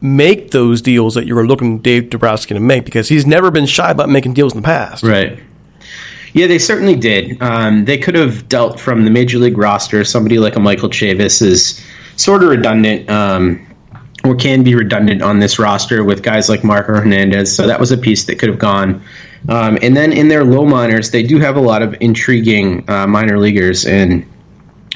make 0.00 0.52
those 0.52 0.82
deals 0.82 1.14
that 1.14 1.26
you 1.26 1.34
were 1.34 1.46
looking 1.46 1.78
Dave 1.80 2.10
Dombrowski 2.10 2.54
to 2.54 2.60
make? 2.60 2.84
Because 2.84 3.08
he's 3.08 3.26
never 3.26 3.50
been 3.50 3.66
shy 3.66 3.90
about 3.90 4.08
making 4.08 4.34
deals 4.34 4.54
in 4.54 4.62
the 4.62 4.66
past. 4.66 5.02
Right. 5.02 5.40
Yeah, 6.34 6.48
they 6.48 6.58
certainly 6.58 6.96
did. 6.96 7.40
Um, 7.40 7.84
they 7.84 7.96
could 7.96 8.16
have 8.16 8.48
dealt 8.48 8.78
from 8.80 9.04
the 9.04 9.10
major 9.10 9.38
league 9.38 9.56
roster. 9.56 10.04
Somebody 10.04 10.38
like 10.38 10.56
a 10.56 10.60
Michael 10.60 10.88
Chavis 10.88 11.40
is 11.40 11.82
sort 12.16 12.42
of 12.42 12.50
redundant, 12.50 13.08
um, 13.08 13.64
or 14.24 14.34
can 14.34 14.64
be 14.64 14.74
redundant 14.74 15.22
on 15.22 15.38
this 15.38 15.60
roster 15.60 16.02
with 16.02 16.22
guys 16.22 16.48
like 16.48 16.64
Marco 16.64 16.92
Hernandez. 16.92 17.54
So 17.54 17.68
that 17.68 17.78
was 17.78 17.92
a 17.92 17.96
piece 17.96 18.24
that 18.24 18.38
could 18.40 18.48
have 18.48 18.58
gone. 18.58 19.02
Um, 19.48 19.78
and 19.80 19.96
then 19.96 20.12
in 20.12 20.26
their 20.26 20.42
low 20.42 20.64
minors, 20.64 21.12
they 21.12 21.22
do 21.22 21.38
have 21.38 21.56
a 21.56 21.60
lot 21.60 21.82
of 21.82 21.94
intriguing 22.00 22.88
uh, 22.90 23.06
minor 23.06 23.38
leaguers 23.38 23.84
and 23.84 24.26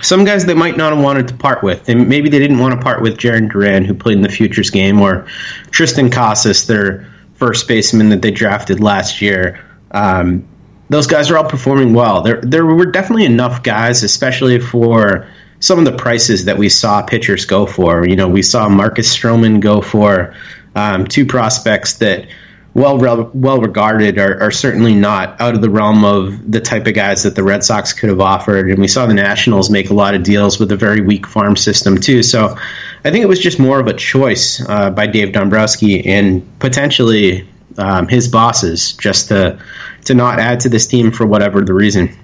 some 0.01 0.25
guys 0.25 0.47
they 0.47 0.55
might 0.55 0.77
not 0.77 0.93
have 0.93 1.03
wanted 1.03 1.29
to 1.29 1.35
part 1.35 1.63
with. 1.63 1.89
And 1.89 2.09
maybe 2.09 2.29
they 2.29 2.39
didn't 2.39 2.59
want 2.59 2.75
to 2.75 2.81
part 2.81 3.03
with 3.03 3.17
Jarren 3.17 3.51
Duran, 3.51 3.85
who 3.85 3.95
played 3.95 4.17
in 4.17 4.23
the 4.23 4.29
Futures 4.29 4.71
game, 4.71 5.01
or 5.01 5.27
Triston 5.71 6.13
Casas, 6.13 6.67
their 6.67 7.09
first 7.35 7.69
baseman 7.69 8.09
that 8.11 8.23
they 8.23 8.31
drafted 8.31 8.81
last 8.81 9.21
year. 9.21 9.65
Um, 9.91 10.47
those 10.89 11.07
guys 11.07 11.31
are 11.31 11.37
all 11.37 11.49
performing 11.49 11.93
well. 11.93 12.23
There, 12.23 12.41
there 12.43 12.65
were 12.65 12.87
definitely 12.87 13.27
enough 13.27 13.63
guys, 13.63 14.03
especially 14.03 14.59
for 14.59 15.29
some 15.61 15.79
of 15.79 15.85
the 15.85 15.93
prices 15.93 16.45
that 16.45 16.57
we 16.57 16.69
saw 16.69 17.03
pitchers 17.03 17.45
go 17.45 17.67
for. 17.67 18.07
You 18.07 18.17
know, 18.17 18.29
we 18.29 18.43
saw 18.43 18.69
Marcus 18.69 19.15
Stroman 19.15 19.61
go 19.61 19.81
for 19.81 20.35
um, 20.75 21.07
two 21.07 21.27
prospects 21.27 21.95
that, 21.95 22.27
well, 22.75 22.97
well 23.35 23.61
regarded, 23.61 24.19
are, 24.19 24.41
are 24.41 24.51
certainly 24.51 24.95
not 24.95 25.39
out 25.41 25.55
of 25.55 25.61
the 25.61 25.71
realm 25.71 26.05
of 26.05 26.51
the 26.51 26.61
type 26.61 26.87
of 26.87 26.95
guys 26.95 27.25
that 27.25 27.35
the 27.35 27.43
Red 27.43 27.65
Sox 27.65 27.93
could 27.93 28.09
have 28.09 28.21
offered. 28.21 28.71
And 28.71 28.79
we 28.79 28.89
saw 28.89 29.05
the 29.05 29.15
Nationals 29.15 29.69
make 29.69 29.91
a 29.91 29.95
lot 29.95 30.15
of 30.15 30.23
deals 30.23 30.61
with 30.61 30.71
a 30.71 30.77
very 30.77 31.01
weak 31.01 31.27
farm 31.27 31.57
system 31.57 31.99
too. 31.99 32.23
So 32.23 32.57
I 33.05 33.11
think 33.11 33.25
it 33.25 33.29
was 33.29 33.41
just 33.41 33.59
more 33.59 33.81
of 33.81 33.89
a 33.89 33.95
choice 33.95 34.67
uh, 34.69 34.91
by 34.91 35.07
Dave 35.07 35.33
Dombrowski 35.33 36.07
and 36.07 36.47
potentially 36.61 37.47
um, 37.79 38.09
his 38.09 38.29
bosses 38.29 38.93
just 38.95 39.29
to 39.29 39.59
to 40.05 40.15
not 40.15 40.39
add 40.39 40.61
to 40.61 40.69
this 40.69 40.87
team 40.87 41.11
for 41.11 41.27
whatever 41.27 41.61
the 41.61 41.75
reason. 41.75 42.17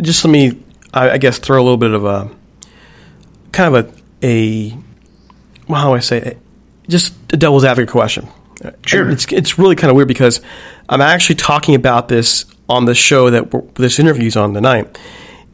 Just 0.00 0.24
let 0.24 0.30
me, 0.30 0.62
I, 0.92 1.10
I 1.10 1.18
guess, 1.18 1.38
throw 1.38 1.56
a 1.56 1.62
little 1.62 1.76
bit 1.76 1.92
of 1.92 2.04
a 2.04 2.30
kind 3.52 3.74
of 3.74 3.86
a 3.86 4.26
a 4.26 4.78
well, 5.68 5.80
how 5.80 5.88
do 5.88 5.94
I 5.94 6.00
say 6.00 6.18
it? 6.18 6.38
just 6.88 7.14
a 7.32 7.36
devil's 7.36 7.64
advocate 7.64 7.90
question. 7.90 8.28
Sure. 8.86 9.10
It's, 9.10 9.30
it's 9.32 9.58
really 9.58 9.74
kind 9.74 9.90
of 9.90 9.96
weird 9.96 10.08
because 10.08 10.40
I'm 10.88 11.00
actually 11.00 11.36
talking 11.36 11.74
about 11.74 12.08
this 12.08 12.44
on 12.68 12.84
the 12.84 12.94
show 12.94 13.30
that 13.30 13.74
this 13.74 13.98
interview's 13.98 14.36
on 14.36 14.54
tonight, 14.54 14.98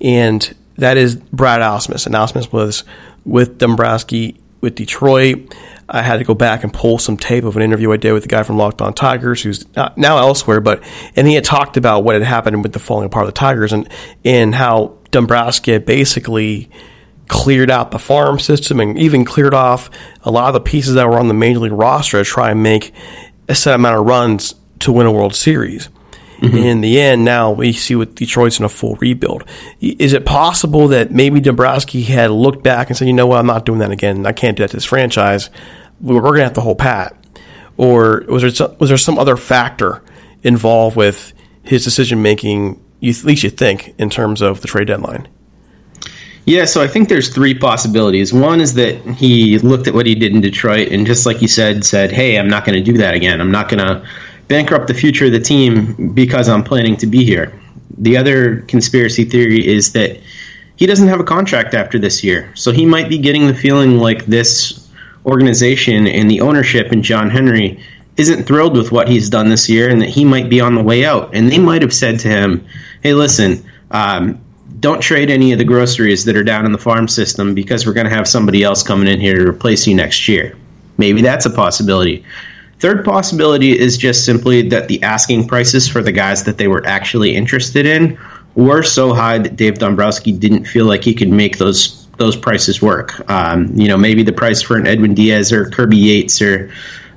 and 0.00 0.54
that 0.76 0.96
is 0.96 1.16
Brad 1.16 1.60
Ausmus. 1.60 2.06
And 2.06 2.14
Ausmus 2.14 2.52
was 2.52 2.84
with 3.24 3.58
Dombrowski 3.58 4.36
with 4.60 4.74
Detroit. 4.74 5.54
I 5.88 6.02
had 6.02 6.18
to 6.18 6.24
go 6.24 6.34
back 6.34 6.64
and 6.64 6.72
pull 6.72 6.98
some 6.98 7.16
tape 7.16 7.44
of 7.44 7.56
an 7.56 7.62
interview 7.62 7.90
I 7.92 7.96
did 7.96 8.12
with 8.12 8.22
the 8.22 8.28
guy 8.28 8.42
from 8.42 8.58
Locked 8.58 8.82
On 8.82 8.92
Tigers, 8.92 9.42
who's 9.42 9.64
now 9.96 10.18
elsewhere, 10.18 10.60
but 10.60 10.82
and 11.16 11.26
he 11.26 11.34
had 11.34 11.44
talked 11.44 11.76
about 11.76 12.04
what 12.04 12.14
had 12.14 12.22
happened 12.22 12.62
with 12.62 12.72
the 12.72 12.78
falling 12.78 13.06
apart 13.06 13.24
of 13.24 13.28
the 13.28 13.38
Tigers 13.38 13.72
and 13.72 13.88
and 14.24 14.54
how 14.54 14.98
Dombrowski 15.10 15.78
basically 15.78 16.70
cleared 17.28 17.70
out 17.70 17.90
the 17.90 17.98
farm 17.98 18.38
system 18.38 18.80
and 18.80 18.98
even 18.98 19.24
cleared 19.24 19.54
off 19.54 19.90
a 20.22 20.30
lot 20.30 20.48
of 20.48 20.54
the 20.54 20.60
pieces 20.60 20.94
that 20.94 21.06
were 21.08 21.18
on 21.18 21.28
the 21.28 21.34
major 21.34 21.60
league 21.60 21.72
roster 21.72 22.22
to 22.22 22.24
try 22.24 22.50
and 22.50 22.62
make 22.62 22.92
a 23.48 23.54
set 23.54 23.74
amount 23.74 23.98
of 23.98 24.06
runs 24.06 24.54
to 24.80 24.92
win 24.92 25.06
a 25.06 25.12
World 25.12 25.34
Series. 25.34 25.88
Mm-hmm. 26.38 26.56
In 26.56 26.80
the 26.82 27.00
end, 27.00 27.24
now 27.24 27.50
we 27.50 27.72
see 27.72 27.96
with 27.96 28.14
Detroit's 28.14 28.60
in 28.60 28.64
a 28.64 28.68
full 28.68 28.94
rebuild. 28.96 29.44
Is 29.80 30.12
it 30.12 30.24
possible 30.24 30.86
that 30.88 31.10
maybe 31.10 31.40
Dombrowski 31.40 32.02
had 32.02 32.30
looked 32.30 32.62
back 32.62 32.88
and 32.88 32.96
said, 32.96 33.08
"You 33.08 33.12
know 33.12 33.26
what? 33.26 33.40
I'm 33.40 33.46
not 33.46 33.64
doing 33.64 33.80
that 33.80 33.90
again. 33.90 34.24
I 34.24 34.32
can't 34.32 34.56
do 34.56 34.62
that 34.62 34.70
to 34.70 34.76
this 34.76 34.84
franchise. 34.84 35.50
We're 36.00 36.20
going 36.20 36.38
to 36.38 36.44
have 36.44 36.52
to 36.54 36.60
hold 36.60 36.78
pat." 36.78 37.14
Or 37.76 38.24
was 38.28 38.42
there 38.42 38.68
was 38.78 38.90
there 38.90 38.98
some 38.98 39.18
other 39.18 39.36
factor 39.36 40.02
involved 40.42 40.96
with 40.96 41.32
his 41.62 41.84
decision 41.84 42.22
making? 42.22 42.82
at 43.00 43.24
least 43.24 43.44
you 43.44 43.50
think 43.50 43.94
in 43.98 44.10
terms 44.10 44.42
of 44.42 44.60
the 44.60 44.66
trade 44.66 44.88
deadline. 44.88 45.28
Yeah, 46.46 46.64
so 46.64 46.82
I 46.82 46.88
think 46.88 47.08
there's 47.08 47.28
three 47.28 47.54
possibilities. 47.54 48.32
One 48.32 48.60
is 48.60 48.74
that 48.74 48.96
he 49.16 49.58
looked 49.58 49.86
at 49.86 49.94
what 49.94 50.06
he 50.06 50.14
did 50.14 50.34
in 50.34 50.40
Detroit 50.40 50.88
and 50.88 51.06
just 51.06 51.26
like 51.26 51.42
you 51.42 51.48
said, 51.48 51.84
said, 51.84 52.10
"Hey, 52.10 52.38
I'm 52.38 52.48
not 52.48 52.64
going 52.64 52.82
to 52.82 52.92
do 52.92 52.96
that 52.98 53.14
again. 53.14 53.40
I'm 53.40 53.50
not 53.50 53.68
going 53.68 53.86
to 53.86 54.04
bankrupt 54.48 54.86
the 54.86 54.94
future 54.94 55.26
of 55.26 55.32
the 55.32 55.40
team 55.40 56.14
because 56.14 56.48
I'm 56.48 56.64
planning 56.64 56.96
to 56.96 57.06
be 57.06 57.22
here." 57.22 57.52
The 57.98 58.16
other 58.16 58.62
conspiracy 58.62 59.24
theory 59.24 59.66
is 59.66 59.92
that 59.92 60.18
he 60.76 60.86
doesn't 60.86 61.08
have 61.08 61.20
a 61.20 61.24
contract 61.24 61.74
after 61.74 61.98
this 61.98 62.24
year. 62.24 62.50
So 62.54 62.72
he 62.72 62.86
might 62.86 63.10
be 63.10 63.18
getting 63.18 63.46
the 63.46 63.54
feeling 63.54 63.98
like 63.98 64.24
this 64.24 64.87
organization 65.28 66.06
and 66.06 66.30
the 66.30 66.40
ownership 66.40 66.90
and 66.92 67.02
John 67.02 67.30
Henry 67.30 67.78
isn't 68.16 68.44
thrilled 68.44 68.76
with 68.76 68.90
what 68.90 69.08
he's 69.08 69.30
done 69.30 69.48
this 69.48 69.68
year 69.68 69.88
and 69.88 70.02
that 70.02 70.08
he 70.08 70.24
might 70.24 70.48
be 70.48 70.60
on 70.60 70.74
the 70.74 70.82
way 70.82 71.04
out. 71.04 71.34
And 71.34 71.50
they 71.50 71.58
might 71.58 71.82
have 71.82 71.94
said 71.94 72.18
to 72.20 72.28
him, 72.28 72.64
"Hey, 73.02 73.14
listen, 73.14 73.62
um, 73.92 74.40
don't 74.80 75.00
trade 75.00 75.30
any 75.30 75.52
of 75.52 75.58
the 75.58 75.64
groceries 75.64 76.24
that 76.24 76.36
are 76.36 76.44
down 76.44 76.64
in 76.64 76.72
the 76.72 76.78
farm 76.78 77.08
system 77.08 77.54
because 77.54 77.86
we're 77.86 77.92
going 77.92 78.08
to 78.08 78.14
have 78.14 78.28
somebody 78.28 78.62
else 78.62 78.82
coming 78.82 79.08
in 79.08 79.20
here 79.20 79.36
to 79.36 79.48
replace 79.48 79.86
you 79.86 79.94
next 79.94 80.28
year. 80.28 80.56
Maybe 80.98 81.22
that's 81.22 81.46
a 81.46 81.50
possibility. 81.50 82.24
Third 82.80 83.04
possibility 83.04 83.76
is 83.76 83.96
just 83.96 84.24
simply 84.24 84.68
that 84.68 84.86
the 84.86 85.02
asking 85.02 85.48
prices 85.48 85.88
for 85.88 86.02
the 86.02 86.12
guys 86.12 86.44
that 86.44 86.58
they 86.58 86.68
were 86.68 86.84
actually 86.86 87.34
interested 87.34 87.86
in 87.86 88.16
were 88.54 88.82
so 88.82 89.12
high 89.12 89.38
that 89.38 89.56
Dave 89.56 89.78
Dombrowski 89.78 90.32
didn't 90.32 90.64
feel 90.64 90.84
like 90.84 91.02
he 91.02 91.14
could 91.14 91.28
make 91.28 91.58
those 91.58 91.97
those 92.18 92.36
prices 92.36 92.82
work. 92.82 93.28
Um, 93.30 93.72
you 93.74 93.88
know, 93.88 93.96
maybe 93.96 94.22
the 94.22 94.32
price 94.32 94.60
for 94.60 94.76
an 94.76 94.86
Edwin 94.86 95.14
Diaz 95.14 95.52
or 95.52 95.70
Kirby 95.70 95.96
Yates 95.96 96.42
or 96.42 96.70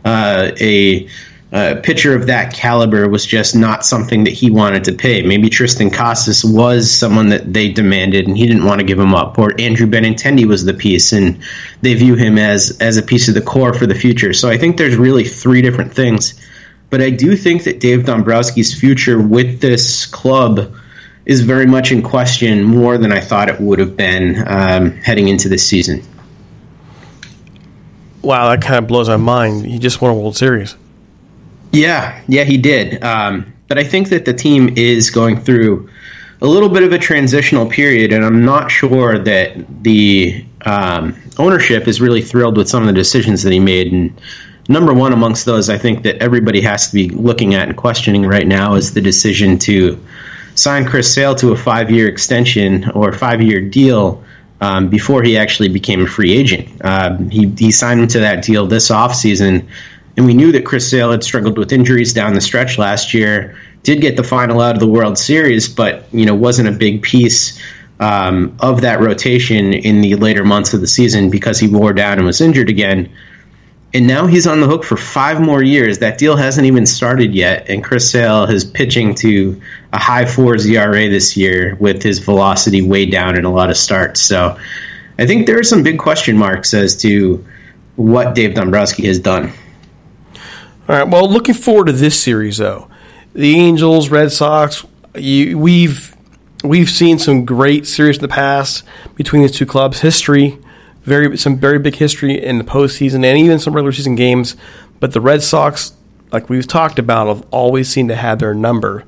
uh, 0.05 0.51
a 0.59 1.07
a 1.53 1.75
pitcher 1.83 2.15
of 2.15 2.27
that 2.27 2.53
caliber 2.53 3.09
was 3.09 3.25
just 3.25 3.57
not 3.57 3.85
something 3.85 4.23
that 4.23 4.31
he 4.31 4.49
wanted 4.49 4.85
to 4.85 4.93
pay. 4.93 5.21
Maybe 5.21 5.49
Triston 5.49 5.93
Casas 5.93 6.45
was 6.45 6.89
someone 6.89 7.27
that 7.27 7.51
they 7.51 7.69
demanded 7.69 8.25
and 8.25 8.37
he 8.37 8.47
didn't 8.47 8.63
want 8.63 8.79
to 8.79 8.85
give 8.85 8.97
him 8.97 9.13
up. 9.13 9.37
Or 9.37 9.51
Andrew 9.59 9.85
Benintendi 9.85 10.45
was 10.45 10.63
the 10.63 10.73
piece 10.73 11.11
and 11.11 11.41
they 11.81 11.93
view 11.93 12.15
him 12.15 12.37
as 12.37 12.77
as 12.79 12.95
a 12.95 13.01
piece 13.01 13.27
of 13.27 13.33
the 13.33 13.41
core 13.41 13.73
for 13.73 13.85
the 13.85 13.95
future. 13.95 14.31
So 14.31 14.49
I 14.49 14.57
think 14.57 14.77
there's 14.77 14.95
really 14.95 15.25
three 15.25 15.61
different 15.61 15.93
things. 15.93 16.39
But 16.89 17.01
I 17.01 17.09
do 17.09 17.35
think 17.35 17.63
that 17.65 17.79
Dave 17.81 18.01
Dombrowski's 18.01 18.73
future 18.73 19.21
with 19.21 19.59
this 19.59 20.05
club 20.05 20.73
is 21.25 21.41
very 21.41 21.65
much 21.65 21.91
in 21.91 22.01
question 22.01 22.63
more 22.63 22.97
than 22.97 23.11
I 23.11 23.19
thought 23.19 23.49
it 23.49 23.59
would 23.59 23.79
have 23.79 23.95
been 23.95 24.43
um, 24.47 24.91
heading 24.91 25.27
into 25.27 25.49
this 25.49 25.65
season. 25.65 26.03
Wow, 28.21 28.49
that 28.49 28.61
kind 28.61 28.77
of 28.77 28.87
blows 28.87 29.09
my 29.09 29.17
mind. 29.17 29.65
He 29.65 29.79
just 29.79 30.01
won 30.01 30.11
a 30.11 30.13
World 30.15 30.35
Series. 30.35 30.75
Yeah, 31.71 32.21
yeah, 32.27 32.43
he 32.43 32.57
did. 32.57 33.03
Um, 33.03 33.51
but 33.67 33.79
I 33.79 33.83
think 33.83 34.09
that 34.09 34.25
the 34.25 34.33
team 34.33 34.73
is 34.77 35.09
going 35.09 35.39
through 35.39 35.89
a 36.41 36.47
little 36.47 36.69
bit 36.69 36.83
of 36.83 36.91
a 36.91 36.97
transitional 36.97 37.67
period, 37.67 38.11
and 38.11 38.25
I'm 38.25 38.43
not 38.43 38.69
sure 38.69 39.17
that 39.19 39.83
the 39.83 40.43
um, 40.65 41.15
ownership 41.37 41.87
is 41.87 42.01
really 42.01 42.21
thrilled 42.21 42.57
with 42.57 42.67
some 42.67 42.83
of 42.83 42.87
the 42.87 42.93
decisions 42.93 43.43
that 43.43 43.53
he 43.53 43.59
made. 43.59 43.91
And 43.93 44.19
number 44.67 44.93
one 44.93 45.13
amongst 45.13 45.45
those, 45.45 45.69
I 45.69 45.77
think 45.77 46.03
that 46.03 46.17
everybody 46.17 46.61
has 46.61 46.87
to 46.87 46.93
be 46.93 47.09
looking 47.09 47.53
at 47.53 47.67
and 47.67 47.77
questioning 47.77 48.25
right 48.25 48.47
now 48.47 48.73
is 48.73 48.93
the 48.93 49.01
decision 49.01 49.57
to 49.59 50.03
sign 50.61 50.85
Chris 50.85 51.13
Sale 51.13 51.35
to 51.35 51.51
a 51.51 51.57
five-year 51.57 52.07
extension 52.07 52.89
or 52.91 53.11
five-year 53.13 53.61
deal. 53.61 54.23
Um, 54.61 54.89
before 54.89 55.23
he 55.23 55.39
actually 55.39 55.69
became 55.69 56.01
a 56.03 56.07
free 56.07 56.33
agent, 56.33 56.69
uh, 56.83 57.17
he, 57.31 57.47
he 57.57 57.71
signed 57.71 57.99
him 57.99 58.07
to 58.09 58.19
that 58.19 58.43
deal 58.43 58.67
this 58.67 58.91
offseason 58.91 59.67
and 60.17 60.25
we 60.25 60.33
knew 60.33 60.51
that 60.51 60.65
Chris 60.65 60.89
Sale 60.89 61.11
had 61.11 61.23
struggled 61.23 61.57
with 61.57 61.71
injuries 61.71 62.13
down 62.13 62.33
the 62.33 62.41
stretch 62.41 62.77
last 62.77 63.13
year. 63.13 63.57
Did 63.83 64.01
get 64.01 64.17
the 64.17 64.23
final 64.23 64.61
out 64.61 64.75
of 64.75 64.79
the 64.79 64.87
World 64.87 65.17
Series, 65.17 65.67
but 65.67 66.05
you 66.13 66.25
know 66.25 66.35
wasn't 66.35 66.67
a 66.67 66.71
big 66.71 67.01
piece 67.01 67.59
um, 67.99 68.55
of 68.59 68.81
that 68.81 68.99
rotation 68.99 69.73
in 69.73 70.01
the 70.01 70.15
later 70.15 70.43
months 70.43 70.73
of 70.73 70.81
the 70.81 70.87
season 70.87 71.29
because 71.29 71.59
he 71.59 71.67
wore 71.67 71.93
down 71.93 72.17
and 72.17 72.25
was 72.25 72.41
injured 72.41 72.69
again. 72.69 73.09
And 73.93 74.07
now 74.07 74.25
he's 74.25 74.47
on 74.47 74.61
the 74.61 74.67
hook 74.67 74.85
for 74.85 74.95
five 74.95 75.41
more 75.41 75.61
years. 75.61 75.99
That 75.99 76.17
deal 76.17 76.37
hasn't 76.37 76.65
even 76.65 76.85
started 76.85 77.35
yet, 77.35 77.69
and 77.69 77.83
Chris 77.83 78.09
Sale 78.09 78.45
is 78.45 78.63
pitching 78.63 79.13
to 79.15 79.61
a 79.91 79.97
high 79.97 80.25
fours 80.25 80.65
ERA 80.65 81.09
this 81.09 81.35
year 81.35 81.75
with 81.79 82.01
his 82.01 82.19
velocity 82.19 82.81
way 82.81 83.05
down 83.05 83.37
in 83.37 83.43
a 83.43 83.51
lot 83.51 83.69
of 83.69 83.75
starts. 83.75 84.21
So 84.21 84.57
I 85.19 85.27
think 85.27 85.45
there 85.45 85.59
are 85.59 85.63
some 85.63 85.83
big 85.83 85.99
question 85.99 86.37
marks 86.37 86.73
as 86.73 86.95
to 87.01 87.45
what 87.97 88.33
Dave 88.33 88.55
Dombrowski 88.55 89.07
has 89.07 89.19
done. 89.19 89.51
All 90.87 90.95
right. 90.97 91.07
Well, 91.07 91.29
looking 91.29 91.55
forward 91.55 91.87
to 91.87 91.93
this 91.93 92.19
series 92.19 92.57
though. 92.57 92.89
The 93.33 93.55
Angels, 93.55 94.09
Red 94.09 94.31
Sox. 94.31 94.85
You, 95.15 95.57
we've 95.57 96.15
we've 96.63 96.89
seen 96.89 97.19
some 97.19 97.45
great 97.45 97.85
series 97.87 98.17
in 98.17 98.21
the 98.21 98.27
past 98.27 98.83
between 99.15 99.41
these 99.41 99.51
two 99.51 99.65
clubs. 99.65 99.99
History, 99.99 100.57
very 101.01 101.37
some 101.37 101.57
very 101.57 101.79
big 101.79 101.95
history 101.95 102.41
in 102.43 102.57
the 102.57 102.63
postseason 102.63 103.25
and 103.25 103.37
even 103.37 103.59
some 103.59 103.73
regular 103.73 103.91
season 103.91 104.15
games. 104.15 104.55
But 104.99 105.13
the 105.13 105.21
Red 105.21 105.41
Sox, 105.41 105.93
like 106.31 106.49
we've 106.49 106.67
talked 106.67 106.99
about, 106.99 107.27
have 107.27 107.45
always 107.51 107.89
seemed 107.89 108.09
to 108.09 108.15
have 108.15 108.39
their 108.39 108.53
number. 108.53 109.03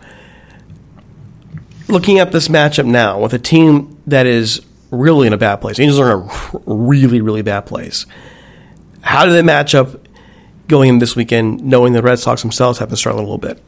Looking 1.88 2.20
at 2.20 2.32
this 2.32 2.48
matchup 2.48 2.86
now 2.86 3.20
with 3.20 3.34
a 3.34 3.40
team 3.40 4.02
that 4.08 4.26
is 4.26 4.62
really 4.90 5.28
in 5.28 5.34
a 5.34 5.38
bad 5.38 5.58
place, 5.58 5.80
Angels 5.80 6.00
are 6.00 6.22
in 6.22 6.30
a 6.30 6.60
really 6.66 7.22
really 7.22 7.42
bad 7.42 7.66
place. 7.66 8.06
How 9.02 9.26
do 9.26 9.32
they 9.32 9.42
match 9.42 9.76
up 9.76 10.08
going 10.68 10.90
in 10.90 11.00
this 11.00 11.16
weekend, 11.16 11.62
knowing 11.62 11.94
the 11.94 12.02
Red 12.02 12.20
Sox 12.20 12.42
themselves 12.42 12.80
have 12.80 12.90
been 12.90 12.98
struggling 12.98 13.26
a 13.26 13.30
little 13.30 13.38
bit? 13.38 13.62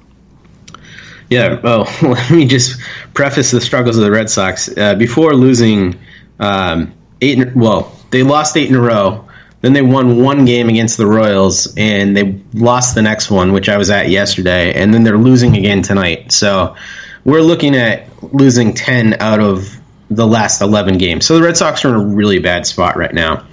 Yeah, 1.29 1.59
well, 1.61 1.87
let 2.01 2.31
me 2.31 2.45
just 2.45 2.79
preface 3.13 3.51
the 3.51 3.61
struggles 3.61 3.97
of 3.97 4.03
the 4.03 4.11
Red 4.11 4.29
Sox. 4.29 4.75
Uh, 4.77 4.95
before 4.95 5.33
losing 5.33 5.99
um, 6.39 6.93
eight, 7.21 7.55
well, 7.55 7.94
they 8.11 8.23
lost 8.23 8.57
eight 8.57 8.69
in 8.69 8.75
a 8.75 8.81
row. 8.81 9.27
Then 9.61 9.73
they 9.73 9.81
won 9.81 10.21
one 10.21 10.45
game 10.45 10.69
against 10.69 10.97
the 10.97 11.07
Royals, 11.07 11.73
and 11.75 12.15
they 12.15 12.39
lost 12.53 12.93
the 12.93 13.01
next 13.01 13.31
one, 13.31 13.51
which 13.51 13.67
I 13.67 13.77
was 13.77 13.89
at 13.89 14.09
yesterday. 14.09 14.73
And 14.73 14.93
then 14.93 15.03
they're 15.03 15.17
losing 15.17 15.55
again 15.57 15.81
tonight. 15.81 16.31
So 16.31 16.75
we're 17.23 17.41
looking 17.41 17.75
at 17.75 18.07
losing 18.33 18.73
10 18.73 19.21
out 19.21 19.39
of 19.39 19.75
the 20.09 20.27
last 20.27 20.61
11 20.61 20.99
games. 20.99 21.25
So 21.25 21.35
the 21.35 21.43
Red 21.43 21.57
Sox 21.57 21.83
are 21.83 21.89
in 21.89 21.95
a 21.95 22.05
really 22.05 22.39
bad 22.39 22.67
spot 22.67 22.95
right 22.95 23.13
now. 23.13 23.45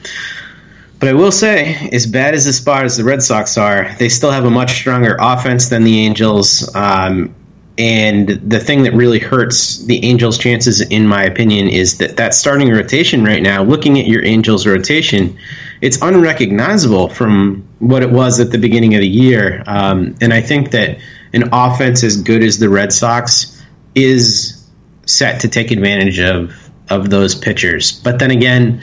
But 0.98 1.08
I 1.08 1.14
will 1.14 1.32
say, 1.32 1.88
as 1.90 2.06
bad 2.06 2.34
as 2.34 2.44
the 2.44 2.52
spot 2.52 2.84
as 2.84 2.96
the 2.96 3.04
Red 3.04 3.22
Sox 3.22 3.56
are, 3.58 3.92
they 3.98 4.08
still 4.08 4.30
have 4.30 4.44
a 4.44 4.50
much 4.50 4.72
stronger 4.72 5.16
offense 5.18 5.68
than 5.68 5.82
the 5.82 5.98
Angels. 6.00 6.72
Um, 6.76 7.34
and 7.78 8.28
the 8.28 8.60
thing 8.60 8.82
that 8.82 8.92
really 8.92 9.18
hurts 9.18 9.78
the 9.84 10.04
Angels' 10.04 10.36
chances, 10.36 10.80
in 10.82 11.06
my 11.06 11.22
opinion, 11.24 11.68
is 11.68 11.98
that 11.98 12.16
that 12.16 12.34
starting 12.34 12.70
rotation 12.70 13.24
right 13.24 13.42
now, 13.42 13.62
looking 13.62 13.98
at 13.98 14.06
your 14.06 14.24
Angels' 14.24 14.66
rotation, 14.66 15.38
it's 15.80 16.00
unrecognizable 16.02 17.08
from 17.08 17.66
what 17.78 18.02
it 18.02 18.10
was 18.10 18.40
at 18.40 18.50
the 18.50 18.58
beginning 18.58 18.94
of 18.94 19.00
the 19.00 19.08
year. 19.08 19.62
Um, 19.66 20.14
and 20.20 20.34
I 20.34 20.42
think 20.42 20.70
that 20.72 20.98
an 21.32 21.48
offense 21.52 22.04
as 22.04 22.20
good 22.20 22.42
as 22.42 22.58
the 22.58 22.68
Red 22.68 22.92
Sox 22.92 23.64
is 23.94 24.62
set 25.06 25.40
to 25.40 25.48
take 25.48 25.70
advantage 25.70 26.20
of 26.20 26.54
of 26.90 27.08
those 27.08 27.34
pitchers. 27.34 27.92
But 28.00 28.18
then 28.18 28.30
again, 28.30 28.82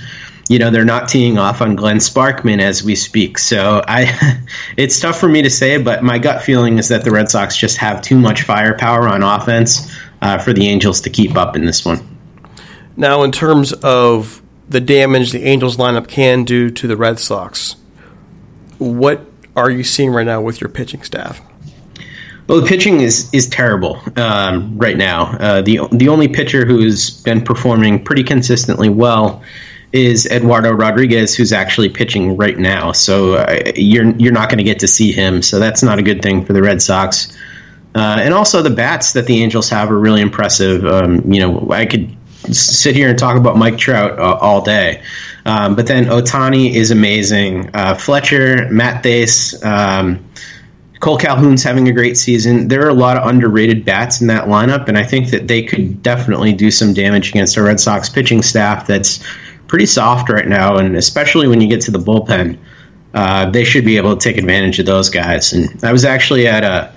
you 0.50 0.58
know 0.58 0.72
they're 0.72 0.84
not 0.84 1.08
teeing 1.08 1.38
off 1.38 1.62
on 1.62 1.76
Glenn 1.76 1.98
Sparkman 1.98 2.60
as 2.60 2.84
we 2.84 2.96
speak. 2.96 3.38
So 3.38 3.82
I, 3.88 4.42
it's 4.78 5.00
tough 5.00 5.18
for 5.20 5.30
me 5.30 5.44
to 5.44 5.50
say, 5.50 5.82
but 5.82 6.04
my 6.04 6.18
gut 6.18 6.42
feeling 6.42 6.78
is 6.80 6.90
that 6.90 7.06
the 7.06 7.12
Red 7.12 7.30
Sox 7.30 7.56
just 7.56 7.78
have 7.78 8.02
too 8.02 8.18
much 8.18 8.42
firepower 8.42 9.08
on 9.08 9.24
offense 9.24 9.96
uh, 10.22 10.40
for 10.40 10.52
the 10.52 10.68
Angels 10.68 11.02
to 11.02 11.10
keep 11.10 11.38
up 11.38 11.56
in 11.56 11.66
this 11.66 11.86
one. 11.86 12.18
Now, 12.98 13.24
in 13.24 13.32
terms 13.32 13.72
of 13.72 14.42
the 14.68 14.82
damage 14.82 15.32
the 15.32 15.44
Angels 15.44 15.78
lineup 15.78 16.08
can 16.08 16.44
do 16.44 16.70
to 16.72 16.88
the 16.88 16.98
Red 16.98 17.20
Sox, 17.20 17.76
what 18.80 19.22
are 19.56 19.70
you 19.70 19.84
seeing 19.84 20.10
right 20.12 20.26
now 20.26 20.42
with 20.42 20.60
your 20.60 20.70
pitching 20.70 21.04
staff? 21.04 21.42
Well, 22.48 22.62
the 22.62 22.68
pitching 22.68 23.02
is 23.02 23.32
is 23.32 23.48
terrible 23.48 24.02
um, 24.16 24.80
right 24.80 24.98
now. 24.98 25.38
Uh, 25.38 25.62
the 25.62 25.88
the 25.92 26.10
only 26.10 26.28
pitcher 26.28 26.66
who's 26.66 27.22
been 27.22 27.42
performing 27.44 28.04
pretty 28.04 28.24
consistently 28.24 28.90
well 28.90 29.44
is 29.92 30.28
Eduardo 30.28 30.72
Rodriguez, 30.72 31.36
who's 31.36 31.52
actually 31.52 31.90
pitching 31.90 32.38
right 32.38 32.58
now. 32.58 32.92
So 32.92 33.34
uh, 33.36 33.72
you're 33.76 34.10
you're 34.18 34.34
not 34.34 34.50
going 34.50 34.60
to 34.60 34.64
get 34.64 34.80
to 34.80 34.88
see 34.88 35.12
him. 35.12 35.42
So 35.42 35.60
that's 35.60 35.82
not 35.82 36.00
a 36.00 36.04
good 36.04 36.22
thing 36.22 36.46
for 36.46 36.54
the 36.54 36.62
Red 36.62 36.82
Sox. 36.82 37.36
Uh, 37.96 38.18
and 38.22 38.34
also 38.34 38.62
the 38.62 38.70
bats 38.70 39.14
that 39.14 39.26
the 39.26 39.42
Angels 39.42 39.70
have 39.70 39.92
are 39.92 40.00
really 40.00 40.22
impressive. 40.22 40.86
Um, 40.86 41.32
you 41.32 41.40
know, 41.40 41.72
I 41.72 41.86
could 41.86 42.16
sit 42.54 42.96
here 42.96 43.10
and 43.10 43.18
talk 43.18 43.36
about 43.36 43.58
Mike 43.58 43.78
Trout 43.78 44.18
uh, 44.20 44.38
all 44.40 44.62
day. 44.62 45.02
Um, 45.46 45.76
but 45.76 45.88
then 45.88 46.06
Ohtani 46.06 46.74
is 46.74 46.92
amazing. 46.92 47.72
Uh, 47.74 47.96
Fletcher, 47.96 48.70
Matt 48.70 49.04
Thaiss, 49.04 49.64
um, 49.66 50.24
Kole 51.00 51.20
Calhoun's 51.20 51.64
having 51.64 51.88
a 51.88 51.94
great 51.94 52.18
season. 52.18 52.68
There 52.68 52.86
are 52.86 52.90
a 52.90 52.94
lot 52.94 53.18
of 53.18 53.28
underrated 53.28 53.86
bats 53.86 54.22
in 54.22 54.28
that 54.28 54.46
lineup, 54.46 54.88
and 54.88 54.98
I 54.98 55.04
think 55.04 55.30
that 55.32 55.48
they 55.48 55.64
could 55.64 56.04
definitely 56.04 56.54
do 56.54 56.70
some 56.70 56.94
damage 56.94 57.30
against 57.30 57.56
a 57.58 57.64
Red 57.64 57.80
Sox 57.80 58.10
pitching 58.10 58.42
staff 58.42 58.86
that's 58.86 59.24
pretty 59.70 59.86
soft 59.86 60.30
right 60.30 60.48
now, 60.48 60.78
and 60.78 60.98
especially 60.98 61.48
when 61.48 61.62
you 61.62 61.70
get 61.70 61.80
to 61.82 61.92
the 61.92 62.00
bullpen. 62.00 62.58
Uh, 63.12 63.50
they 63.50 63.64
should 63.64 63.84
be 63.84 63.98
able 63.98 64.16
to 64.16 64.24
take 64.24 64.38
advantage 64.38 64.78
of 64.78 64.86
those 64.86 65.10
guys. 65.10 65.52
And 65.52 65.84
I 65.84 65.92
was 65.92 66.06
actually 66.06 66.46
at 66.46 66.64
a 66.64 66.94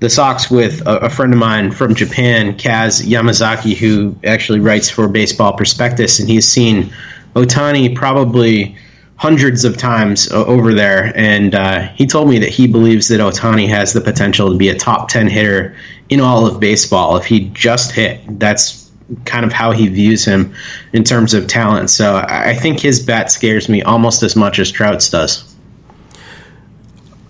the 0.00 0.08
Sox 0.08 0.50
with 0.50 0.86
a, 0.86 0.98
a, 0.98 1.10
friend 1.10 1.32
of 1.32 1.38
mine 1.38 1.72
from 1.72 1.94
Japan, 1.94 2.56
Kaz 2.56 3.04
Yamazaki, 3.04 3.76
who 3.76 4.14
actually 4.24 4.60
writes 4.60 4.88
for 4.88 5.08
Baseball 5.08 5.56
Prospectus, 5.56 6.20
and 6.20 6.28
he's 6.28 6.46
seen 6.46 6.92
Ohtani 7.34 7.94
probably 7.94 8.76
hundreds 9.16 9.64
of 9.64 9.76
times 9.76 10.30
over 10.30 10.72
there. 10.72 11.12
And 11.16 11.54
uh, 11.54 11.88
he 11.88 12.06
told 12.06 12.28
me 12.28 12.38
that 12.38 12.50
he 12.50 12.68
believes 12.68 13.08
that 13.08 13.18
Ohtani 13.18 13.68
has 13.68 13.92
the 13.92 14.00
potential 14.00 14.50
to 14.50 14.56
be 14.56 14.68
a 14.68 14.76
top 14.76 15.08
10 15.08 15.26
hitter 15.26 15.76
in 16.08 16.20
all 16.20 16.46
of 16.46 16.60
baseball 16.60 17.16
if 17.16 17.26
he 17.26 17.48
just 17.48 17.90
hit. 17.90 18.20
That's 18.38 18.87
kind 19.24 19.44
of 19.44 19.52
how 19.52 19.72
he 19.72 19.88
views 19.88 20.24
him 20.24 20.54
in 20.92 21.04
terms 21.04 21.34
of 21.34 21.46
talent. 21.46 21.90
So 21.90 22.16
I 22.16 22.54
think 22.54 22.80
his 22.80 23.00
bat 23.00 23.30
scares 23.30 23.68
me 23.68 23.82
almost 23.82 24.22
as 24.22 24.36
much 24.36 24.58
as 24.58 24.70
Trout's 24.70 25.10
does. 25.10 25.56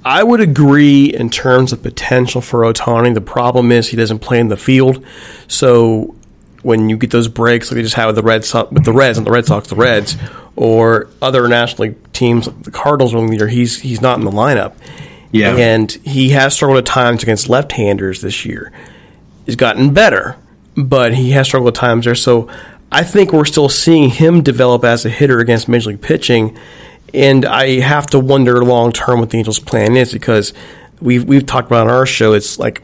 I 0.04 0.22
would 0.22 0.40
agree 0.40 1.06
in 1.06 1.28
terms 1.28 1.72
of 1.72 1.82
potential 1.82 2.40
for 2.40 2.60
Ohtani. 2.60 3.12
The 3.14 3.20
problem 3.20 3.70
is 3.70 3.88
he 3.88 3.96
doesn't 3.96 4.20
play 4.20 4.40
in 4.40 4.48
the 4.48 4.56
field, 4.56 5.04
so 5.48 6.14
when 6.62 6.88
you 6.88 6.96
get 6.96 7.10
those 7.10 7.28
breaks 7.28 7.70
like 7.70 7.76
they 7.76 7.82
just 7.82 7.94
had 7.94 8.06
with 8.06 8.16
the 8.16 8.22
Red 8.22 8.44
Sox, 8.44 8.70
with 8.72 8.84
the 8.84 8.92
Reds 8.92 9.18
and 9.18 9.26
the 9.26 9.30
Red 9.30 9.46
Sox, 9.46 9.68
the 9.68 9.76
Reds, 9.76 10.16
or 10.56 11.08
other 11.20 11.46
National 11.46 11.88
League 11.88 12.12
teams, 12.12 12.48
the 12.62 12.70
Cardinals 12.70 13.14
one 13.14 13.32
year, 13.32 13.48
he's 13.48 13.80
he's 13.80 14.00
not 14.00 14.18
in 14.18 14.24
the 14.24 14.30
lineup. 14.30 14.72
Yeah, 15.30 15.54
and 15.56 15.90
he 15.90 16.30
has 16.30 16.54
struggled 16.54 16.78
at 16.78 16.86
times 16.86 17.22
against 17.22 17.48
left-handers 17.50 18.22
this 18.22 18.46
year. 18.46 18.72
He's 19.44 19.56
gotten 19.56 19.92
better, 19.92 20.36
but 20.84 21.14
he 21.14 21.32
has 21.32 21.46
struggled 21.46 21.74
times 21.74 22.04
there. 22.04 22.14
So 22.14 22.48
I 22.90 23.02
think 23.04 23.32
we're 23.32 23.44
still 23.44 23.68
seeing 23.68 24.10
him 24.10 24.42
develop 24.42 24.84
as 24.84 25.04
a 25.04 25.10
hitter 25.10 25.40
against 25.40 25.68
Major 25.68 25.90
League 25.90 26.00
pitching 26.00 26.56
and 27.14 27.44
I 27.44 27.80
have 27.80 28.06
to 28.08 28.18
wonder 28.18 28.64
long 28.64 28.92
term 28.92 29.20
what 29.20 29.30
the 29.30 29.38
Angels' 29.38 29.58
plan 29.58 29.96
is 29.96 30.12
because 30.12 30.52
we've 31.00 31.24
we've 31.24 31.46
talked 31.46 31.68
about 31.68 31.86
on 31.86 31.92
our 31.92 32.06
show. 32.06 32.32
It's 32.32 32.58
like 32.58 32.82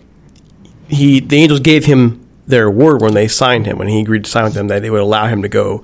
he 0.88 1.20
the 1.20 1.36
Angels 1.36 1.60
gave 1.60 1.84
him 1.84 2.26
their 2.46 2.70
word 2.70 3.00
when 3.00 3.14
they 3.14 3.28
signed 3.28 3.66
him 3.66 3.78
when 3.78 3.88
he 3.88 4.00
agreed 4.00 4.24
to 4.24 4.30
sign 4.30 4.44
with 4.44 4.54
them 4.54 4.68
that 4.68 4.82
they 4.82 4.90
would 4.90 5.00
allow 5.00 5.26
him 5.26 5.42
to 5.42 5.48
go 5.48 5.82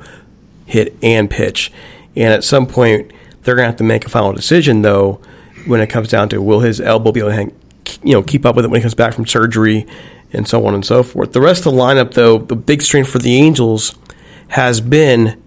hit 0.66 0.94
and 1.02 1.30
pitch. 1.30 1.72
And 2.16 2.32
at 2.32 2.44
some 2.44 2.66
point, 2.66 3.12
they're 3.42 3.54
going 3.54 3.64
to 3.64 3.70
have 3.70 3.78
to 3.78 3.84
make 3.84 4.04
a 4.04 4.10
final 4.10 4.32
decision 4.32 4.82
though 4.82 5.20
when 5.66 5.80
it 5.80 5.88
comes 5.88 6.08
down 6.08 6.28
to 6.30 6.40
will 6.40 6.60
his 6.60 6.80
elbow 6.80 7.12
be 7.12 7.20
able 7.20 7.30
to 7.30 7.36
hang, 7.36 7.56
you 8.02 8.12
know 8.12 8.22
keep 8.22 8.46
up 8.46 8.56
with 8.56 8.64
it 8.64 8.68
when 8.68 8.80
he 8.80 8.82
comes 8.82 8.94
back 8.94 9.14
from 9.14 9.26
surgery 9.26 9.86
and 10.32 10.46
so 10.46 10.64
on 10.66 10.74
and 10.74 10.84
so 10.84 11.02
forth. 11.02 11.32
The 11.32 11.40
rest 11.40 11.66
of 11.66 11.74
the 11.74 11.78
lineup 11.78 12.14
though, 12.14 12.38
the 12.38 12.56
big 12.56 12.82
strength 12.82 13.10
for 13.10 13.18
the 13.18 13.36
Angels 13.36 13.96
has 14.48 14.80
been 14.80 15.40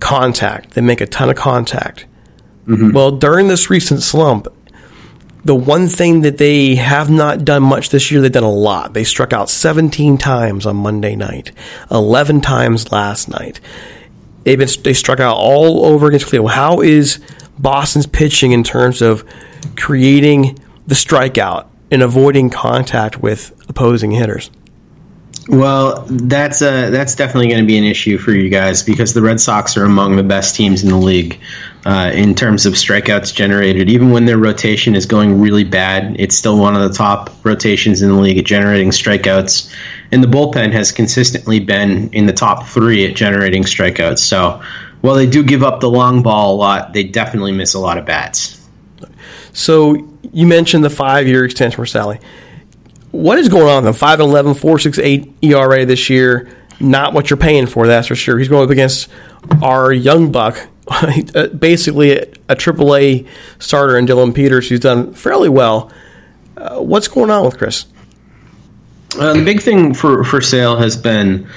contact. 0.00 0.74
They 0.74 0.80
make 0.80 1.00
a 1.00 1.06
ton 1.06 1.30
of 1.30 1.36
contact. 1.36 2.06
Mm-hmm. 2.66 2.92
Well, 2.92 3.12
during 3.12 3.48
this 3.48 3.70
recent 3.70 4.02
slump, 4.02 4.48
the 5.44 5.54
one 5.54 5.86
thing 5.86 6.22
that 6.22 6.38
they 6.38 6.74
have 6.74 7.08
not 7.08 7.44
done 7.44 7.62
much 7.62 7.90
this 7.90 8.10
year, 8.10 8.20
they've 8.20 8.32
done 8.32 8.42
a 8.42 8.50
lot. 8.50 8.94
They 8.94 9.04
struck 9.04 9.32
out 9.32 9.48
17 9.48 10.18
times 10.18 10.66
on 10.66 10.74
Monday 10.76 11.14
night, 11.14 11.52
11 11.90 12.40
times 12.40 12.90
last 12.90 13.28
night. 13.28 13.60
They've 14.42 14.58
been, 14.58 14.68
they 14.82 14.92
struck 14.92 15.20
out 15.20 15.36
all 15.36 15.86
over 15.86 16.08
against 16.08 16.26
Cleveland. 16.26 16.54
How 16.54 16.80
is 16.80 17.20
Boston's 17.58 18.06
pitching 18.06 18.52
in 18.52 18.64
terms 18.64 19.00
of 19.02 19.24
creating 19.76 20.58
the 20.88 20.96
strikeout 20.96 21.66
and 21.90 22.02
avoiding 22.02 22.50
contact 22.50 23.22
with 23.22 23.52
opposing 23.68 24.10
hitters? 24.10 24.50
Well, 25.48 26.04
that's 26.08 26.60
uh, 26.60 26.90
that's 26.90 27.14
definitely 27.14 27.48
going 27.48 27.60
to 27.60 27.66
be 27.66 27.78
an 27.78 27.84
issue 27.84 28.18
for 28.18 28.32
you 28.32 28.48
guys 28.48 28.82
because 28.82 29.14
the 29.14 29.22
Red 29.22 29.40
Sox 29.40 29.76
are 29.76 29.84
among 29.84 30.16
the 30.16 30.24
best 30.24 30.56
teams 30.56 30.82
in 30.82 30.90
the 30.90 30.96
league 30.96 31.38
uh, 31.84 32.10
in 32.12 32.34
terms 32.34 32.66
of 32.66 32.74
strikeouts 32.74 33.32
generated. 33.32 33.88
Even 33.88 34.10
when 34.10 34.24
their 34.24 34.38
rotation 34.38 34.96
is 34.96 35.06
going 35.06 35.40
really 35.40 35.62
bad, 35.62 36.16
it's 36.18 36.34
still 36.34 36.58
one 36.58 36.74
of 36.74 36.82
the 36.82 36.92
top 36.92 37.30
rotations 37.44 38.02
in 38.02 38.08
the 38.08 38.16
league 38.16 38.38
at 38.38 38.44
generating 38.44 38.90
strikeouts. 38.90 39.72
And 40.10 40.22
the 40.22 40.28
bullpen 40.28 40.72
has 40.72 40.90
consistently 40.90 41.60
been 41.60 42.10
in 42.10 42.26
the 42.26 42.32
top 42.32 42.66
three 42.66 43.06
at 43.06 43.14
generating 43.14 43.62
strikeouts. 43.62 44.18
So 44.18 44.60
while 45.00 45.14
they 45.14 45.26
do 45.26 45.44
give 45.44 45.62
up 45.62 45.78
the 45.78 45.90
long 45.90 46.24
ball 46.24 46.54
a 46.54 46.56
lot, 46.56 46.92
they 46.92 47.04
definitely 47.04 47.52
miss 47.52 47.74
a 47.74 47.78
lot 47.78 47.98
of 47.98 48.04
bats. 48.04 48.65
So 49.52 49.94
you 50.32 50.46
mentioned 50.46 50.84
the 50.84 50.90
five-year 50.90 51.44
extension 51.44 51.76
for 51.76 51.86
Sally 51.86 52.18
what 53.16 53.38
is 53.38 53.48
going 53.48 53.66
on? 53.66 53.84
The 53.84 53.92
5'11, 53.92 54.58
468 54.58 55.34
ERA 55.42 55.86
this 55.86 56.10
year, 56.10 56.48
not 56.80 57.14
what 57.14 57.30
you're 57.30 57.38
paying 57.38 57.66
for, 57.66 57.86
that's 57.86 58.08
for 58.08 58.14
sure. 58.14 58.38
He's 58.38 58.48
going 58.48 58.64
up 58.64 58.70
against 58.70 59.08
our 59.62 59.92
young 59.92 60.30
buck, 60.30 60.58
basically 61.58 62.18
a, 62.18 62.22
a 62.48 62.56
AAA 62.56 63.26
starter 63.58 63.96
in 63.96 64.06
Dylan 64.06 64.34
Peters, 64.34 64.68
who's 64.68 64.80
done 64.80 65.14
fairly 65.14 65.48
well. 65.48 65.90
Uh, 66.56 66.80
what's 66.80 67.08
going 67.08 67.30
on 67.30 67.44
with 67.44 67.56
Chris? 67.56 67.86
Uh, 69.18 69.32
the 69.32 69.44
big 69.44 69.62
thing 69.62 69.94
for, 69.94 70.22
for 70.24 70.42
Sale 70.42 70.76
has 70.76 70.96
been 70.96 71.48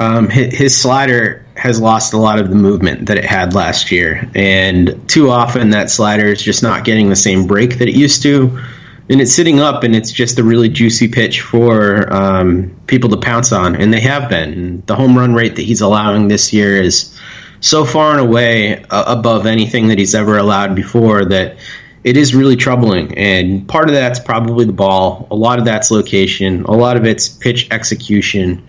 um, 0.00 0.28
his, 0.28 0.56
his, 0.56 0.76
slider 0.76 1.43
has 1.56 1.80
lost 1.80 2.12
a 2.12 2.18
lot 2.18 2.38
of 2.38 2.50
the 2.50 2.56
movement 2.56 3.06
that 3.06 3.16
it 3.16 3.24
had 3.24 3.54
last 3.54 3.90
year. 3.92 4.28
And 4.34 5.08
too 5.08 5.30
often 5.30 5.70
that 5.70 5.90
slider 5.90 6.26
is 6.26 6.42
just 6.42 6.62
not 6.62 6.84
getting 6.84 7.08
the 7.08 7.16
same 7.16 7.46
break 7.46 7.78
that 7.78 7.88
it 7.88 7.94
used 7.94 8.22
to. 8.22 8.60
And 9.08 9.20
it's 9.20 9.34
sitting 9.34 9.60
up 9.60 9.84
and 9.84 9.94
it's 9.94 10.10
just 10.10 10.38
a 10.38 10.44
really 10.44 10.68
juicy 10.68 11.08
pitch 11.08 11.42
for 11.42 12.12
um, 12.12 12.74
people 12.86 13.10
to 13.10 13.16
pounce 13.18 13.52
on. 13.52 13.76
And 13.76 13.92
they 13.92 14.00
have 14.00 14.28
been. 14.28 14.82
The 14.86 14.96
home 14.96 15.16
run 15.16 15.34
rate 15.34 15.56
that 15.56 15.62
he's 15.62 15.80
allowing 15.80 16.28
this 16.28 16.52
year 16.52 16.80
is 16.80 17.16
so 17.60 17.84
far 17.84 18.12
and 18.12 18.20
away 18.20 18.82
uh, 18.84 19.04
above 19.06 19.46
anything 19.46 19.88
that 19.88 19.98
he's 19.98 20.14
ever 20.14 20.38
allowed 20.38 20.74
before 20.74 21.24
that 21.26 21.56
it 22.02 22.16
is 22.16 22.34
really 22.34 22.56
troubling. 22.56 23.16
And 23.16 23.66
part 23.68 23.88
of 23.88 23.94
that's 23.94 24.18
probably 24.18 24.64
the 24.64 24.72
ball. 24.72 25.26
A 25.30 25.36
lot 25.36 25.58
of 25.58 25.64
that's 25.64 25.90
location. 25.90 26.64
A 26.64 26.72
lot 26.72 26.96
of 26.96 27.06
it's 27.06 27.28
pitch 27.28 27.68
execution 27.70 28.66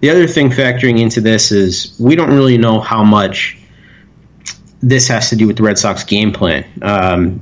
the 0.00 0.10
other 0.10 0.26
thing 0.26 0.50
factoring 0.50 1.00
into 1.00 1.20
this 1.20 1.52
is 1.52 1.96
we 1.98 2.16
don't 2.16 2.30
really 2.30 2.58
know 2.58 2.80
how 2.80 3.04
much 3.04 3.58
this 4.80 5.08
has 5.08 5.28
to 5.30 5.36
do 5.36 5.46
with 5.46 5.56
the 5.56 5.62
Red 5.62 5.78
Sox 5.78 6.04
game 6.04 6.32
plan. 6.32 6.64
Um, 6.82 7.40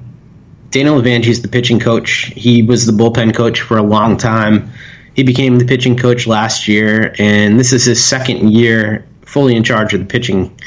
Daniel 0.70 1.00
LeVangie 1.00 1.28
is 1.28 1.40
the 1.40 1.48
pitching 1.48 1.78
coach. 1.80 2.32
He 2.34 2.62
was 2.62 2.84
the 2.84 2.92
bullpen 2.92 3.34
coach 3.34 3.60
for 3.60 3.78
a 3.78 3.82
long 3.82 4.16
time. 4.16 4.70
He 5.14 5.22
became 5.22 5.58
the 5.58 5.64
pitching 5.64 5.96
coach 5.96 6.26
last 6.26 6.68
year, 6.68 7.14
and 7.18 7.58
this 7.58 7.72
is 7.72 7.84
his 7.84 8.04
second 8.04 8.52
year 8.52 9.06
fully 9.22 9.56
in 9.56 9.64
charge 9.64 9.94
of 9.94 10.00
the 10.00 10.06
pitching. 10.06 10.58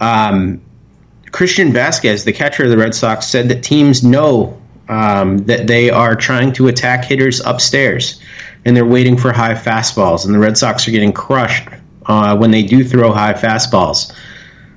Um, 0.00 0.60
Christian 1.30 1.72
Vázquez, 1.72 2.24
the 2.24 2.32
catcher 2.32 2.64
of 2.64 2.70
the 2.70 2.78
Red 2.78 2.94
Sox, 2.94 3.26
said 3.26 3.48
that 3.48 3.62
teams 3.62 4.02
know 4.02 4.60
um, 4.88 5.38
that 5.46 5.66
they 5.66 5.90
are 5.90 6.14
trying 6.14 6.52
to 6.54 6.68
attack 6.68 7.04
hitters 7.04 7.40
upstairs, 7.40 8.20
and 8.64 8.76
they're 8.76 8.86
waiting 8.86 9.16
for 9.16 9.32
high 9.32 9.54
fastballs, 9.54 10.24
and 10.24 10.34
the 10.34 10.38
Red 10.38 10.56
Sox 10.56 10.86
are 10.88 10.90
getting 10.90 11.12
crushed 11.12 11.68
uh, 12.06 12.36
when 12.36 12.50
they 12.50 12.62
do 12.62 12.84
throw 12.84 13.12
high 13.12 13.34
fastballs. 13.34 14.12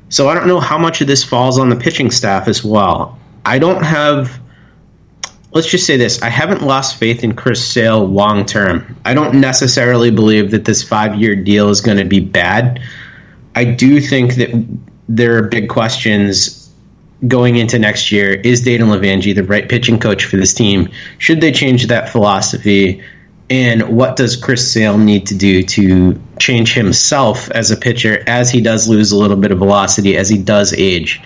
So 0.09 0.29
I 0.29 0.33
don't 0.33 0.47
know 0.47 0.59
how 0.59 0.77
much 0.77 1.01
of 1.01 1.07
this 1.07 1.23
falls 1.23 1.59
on 1.59 1.69
the 1.69 1.75
pitching 1.75 2.11
staff 2.11 2.47
as 2.47 2.63
well. 2.63 3.19
I 3.45 3.59
don't 3.59 3.83
have 3.83 4.39
let's 5.53 5.69
just 5.69 5.85
say 5.85 5.97
this 5.97 6.21
I 6.21 6.29
haven't 6.29 6.61
lost 6.61 6.97
faith 6.97 7.23
in 7.23 7.35
Chris 7.35 7.65
Sale 7.65 8.05
long 8.05 8.45
term. 8.45 8.95
I 9.05 9.13
don't 9.13 9.39
necessarily 9.39 10.11
believe 10.11 10.51
that 10.51 10.65
this 10.65 10.83
five 10.83 11.15
year 11.15 11.35
deal 11.35 11.69
is 11.69 11.81
going 11.81 11.97
to 11.97 12.05
be 12.05 12.19
bad. 12.19 12.81
I 13.55 13.65
do 13.65 13.99
think 13.99 14.35
that 14.35 14.79
there 15.09 15.37
are 15.37 15.43
big 15.43 15.69
questions 15.69 16.71
going 17.27 17.55
into 17.55 17.79
next 17.79 18.11
year. 18.11 18.33
Is 18.41 18.61
Dayton 18.61 18.87
LeVangie 18.87 19.33
the 19.33 19.43
right 19.43 19.67
pitching 19.67 19.99
coach 19.99 20.25
for 20.25 20.37
this 20.37 20.53
team? 20.53 20.89
Should 21.17 21.41
they 21.41 21.51
change 21.51 21.87
that 21.87 22.09
philosophy? 22.09 23.01
And 23.49 23.95
what 23.95 24.17
does 24.17 24.35
Chris 24.35 24.71
Sale 24.71 24.97
need 24.97 25.27
to 25.27 25.35
do 25.35 25.63
to 25.63 26.21
change 26.37 26.73
himself 26.73 27.49
as 27.51 27.71
a 27.71 27.77
pitcher 27.77 28.23
as 28.27 28.51
he 28.51 28.59
does 28.59 28.89
lose 28.89 29.11
a 29.11 29.17
little 29.17 29.37
bit 29.37 29.51
of 29.51 29.59
velocity, 29.59 30.17
as 30.17 30.27
he 30.27 30.37
does 30.37 30.73
age? 30.73 31.21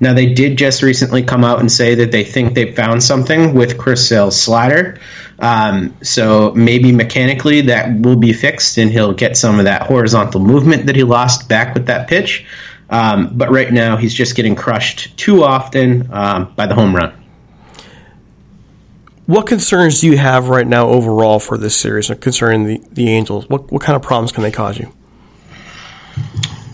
Now, 0.00 0.12
they 0.12 0.34
did 0.34 0.58
just 0.58 0.82
recently 0.82 1.22
come 1.22 1.44
out 1.44 1.60
and 1.60 1.70
say 1.70 1.94
that 1.94 2.10
they 2.10 2.24
think 2.24 2.54
they 2.54 2.72
found 2.72 3.04
something 3.04 3.54
with 3.54 3.78
Chris 3.78 4.08
Sale's 4.08 4.40
slider. 4.40 4.98
Um, 5.38 5.96
so 6.02 6.52
maybe 6.54 6.90
mechanically 6.90 7.60
that 7.62 8.00
will 8.00 8.16
be 8.16 8.32
fixed 8.32 8.78
and 8.78 8.90
he'll 8.90 9.12
get 9.12 9.36
some 9.36 9.60
of 9.60 9.64
that 9.64 9.82
horizontal 9.82 10.40
movement 10.40 10.86
that 10.86 10.96
he 10.96 11.04
lost 11.04 11.48
back 11.48 11.74
with 11.74 11.86
that 11.86 12.08
pitch. 12.08 12.44
Um, 12.90 13.30
but 13.32 13.50
right 13.50 13.72
now, 13.72 13.96
he's 13.96 14.12
just 14.12 14.34
getting 14.34 14.56
crushed 14.56 15.16
too 15.16 15.44
often 15.44 16.12
um, 16.12 16.52
by 16.56 16.66
the 16.66 16.74
home 16.74 16.94
run. 16.96 17.21
What 19.26 19.46
concerns 19.46 20.00
do 20.00 20.08
you 20.08 20.18
have 20.18 20.48
right 20.48 20.66
now 20.66 20.88
overall 20.88 21.38
for 21.38 21.56
this 21.56 21.76
series 21.76 22.10
concerning 22.20 22.66
the, 22.66 22.82
the 22.90 23.08
Angels? 23.08 23.48
What, 23.48 23.70
what 23.70 23.82
kind 23.82 23.94
of 23.96 24.02
problems 24.02 24.32
can 24.32 24.42
they 24.42 24.50
cause 24.50 24.78
you? 24.78 24.92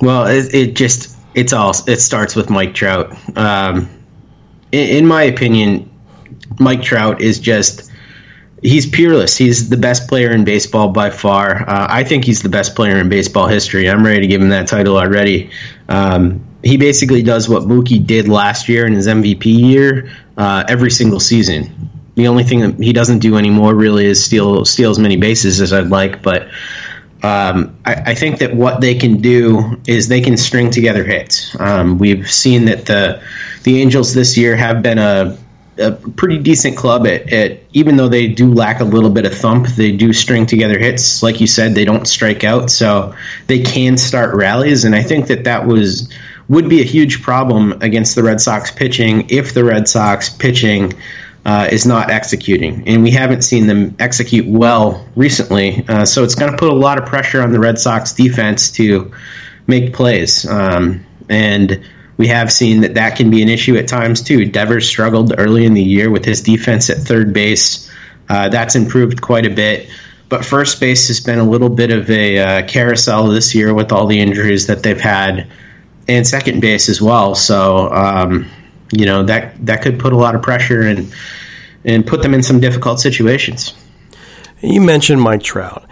Well, 0.01 0.27
it, 0.27 0.55
it 0.55 0.77
just 0.77 1.17
it's 1.35 1.53
all 1.53 1.73
it 1.87 2.01
starts 2.01 2.35
with 2.35 2.51
Mike 2.51 2.75
Trout. 2.75 3.15
Um, 3.37 3.89
in, 4.73 4.99
in 4.99 5.07
my 5.07 5.25
opinion, 5.25 5.91
Mike 6.59 6.83
Trout 6.83 7.21
is 7.21 7.39
just 7.39 7.91
he's 8.63 8.87
peerless. 8.87 9.37
He's 9.37 9.69
the 9.69 9.77
best 9.77 10.09
player 10.09 10.31
in 10.31 10.45
baseball 10.45 10.89
by 10.89 11.11
far. 11.11 11.69
Uh, 11.69 11.87
I 11.91 12.03
think 12.03 12.25
he's 12.25 12.43
the 12.43 12.49
best 12.49 12.75
player 12.75 12.97
in 12.97 13.09
baseball 13.09 13.47
history. 13.47 13.89
I'm 13.91 14.05
ready 14.05 14.21
to 14.21 14.27
give 14.27 14.41
him 14.41 14.49
that 14.49 14.69
title 14.69 14.97
already. 14.97 15.51
Um, 15.89 16.45
he 16.65 16.77
basically 16.77 17.23
does 17.23 17.49
what 17.49 17.65
Mookie 17.65 18.05
did 18.05 18.27
last 18.27 18.69
year 18.69 18.87
in 18.87 18.95
his 18.95 19.07
MVP 19.07 19.45
year 19.45 20.11
uh, 20.37 20.65
every 20.69 20.91
single 20.91 21.21
season. 21.21 21.91
The 22.19 22.27
only 22.27 22.43
thing 22.43 22.59
that 22.63 22.83
he 22.83 22.93
doesn't 22.93 23.21
do 23.21 23.37
anymore 23.37 23.77
really 23.77 24.05
is 24.05 24.25
steal 24.25 24.65
steal 24.65 24.91
as 24.91 24.99
many 24.99 25.17
bases 25.17 25.61
as 25.61 25.73
I'd 25.73 25.87
like, 25.87 26.21
but 26.21 26.49
um, 27.23 27.77
I, 27.85 27.95
I, 28.07 28.15
think 28.15 28.41
that 28.41 28.57
what 28.57 28.81
they 28.81 28.97
can 28.97 29.21
do 29.21 29.81
is 29.87 30.09
they 30.09 30.21
can 30.21 30.37
string 30.37 30.71
together 30.71 31.05
hits. 31.05 31.55
Um, 31.61 31.97
we've 31.97 32.29
seen 32.29 32.65
that 32.65 32.87
the 32.87 33.23
the 33.63 33.81
Angels 33.81 34.15
this 34.15 34.37
year 34.37 34.57
have 34.57 34.83
been 34.83 34.99
a, 34.99 35.39
a 35.79 35.93
pretty 35.93 36.39
decent 36.39 36.77
club 36.77 37.07
at, 37.07 37.33
at, 37.33 37.61
even 37.73 37.97
though 37.97 38.09
they 38.09 38.27
do 38.27 38.53
lack 38.53 38.81
a 38.81 38.85
little 38.85 39.11
bit 39.11 39.25
of 39.25 39.33
thump, 39.33 39.69
they 39.69 39.93
do 39.93 40.13
string 40.13 40.45
together 40.45 40.77
hits. 40.77 41.23
Like 41.23 41.41
you 41.41 41.47
said, 41.47 41.77
they 41.77 41.85
don't 41.85 42.09
strike 42.09 42.43
out, 42.43 42.69
so 42.69 43.15
they 43.47 43.61
can 43.61 43.97
start 43.97 44.35
rallies, 44.35 44.85
and 44.85 44.97
I 44.97 45.05
think 45.05 45.29
that 45.29 45.45
that 45.45 45.69
was 45.69 46.13
would 46.49 46.69
be 46.69 46.81
a 46.81 46.85
huge 46.85 47.23
problem 47.23 47.81
against 47.81 48.17
the 48.17 48.25
Red 48.25 48.41
Sox 48.41 48.73
pitching 48.73 49.29
if 49.31 49.55
the 49.55 49.63
Red 49.63 49.89
Sox 49.89 50.29
pitching 50.29 50.95
uh, 51.49 51.67
is 51.73 51.87
not 51.87 52.11
executing, 52.11 52.87
and 52.87 53.03
we 53.03 53.11
haven't 53.11 53.41
seen 53.41 53.67
them 53.67 53.97
execute 53.99 54.47
well 54.47 55.09
recently. 55.17 55.83
Uh, 55.89 56.05
so 56.05 56.23
it's 56.23 56.35
going 56.35 56.53
to 56.53 56.59
put 56.59 56.69
a 56.69 56.75
lot 56.75 56.99
of 56.99 57.09
pressure 57.09 57.41
on 57.41 57.53
the 57.53 57.59
Red 57.59 57.79
Sox 57.79 58.13
defense 58.13 58.71
to 58.73 59.11
make 59.67 59.95
plays, 59.95 60.47
um, 60.47 61.07
and 61.31 61.83
we 62.19 62.27
have 62.27 62.53
seen 62.53 62.83
that 62.83 62.93
that 62.95 63.17
can 63.17 63.31
be 63.31 63.41
an 63.41 63.49
issue 63.49 63.79
at 63.79 63.89
times 63.89 64.21
too. 64.21 64.45
Devers 64.45 64.87
struggled 64.87 65.33
early 65.39 65.65
in 65.65 65.73
the 65.73 65.83
year 65.83 66.11
with 66.11 66.23
his 66.23 66.43
defense 66.43 66.91
at 66.91 66.99
third 66.99 67.33
base. 67.33 67.91
Uh, 68.29 68.51
that's 68.51 68.77
improved 68.77 69.23
quite 69.23 69.47
a 69.47 69.51
bit. 69.51 69.89
But 70.29 70.45
first 70.45 70.79
base 70.81 71.09
has 71.09 71.21
been 71.21 71.39
a 71.39 71.49
little 71.49 71.71
bit 71.71 71.91
of 71.91 72.11
a 72.11 72.39
uh, 72.39 72.67
carousel 72.67 73.29
this 73.29 73.55
year 73.55 73.73
with 73.73 73.91
all 73.91 74.07
the 74.07 74.21
injuries 74.21 74.67
that 74.67 74.83
they've 74.83 75.01
had, 75.01 75.47
and 76.09 76.27
second 76.27 76.61
base 76.61 76.91
as 76.91 77.01
well. 77.01 77.35
So 77.35 77.91
um, 77.91 78.51
you 78.93 79.07
know 79.07 79.23
that 79.25 79.65
that 79.67 79.83
could 79.83 79.99
put 79.99 80.13
a 80.13 80.17
lot 80.17 80.35
of 80.35 80.43
pressure 80.43 80.83
and 80.83 81.13
and 81.85 82.07
put 82.07 82.23
them 82.23 82.35
in 82.35 82.43
some 82.43 82.61
difficult 82.61 83.01
situations. 83.01 83.75
You 84.61 84.81
mentioned 84.81 85.21
Mike 85.21 85.43
Trout, 85.43 85.89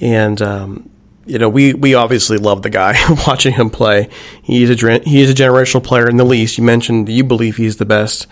and 0.00 0.40
um, 0.42 0.90
you 1.24 1.38
know 1.38 1.48
we 1.48 1.74
we 1.74 1.94
obviously 1.94 2.38
love 2.38 2.62
the 2.62 2.70
guy. 2.70 2.96
Watching 3.26 3.54
him 3.54 3.70
play, 3.70 4.08
he's 4.42 4.70
a 4.70 4.98
he 5.00 5.22
is 5.22 5.30
a 5.30 5.34
generational 5.34 5.82
player 5.82 6.08
in 6.08 6.16
the 6.16 6.24
least. 6.24 6.58
You 6.58 6.64
mentioned 6.64 7.08
you 7.08 7.24
believe 7.24 7.56
he's 7.56 7.76
the 7.76 7.86
best 7.86 8.26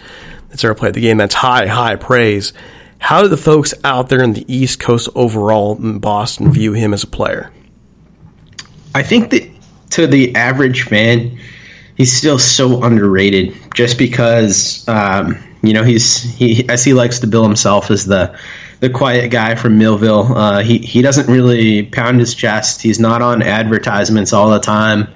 that's 0.49 0.65
ever 0.65 0.75
played 0.75 0.95
the 0.95 1.01
game. 1.01 1.17
That's 1.17 1.35
high 1.35 1.67
high 1.67 1.97
praise. 1.97 2.53
How 2.99 3.23
do 3.23 3.29
the 3.29 3.39
folks 3.39 3.73
out 3.83 4.11
there 4.11 4.23
in 4.23 4.35
the 4.35 4.45
East 4.53 4.79
Coast 4.79 5.09
overall 5.15 5.77
in 5.77 6.01
Boston 6.01 6.53
view 6.53 6.75
him 6.75 6.93
as 6.93 7.03
a 7.03 7.07
player? 7.07 7.51
I 8.95 9.03
think 9.03 9.31
that 9.31 9.49
to 9.91 10.07
the 10.07 10.35
average 10.37 10.83
fan, 10.83 11.39
he's 12.01 12.17
still 12.17 12.39
so 12.39 12.83
underrated 12.83 13.55
just 13.75 13.99
because 13.99 14.89
um, 14.89 15.37
you 15.63 15.75
know 15.75 15.85
he's 15.85 16.23
he 16.23 16.67
as 16.67 16.83
he 16.83 16.95
likes 16.95 17.19
to 17.19 17.27
bill 17.27 17.45
himself 17.45 17.91
as 17.91 18.07
the 18.07 18.35
the 18.81 18.89
quiet 18.89 19.31
guy 19.31 19.55
from 19.55 19.77
Millville. 19.77 20.35
Uh, 20.35 20.63
he 20.63 20.79
he 20.79 21.03
doesn't 21.03 21.31
really 21.31 21.83
pound 21.83 22.19
his 22.19 22.35
chest. 22.35 22.81
He's 22.81 22.99
not 22.99 23.21
on 23.21 23.43
advertisements 23.43 24.33
all 24.33 24.49
the 24.49 24.61
time. 24.61 25.09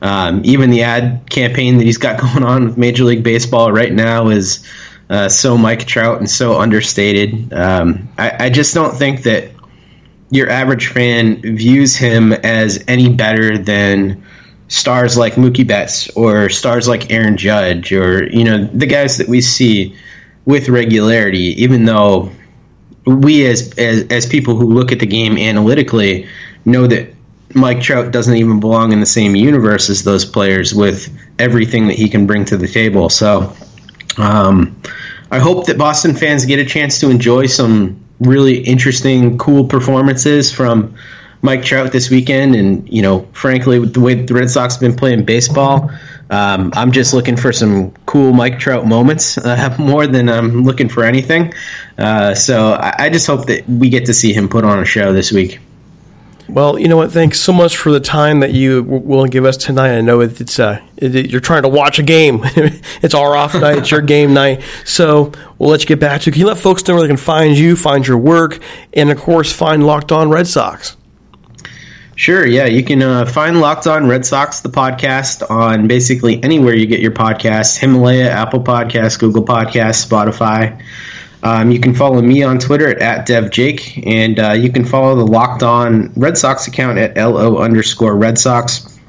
Um, 0.00 0.40
even 0.46 0.70
the 0.70 0.82
ad 0.82 1.28
campaign 1.28 1.76
that 1.76 1.84
he's 1.84 1.98
got 1.98 2.18
going 2.32 2.42
on 2.42 2.64
with 2.64 2.78
Major 2.78 3.04
League 3.04 3.22
Baseball 3.22 3.70
right 3.70 3.92
now 3.92 4.28
is 4.28 4.66
uh, 5.10 5.28
so 5.28 5.58
Mike 5.58 5.86
Trout 5.86 6.20
and 6.20 6.30
so 6.30 6.58
understated. 6.58 7.52
Um, 7.52 8.08
I, 8.16 8.46
I 8.46 8.50
just 8.50 8.72
don't 8.72 8.96
think 8.96 9.24
that 9.24 9.50
your 10.30 10.48
average 10.48 10.86
fan 10.86 11.42
views 11.42 11.96
him 11.96 12.32
as 12.32 12.82
any 12.88 13.14
better 13.14 13.58
than 13.58 14.24
stars 14.70 15.18
like 15.18 15.34
Mookie 15.34 15.66
Betts 15.66 16.08
or 16.10 16.48
stars 16.48 16.88
like 16.88 17.10
Aaron 17.10 17.36
Judge 17.36 17.92
or 17.92 18.26
you 18.32 18.44
know 18.44 18.64
the 18.64 18.86
guys 18.86 19.18
that 19.18 19.28
we 19.28 19.42
see 19.42 19.94
with 20.46 20.68
regularity, 20.68 21.62
even 21.62 21.84
though 21.84 22.30
we 23.04 23.44
as 23.46 23.76
as, 23.76 24.06
as 24.08 24.26
people 24.26 24.56
who 24.56 24.72
look 24.72 24.92
at 24.92 25.00
the 25.00 25.06
game 25.06 25.36
analytically 25.36 26.26
know 26.64 26.86
that 26.86 27.12
Mike 27.54 27.82
Trout 27.82 28.12
doesn't 28.12 28.36
even 28.36 28.60
belong 28.60 28.92
in 28.92 29.00
the 29.00 29.06
same 29.06 29.34
universe 29.34 29.90
as 29.90 30.04
those 30.04 30.24
players 30.24 30.72
with 30.72 31.12
everything 31.38 31.88
that 31.88 31.94
he 31.96 32.08
can 32.08 32.26
bring 32.26 32.44
to 32.44 32.56
the 32.56 32.68
table. 32.68 33.08
So 33.08 33.52
um, 34.18 34.80
I 35.32 35.40
hope 35.40 35.66
that 35.66 35.76
Boston 35.76 36.14
fans 36.14 36.46
get 36.46 36.60
a 36.60 36.64
chance 36.64 37.00
to 37.00 37.10
enjoy 37.10 37.46
some 37.46 38.04
really 38.20 38.58
interesting, 38.58 39.36
cool 39.36 39.64
performances 39.64 40.52
from 40.52 40.94
Mike 41.42 41.62
Trout 41.64 41.92
this 41.92 42.10
weekend, 42.10 42.54
and 42.54 42.88
you 42.88 43.02
know, 43.02 43.20
frankly, 43.32 43.78
with 43.78 43.94
the 43.94 44.00
way 44.00 44.14
the 44.14 44.34
Red 44.34 44.50
Sox 44.50 44.74
have 44.74 44.80
been 44.80 44.96
playing 44.96 45.24
baseball, 45.24 45.90
um, 46.30 46.72
I'm 46.74 46.92
just 46.92 47.14
looking 47.14 47.36
for 47.36 47.52
some 47.52 47.90
cool 48.06 48.32
Mike 48.32 48.58
Trout 48.58 48.86
moments 48.86 49.38
uh, 49.44 49.74
more 49.78 50.06
than 50.06 50.28
I'm 50.28 50.62
looking 50.64 50.88
for 50.88 51.04
anything. 51.04 51.52
Uh, 51.98 52.34
so 52.34 52.72
I, 52.72 53.04
I 53.04 53.10
just 53.10 53.26
hope 53.26 53.46
that 53.46 53.68
we 53.68 53.88
get 53.88 54.06
to 54.06 54.14
see 54.14 54.32
him 54.32 54.48
put 54.48 54.64
on 54.64 54.78
a 54.78 54.84
show 54.84 55.12
this 55.12 55.32
week. 55.32 55.60
Well, 56.50 56.80
you 56.80 56.88
know 56.88 56.96
what? 56.96 57.12
Thanks 57.12 57.38
so 57.38 57.52
much 57.52 57.76
for 57.76 57.92
the 57.92 58.00
time 58.00 58.40
that 58.40 58.52
you 58.52 58.82
will 58.82 59.26
give 59.26 59.44
us 59.44 59.56
tonight. 59.56 59.96
I 59.96 60.00
know 60.00 60.20
it's 60.20 60.58
uh, 60.58 60.80
you're 61.00 61.40
trying 61.40 61.62
to 61.62 61.68
watch 61.68 62.00
a 62.00 62.02
game. 62.02 62.40
it's 62.44 63.14
our 63.14 63.36
off 63.36 63.54
night. 63.54 63.78
It's 63.78 63.90
your 63.92 64.00
game 64.00 64.34
night. 64.34 64.62
So 64.84 65.30
we'll 65.58 65.70
let 65.70 65.80
you 65.80 65.86
get 65.86 66.00
back 66.00 66.22
to. 66.22 66.30
Can 66.32 66.40
you 66.40 66.48
let 66.48 66.58
folks 66.58 66.86
know 66.88 66.94
where 66.94 67.02
they 67.02 67.08
can 67.08 67.16
find 67.16 67.56
you, 67.56 67.76
find 67.76 68.04
your 68.04 68.18
work, 68.18 68.58
and 68.92 69.10
of 69.10 69.18
course, 69.18 69.52
find 69.52 69.86
Locked 69.86 70.10
On 70.10 70.28
Red 70.28 70.48
Sox? 70.48 70.96
Sure, 72.20 72.46
yeah. 72.46 72.66
You 72.66 72.84
can 72.84 73.00
uh, 73.00 73.24
find 73.24 73.62
Locked 73.62 73.86
On 73.86 74.06
Red 74.06 74.26
Sox, 74.26 74.60
the 74.60 74.68
podcast, 74.68 75.50
on 75.50 75.88
basically 75.88 76.38
anywhere 76.44 76.74
you 76.74 76.84
get 76.84 77.00
your 77.00 77.12
podcasts 77.12 77.78
Himalaya, 77.78 78.28
Apple 78.28 78.60
Podcasts, 78.62 79.18
Google 79.18 79.42
Podcasts, 79.42 80.06
Spotify. 80.06 80.84
Um, 81.42 81.70
you 81.70 81.80
can 81.80 81.94
follow 81.94 82.20
me 82.20 82.42
on 82.42 82.58
Twitter 82.58 82.90
at, 83.02 83.26
DevJake, 83.26 84.06
and 84.06 84.38
uh, 84.38 84.52
you 84.52 84.70
can 84.70 84.84
follow 84.84 85.16
the 85.16 85.24
Locked 85.24 85.62
On 85.62 86.12
Red 86.14 86.36
Sox 86.36 86.68
account 86.68 86.98
at 86.98 87.16
LO 87.16 87.56
underscore 87.56 88.14
Red 88.14 88.38
Sox. 88.38 89.00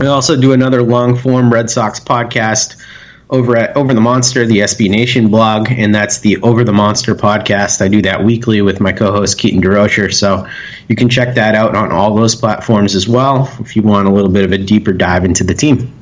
I 0.00 0.06
also 0.06 0.34
do 0.34 0.54
another 0.54 0.82
long 0.82 1.16
form 1.16 1.52
Red 1.52 1.68
Sox 1.68 2.00
podcast 2.00 2.82
over 3.30 3.56
at 3.56 3.76
Over 3.76 3.94
the 3.94 4.00
Monster, 4.00 4.46
the 4.46 4.58
SB 4.58 4.90
Nation 4.90 5.28
blog, 5.28 5.70
and 5.70 5.94
that's 5.94 6.20
the 6.20 6.36
Over 6.42 6.62
the 6.64 6.72
Monster 6.72 7.14
podcast. 7.14 7.80
I 7.80 7.88
do 7.88 8.02
that 8.02 8.22
weekly 8.22 8.62
with 8.62 8.80
my 8.80 8.92
co-host 8.92 9.38
Keaton 9.38 9.62
DeRocher, 9.62 10.12
so 10.12 10.46
you 10.88 10.96
can 10.96 11.08
check 11.08 11.34
that 11.34 11.54
out 11.54 11.74
on 11.74 11.90
all 11.90 12.14
those 12.14 12.34
platforms 12.34 12.94
as 12.94 13.08
well 13.08 13.50
if 13.60 13.74
you 13.74 13.82
want 13.82 14.06
a 14.08 14.10
little 14.10 14.30
bit 14.30 14.44
of 14.44 14.52
a 14.52 14.58
deeper 14.58 14.92
dive 14.92 15.24
into 15.24 15.42
the 15.44 15.54
team. 15.54 15.92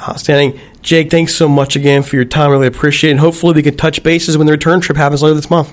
Uh, 0.00 0.10
Outstanding. 0.10 0.58
Jake, 0.80 1.10
thanks 1.10 1.34
so 1.34 1.48
much 1.48 1.76
again 1.76 2.02
for 2.02 2.16
your 2.16 2.24
time. 2.24 2.50
Really 2.50 2.66
appreciate 2.66 3.10
it. 3.10 3.12
And 3.12 3.20
hopefully 3.20 3.52
we 3.52 3.62
can 3.62 3.76
touch 3.76 4.02
bases 4.02 4.36
when 4.36 4.46
the 4.46 4.52
return 4.52 4.80
trip 4.80 4.96
happens 4.96 5.22
later 5.22 5.34
this 5.34 5.50
month. 5.50 5.72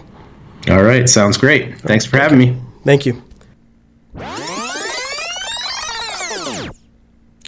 All 0.70 0.84
right, 0.84 1.10
sounds 1.10 1.38
great. 1.38 1.80
Thanks 1.80 2.06
for 2.06 2.18
having 2.18 2.38
me. 2.38 2.56
Thank 2.84 3.06
you. 3.06 3.24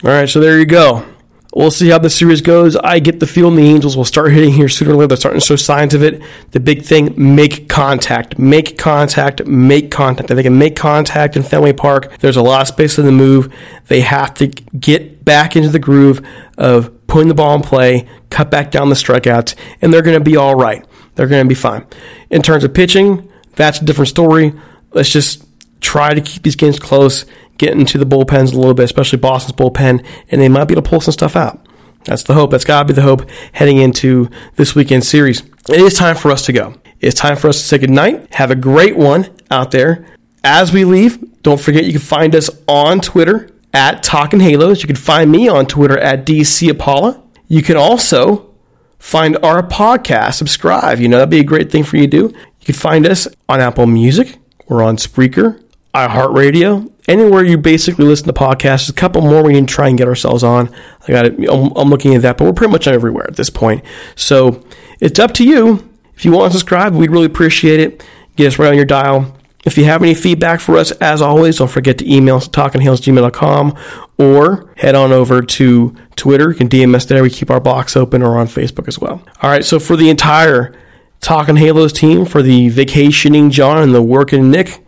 All 0.03 0.09
right, 0.09 0.27
so 0.27 0.39
there 0.39 0.57
you 0.57 0.65
go. 0.65 1.05
We'll 1.53 1.71
see 1.71 1.89
how 1.89 1.97
the 1.97 2.09
series 2.09 2.39
goes. 2.39 2.77
I 2.77 2.99
get 2.99 3.19
the 3.19 3.27
feeling 3.27 3.57
the 3.57 3.67
Angels 3.67 3.97
will 3.97 4.05
start 4.05 4.31
hitting 4.31 4.53
here 4.53 4.69
sooner 4.69 4.91
or 4.91 4.95
later. 4.95 5.07
They're 5.07 5.17
starting 5.17 5.41
to 5.41 5.45
show 5.45 5.57
signs 5.57 5.93
of 5.93 6.01
it. 6.01 6.21
The 6.51 6.61
big 6.61 6.83
thing, 6.83 7.13
make 7.17 7.67
contact. 7.67 8.39
Make 8.39 8.77
contact. 8.77 9.45
Make 9.45 9.91
contact. 9.91 10.31
If 10.31 10.37
they 10.37 10.43
can 10.43 10.57
make 10.57 10.77
contact 10.77 11.35
in 11.35 11.43
Fenway 11.43 11.73
Park, 11.73 12.19
there's 12.19 12.37
a 12.37 12.41
lot 12.41 12.61
of 12.61 12.67
space 12.69 12.97
in 12.97 13.05
the 13.05 13.11
move. 13.11 13.53
They 13.87 13.99
have 13.99 14.33
to 14.35 14.47
get 14.47 15.25
back 15.25 15.57
into 15.57 15.67
the 15.67 15.79
groove 15.79 16.25
of 16.57 17.05
putting 17.07 17.27
the 17.27 17.33
ball 17.33 17.55
in 17.55 17.61
play, 17.61 18.07
cut 18.29 18.49
back 18.49 18.71
down 18.71 18.87
the 18.87 18.95
strikeouts, 18.95 19.55
and 19.81 19.91
they're 19.91 20.01
going 20.01 20.17
to 20.17 20.23
be 20.23 20.37
all 20.37 20.55
right. 20.55 20.85
They're 21.15 21.27
going 21.27 21.43
to 21.43 21.49
be 21.49 21.55
fine. 21.55 21.85
In 22.29 22.41
terms 22.41 22.63
of 22.63 22.73
pitching, 22.73 23.29
that's 23.57 23.81
a 23.81 23.85
different 23.85 24.07
story. 24.07 24.53
Let's 24.93 25.09
just 25.09 25.43
try 25.81 26.13
to 26.13 26.21
keep 26.21 26.43
these 26.43 26.55
games 26.55 26.79
close 26.79 27.25
get 27.61 27.73
into 27.77 27.99
the 27.99 28.05
bullpens 28.05 28.53
a 28.53 28.57
little 28.57 28.73
bit, 28.73 28.85
especially 28.85 29.19
Boston's 29.19 29.55
bullpen, 29.55 30.03
and 30.29 30.41
they 30.41 30.49
might 30.49 30.65
be 30.65 30.73
able 30.73 30.81
to 30.81 30.89
pull 30.89 30.99
some 30.99 31.11
stuff 31.11 31.35
out. 31.35 31.63
That's 32.05 32.23
the 32.23 32.33
hope. 32.33 32.49
That's 32.49 32.65
got 32.65 32.79
to 32.79 32.85
be 32.85 32.93
the 32.93 33.03
hope 33.03 33.29
heading 33.51 33.77
into 33.77 34.29
this 34.55 34.73
weekend 34.73 35.03
series. 35.03 35.41
It 35.69 35.79
is 35.79 35.93
time 35.93 36.15
for 36.15 36.31
us 36.31 36.45
to 36.47 36.53
go. 36.53 36.73
It's 36.99 37.19
time 37.19 37.37
for 37.37 37.49
us 37.49 37.59
to 37.61 37.67
say 37.67 37.77
goodnight. 37.77 38.33
Have 38.33 38.49
a 38.49 38.55
great 38.55 38.97
one 38.97 39.29
out 39.51 39.69
there. 39.69 40.07
As 40.43 40.73
we 40.73 40.85
leave, 40.85 41.43
don't 41.43 41.61
forget 41.61 41.85
you 41.85 41.91
can 41.91 42.01
find 42.01 42.33
us 42.33 42.49
on 42.67 42.99
Twitter 42.99 43.51
at 43.73 44.01
Talking 44.01 44.39
Halos. 44.39 44.81
You 44.81 44.87
can 44.87 44.95
find 44.95 45.31
me 45.31 45.47
on 45.47 45.67
Twitter 45.67 45.99
at 45.99 46.25
DC 46.25 46.67
Apollo. 46.67 47.23
You 47.47 47.61
can 47.61 47.77
also 47.77 48.49
find 48.97 49.37
our 49.43 49.61
podcast, 49.61 50.33
subscribe. 50.33 50.99
You 50.99 51.09
know, 51.09 51.17
that'd 51.17 51.29
be 51.29 51.39
a 51.39 51.43
great 51.43 51.71
thing 51.71 51.83
for 51.83 51.97
you 51.97 52.03
to 52.03 52.07
do. 52.07 52.35
You 52.59 52.65
can 52.65 52.75
find 52.75 53.05
us 53.05 53.27
on 53.47 53.61
Apple 53.61 53.85
Music. 53.85 54.39
We're 54.67 54.83
on 54.83 54.97
Spreaker, 54.97 55.63
iHeartRadio, 55.93 56.91
anywhere 57.07 57.43
you 57.43 57.57
basically 57.57 58.05
listen 58.05 58.27
to 58.27 58.33
podcasts. 58.33 58.61
There's 58.61 58.89
a 58.89 58.93
couple 58.93 59.21
more 59.21 59.43
we 59.43 59.53
can 59.53 59.65
try 59.65 59.89
and 59.89 59.97
get 59.97 60.07
ourselves 60.07 60.43
on. 60.43 60.73
I 61.07 61.11
got 61.11 61.25
it. 61.25 61.49
I'm, 61.49 61.71
I'm 61.75 61.89
looking 61.89 62.15
at 62.15 62.21
that, 62.21 62.37
but 62.37 62.45
we're 62.45 62.53
pretty 62.53 62.71
much 62.71 62.87
everywhere 62.87 63.27
at 63.27 63.35
this 63.35 63.49
point. 63.49 63.83
So 64.15 64.63
it's 64.99 65.19
up 65.19 65.33
to 65.35 65.43
you. 65.43 65.87
If 66.15 66.25
you 66.25 66.31
want 66.31 66.51
to 66.51 66.57
subscribe, 66.57 66.93
we'd 66.93 67.11
really 67.11 67.25
appreciate 67.25 67.79
it. 67.79 68.05
Get 68.35 68.47
us 68.47 68.59
right 68.59 68.69
on 68.69 68.75
your 68.75 68.85
dial. 68.85 69.35
If 69.65 69.77
you 69.77 69.83
have 69.85 70.01
any 70.01 70.15
feedback 70.15 70.59
for 70.59 70.77
us, 70.77 70.91
as 70.93 71.21
always, 71.21 71.57
don't 71.57 71.69
forget 71.69 71.97
to 71.99 72.11
email 72.11 72.37
us 72.37 72.47
at 72.47 74.01
or 74.17 74.73
head 74.77 74.95
on 74.95 75.11
over 75.11 75.41
to 75.41 75.95
Twitter. 76.15 76.49
You 76.51 76.55
can 76.55 76.69
DM 76.69 76.95
us 76.95 77.05
there. 77.05 77.21
We 77.21 77.29
keep 77.29 77.51
our 77.51 77.59
box 77.59 77.95
open 77.95 78.23
or 78.23 78.39
on 78.39 78.47
Facebook 78.47 78.87
as 78.87 78.97
well. 78.97 79.23
All 79.41 79.49
right, 79.49 79.63
so 79.63 79.79
for 79.79 79.95
the 79.95 80.09
entire 80.09 80.75
Talking 81.19 81.57
Halos 81.57 81.93
team, 81.93 82.25
for 82.25 82.41
the 82.41 82.69
vacationing 82.69 83.51
John 83.51 83.77
and 83.77 83.93
the 83.93 84.01
working 84.01 84.49
Nick, 84.49 84.83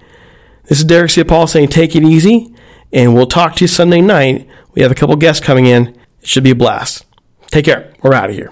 this 0.66 0.80
is 0.80 0.86
Derek 0.86 1.12
C. 1.12 1.24
Paul 1.24 1.48
saying 1.48 1.70
take 1.70 1.96
it 1.96 2.04
easy, 2.04 2.54
and 2.92 3.14
we'll 3.14 3.28
talk 3.28 3.56
to 3.56 3.64
you 3.64 3.68
Sunday 3.68 4.02
night. 4.02 4.48
We 4.74 4.82
have 4.82 4.92
a 4.92 4.96
couple 4.96 5.16
guests 5.16 5.44
coming 5.44 5.66
in. 5.66 5.88
It 6.22 6.28
should 6.28 6.44
be 6.44 6.52
a 6.52 6.56
blast. 6.56 7.06
Take 7.48 7.66
care. 7.66 7.94
We're 8.02 8.14
out 8.14 8.30
of 8.30 8.36
here. 8.36 8.52